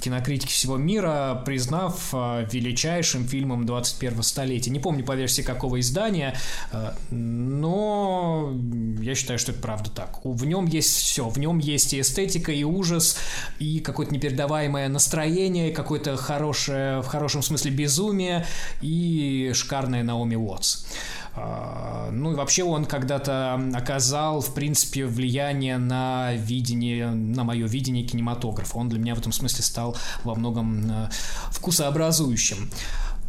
[0.00, 4.70] кино кинокритики всего мира, признав э, величайшим фильмом 21-го столетия.
[4.70, 6.36] Не помню по версии какого издания,
[6.72, 8.52] э, но
[9.00, 10.20] я считаю, что это правда так.
[10.24, 11.28] В нем есть все.
[11.28, 13.16] В нем есть и эстетика, и ужас,
[13.58, 18.46] и какое-то непередаваемое настроение, какое-то хорошее, в хорошем смысле безумие,
[18.80, 20.84] и шикарная Наоми Уотс.
[21.36, 28.04] А, ну и вообще он когда-то оказал, в принципе, влияние на видение, на мое видение
[28.04, 28.76] кинематографа.
[28.78, 31.08] Он для меня в этом смысле стал во многом э,
[31.50, 32.70] вкусообразующим.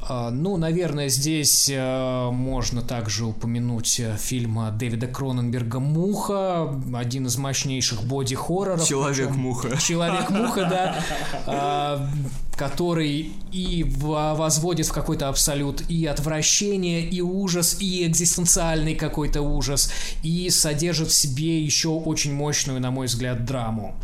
[0.08, 7.38] А, ну, наверное, здесь э, можно также упомянуть э, фильм Дэвида Кроненберга «Муха», один из
[7.38, 8.88] мощнейших боди-хорроров.
[8.88, 9.78] Человек-муха.
[9.78, 10.96] Человек-муха, да.
[11.48, 12.10] А,
[12.56, 19.92] который и возводит в какой-то абсолют и отвращение, и ужас, и экзистенциальный какой-то ужас,
[20.24, 23.96] и содержит в себе еще очень мощную, на мой взгляд, драму.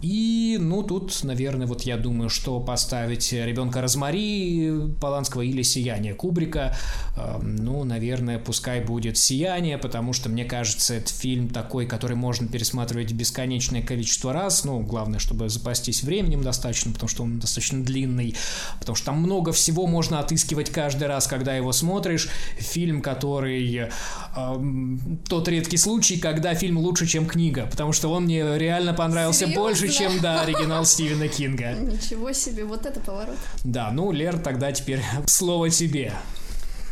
[0.00, 6.76] И, ну, тут, наверное, вот я думаю, что поставить ребенка Розмари Поланского или Сияние Кубрика,
[7.16, 12.46] э, ну, наверное, пускай будет Сияние, потому что, мне кажется, это фильм такой, который можно
[12.46, 14.64] пересматривать бесконечное количество раз.
[14.64, 18.36] Ну, главное, чтобы запастись временем достаточно, потому что он достаточно длинный,
[18.78, 22.28] потому что там много всего можно отыскивать каждый раз, когда его смотришь.
[22.58, 23.90] Фильм, который...
[24.36, 24.58] Э,
[25.28, 29.60] тот редкий случай, когда фильм лучше, чем книга, потому что он мне реально понравился Серьезно?
[29.60, 31.72] больше, чем, да, оригинал Стивена Кинга.
[31.72, 33.36] Ничего себе, вот это поворот.
[33.64, 36.12] Да, ну, Лер, тогда теперь слово тебе.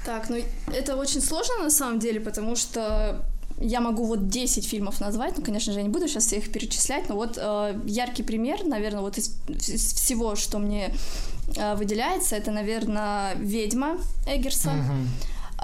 [0.04, 0.36] Так, ну,
[0.72, 3.24] это очень сложно на самом деле, потому что
[3.58, 7.08] я могу вот 10 фильмов назвать, ну, конечно же, я не буду сейчас всех перечислять,
[7.08, 10.94] но вот э, яркий пример, наверное, вот из, из всего, что мне
[11.56, 14.70] э, выделяется, это, наверное, «Ведьма» Эггерса.
[14.70, 15.06] Uh-huh.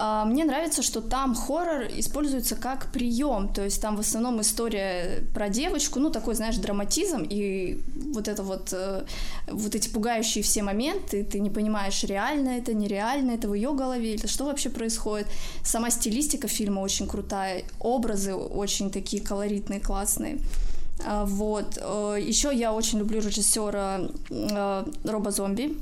[0.04, 5.22] А, мне нравится, что там хоррор используется как прием, то есть там в основном история
[5.32, 7.80] про девочку, ну такой, знаешь, драматизм и
[8.12, 9.04] вот это вот, э,
[9.46, 14.14] вот эти пугающие все моменты, ты не понимаешь, реально это, нереально это в ее голове,
[14.14, 15.28] или что вообще происходит.
[15.62, 20.38] Сама стилистика фильма очень крутая, образы очень такие колоритные, классные.
[21.06, 21.78] А, вот.
[21.80, 24.00] Э, Еще я очень люблю режиссера
[24.30, 25.76] э, Роба Зомби.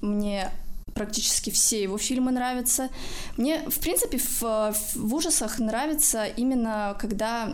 [0.00, 0.52] Мне
[0.94, 2.88] практически все его фильмы нравятся.
[3.36, 7.52] Мне, в принципе, в, в ужасах нравится именно, когда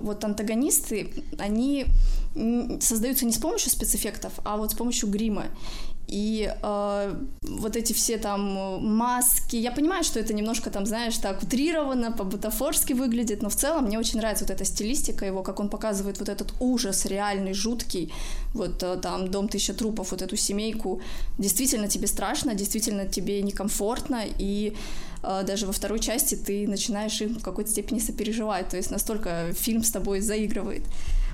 [0.00, 1.86] вот антагонисты, они
[2.80, 5.46] создаются не с помощью спецэффектов, а вот с помощью грима.
[6.12, 8.42] И э, вот эти все там
[8.84, 13.86] маски, я понимаю, что это немножко там, знаешь, так утрированно, по-бутафорски выглядит, но в целом
[13.86, 18.12] мне очень нравится вот эта стилистика его, как он показывает вот этот ужас реальный, жуткий,
[18.52, 21.00] вот э, там «Дом тысяча трупов», вот эту семейку.
[21.38, 24.76] Действительно тебе страшно, действительно тебе некомфортно, и
[25.22, 29.54] э, даже во второй части ты начинаешь им в какой-то степени сопереживать, то есть настолько
[29.54, 30.82] фильм с тобой заигрывает.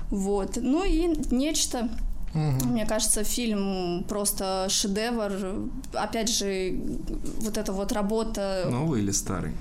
[0.09, 0.57] Вот.
[0.61, 1.89] Ну и нечто
[2.33, 2.67] Угу.
[2.69, 5.69] Мне кажется, фильм просто шедевр.
[5.93, 6.79] Опять же,
[7.41, 8.67] вот эта вот работа...
[8.69, 9.53] Новый или старый?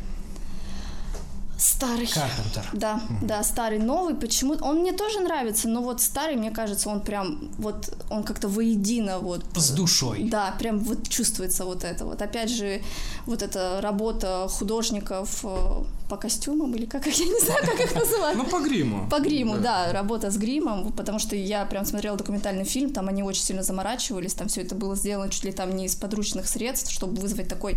[1.59, 2.07] Старый.
[2.07, 2.70] Карпентер.
[2.73, 4.15] Да, mm да, старый, новый.
[4.15, 4.55] Почему?
[4.61, 9.19] Он мне тоже нравится, но вот старый, мне кажется, он прям вот он как-то воедино
[9.19, 9.45] вот.
[9.57, 10.28] С душой.
[10.31, 12.23] Да, прям вот чувствуется вот это вот.
[12.23, 12.81] Опять же,
[13.27, 18.36] вот эта работа художников э, по костюмам или как, я не знаю, как их называть.
[18.36, 19.09] Ну, по гриму.
[19.10, 19.86] По гриму, да.
[19.86, 23.62] да, работа с гримом, потому что я прям смотрела документальный фильм, там они очень сильно
[23.62, 27.48] заморачивались, там все это было сделано чуть ли там не из подручных средств, чтобы вызвать
[27.48, 27.76] такой,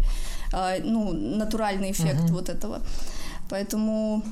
[0.54, 2.34] э, ну, натуральный эффект uh-huh.
[2.34, 2.82] вот этого.
[3.50, 4.24] Поэтому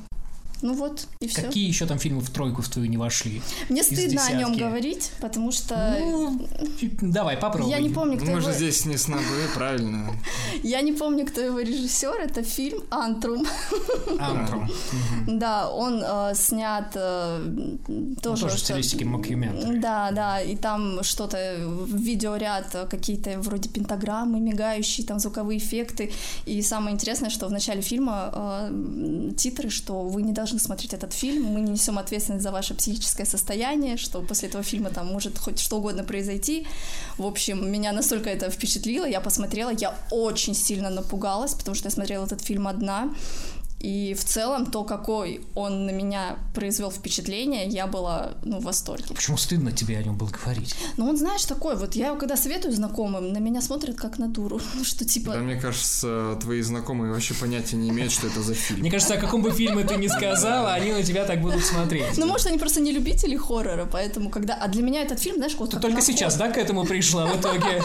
[0.62, 1.42] ну вот, и все.
[1.42, 3.40] Какие еще там фильмы в тройку в твою не вошли?
[3.68, 5.96] Мне стыдно о нем говорить, потому что...
[5.98, 6.46] Ну,
[7.00, 7.70] давай, попробуй.
[7.70, 8.40] Я не помню, кто Мы его...
[8.40, 10.10] же здесь не с ногой, правильно.
[10.62, 12.14] Я не помню, кто его режиссер.
[12.20, 13.46] Это фильм «Антрум».
[14.18, 14.68] «Антрум».
[15.26, 17.76] Да, он э, снят э,
[18.22, 18.42] тоже...
[18.42, 19.78] Тоже в стилистике мокюментари.
[19.78, 21.56] Да, да, и там что-то,
[21.86, 26.12] видеоряд, э, какие-то вроде пентаграммы мигающие, там звуковые эффекты.
[26.46, 28.70] И самое интересное, что в начале фильма
[29.36, 32.74] титры, что вы не должны должны смотреть этот фильм, мы не несем ответственность за ваше
[32.74, 36.66] психическое состояние, что после этого фильма там может хоть что угодно произойти.
[37.18, 41.90] В общем, меня настолько это впечатлило, я посмотрела, я очень сильно напугалась, потому что я
[41.90, 43.08] смотрела этот фильм одна,
[43.80, 49.14] и в целом то, какой он на меня произвел впечатление, я была ну, в восторге.
[49.14, 50.74] Почему стыдно тебе о нем было говорить?
[50.98, 54.60] Ну, он, знаешь, такой, вот я когда советую знакомым, на меня смотрят как на дуру.
[54.74, 55.32] Ну, что типа...
[55.32, 58.80] Да, мне кажется, твои знакомые вообще понятия не имеют, что это за фильм.
[58.80, 62.16] Мне кажется, о каком бы фильме ты ни сказала, они на тебя так будут смотреть.
[62.16, 64.54] Ну, может, они просто не любители хоррора, поэтому когда...
[64.54, 65.70] А для меня этот фильм, знаешь, вот...
[65.70, 67.82] Ты только сейчас, да, к этому пришла в итоге?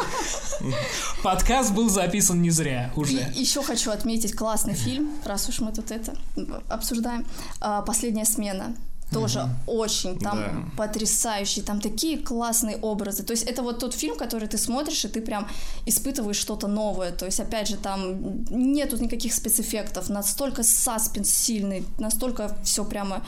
[1.23, 3.31] Подкаст был записан не зря уже.
[3.33, 6.15] Еще хочу отметить классный фильм, раз уж мы тут вот это
[6.69, 7.25] обсуждаем.
[7.61, 8.75] А, Последняя смена.
[9.11, 9.81] тоже угу.
[9.81, 10.51] очень там да.
[10.77, 13.23] потрясающий, там такие классные образы.
[13.23, 15.47] То есть это вот тот фильм, который ты смотришь, и ты прям
[15.85, 17.11] испытываешь что-то новое.
[17.11, 23.21] То есть, опять же, там нету никаких спецэффектов, настолько саспенс сильный, настолько все прямо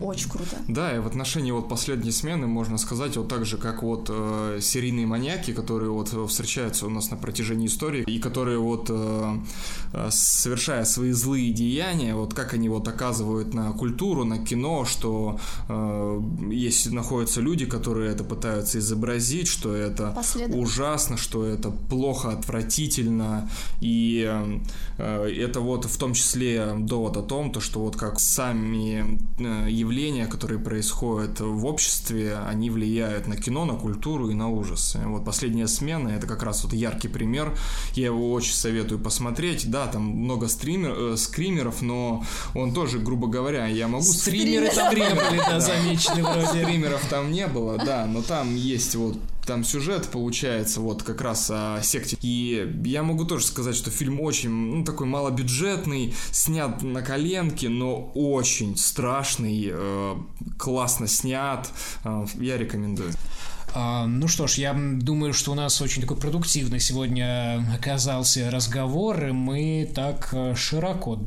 [0.00, 0.56] очень круто.
[0.68, 4.58] Да, и в отношении вот последней смены можно сказать вот так же, как вот э,
[4.60, 9.38] серийные маньяки, которые вот встречаются у нас на протяжении истории, и которые вот э,
[9.92, 15.38] э, совершая свои злые деяния, вот как они вот оказывают на культуру, на кино, что
[15.68, 16.20] э,
[16.50, 20.14] есть находятся люди, которые это пытаются изобразить, что это
[20.48, 23.50] ужасно, что это плохо, отвратительно,
[23.80, 24.28] и
[24.98, 29.70] э, это вот в том числе довод о том, то, что вот как сами э,
[29.82, 35.00] явления, которые происходят в обществе, они влияют на кино, на культуру и на ужасы.
[35.04, 37.56] Вот последняя смена это как раз вот яркий пример.
[37.94, 39.70] Я его очень советую посмотреть.
[39.70, 44.04] Да, там много стример, э, скримеров, но он тоже, грубо говоря, я могу...
[44.04, 46.46] Стримеры там не были, да, замечены вроде.
[46.46, 51.50] Стримеров там не было, да, но там есть вот там сюжет получается вот как раз
[51.50, 52.16] о секте.
[52.20, 58.10] И я могу тоже сказать, что фильм очень, ну, такой малобюджетный, снят на коленке, но
[58.14, 60.16] очень страшный, э,
[60.58, 61.68] классно снят.
[62.04, 63.12] Э, я рекомендую.
[63.74, 69.28] А, ну что ж, я думаю, что у нас очень такой продуктивный сегодня оказался разговор,
[69.28, 71.20] и мы так э, широко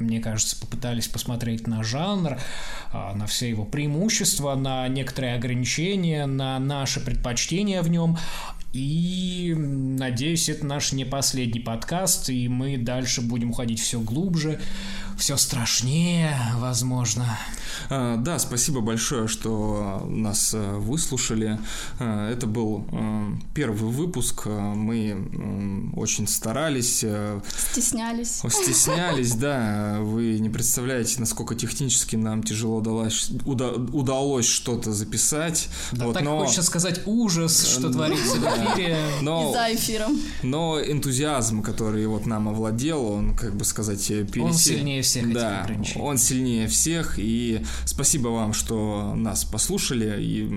[0.00, 2.38] мне кажется, попытались посмотреть на жанр,
[2.92, 8.18] а, на все его преимущества, на некоторые ограничения, на наши предпочтения в нем.
[8.72, 14.60] И надеюсь, это наш не последний подкаст, и мы дальше будем уходить все глубже,
[15.16, 17.38] все страшнее, возможно.
[17.90, 21.58] А, да, спасибо большое, что нас э, выслушали.
[21.98, 24.46] А, это был э, первый выпуск.
[24.46, 27.02] Мы очень старались.
[27.04, 27.40] Э,
[27.70, 28.42] стеснялись.
[28.48, 29.98] Стеснялись, да.
[30.00, 35.68] Вы не представляете, насколько технически нам тяжело удалось, удалось что-то записать.
[35.92, 36.40] Да, вот, так но...
[36.40, 38.98] хочется сказать ужас, что творится в эфире.
[39.22, 40.18] Но, и за эфиром.
[40.42, 44.42] Но энтузиазм, который вот нам овладел, он, как бы сказать, пересек...
[44.42, 45.66] Он сильнее всех да,
[45.96, 50.50] он сильнее всех, и спасибо вам, что нас послушали, и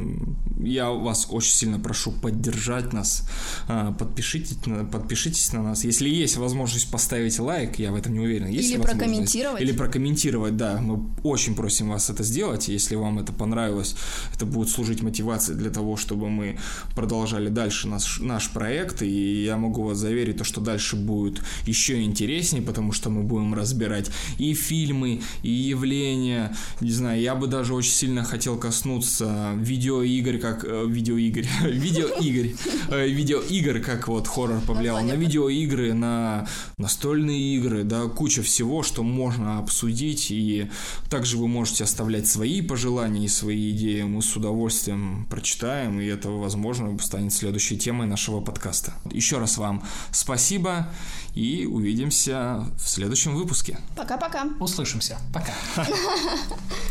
[0.59, 3.27] я вас очень сильно прошу поддержать нас,
[3.67, 4.57] а, подпишитесь,
[4.91, 8.47] подпишитесь на нас, если есть возможность поставить лайк, я в этом не уверен.
[8.47, 9.61] Есть Или прокомментировать.
[9.61, 13.95] Или прокомментировать, да, мы очень просим вас это сделать, если вам это понравилось,
[14.33, 16.57] это будет служить мотивацией для того, чтобы мы
[16.95, 22.01] продолжали дальше наш, наш проект, и я могу вас заверить, то, что дальше будет еще
[22.01, 26.55] интереснее, потому что мы будем разбирать и фильмы, и явления.
[26.81, 32.57] Не знаю, я бы даже очень сильно хотел коснуться видеоигр, как э, видеоигр, видеоигр,
[32.89, 36.47] э, видеоигр, как вот хоррор повлиял на видеоигры, на
[36.77, 40.69] настольные игры, да, куча всего, что можно обсудить, и
[41.09, 46.29] также вы можете оставлять свои пожелания и свои идеи, мы с удовольствием прочитаем, и это,
[46.29, 48.93] возможно, станет следующей темой нашего подкаста.
[49.11, 50.89] Еще раз вам спасибо,
[51.33, 53.79] и увидимся в следующем выпуске.
[53.95, 54.49] Пока-пока.
[54.59, 55.17] Услышимся.
[55.33, 55.53] Пока.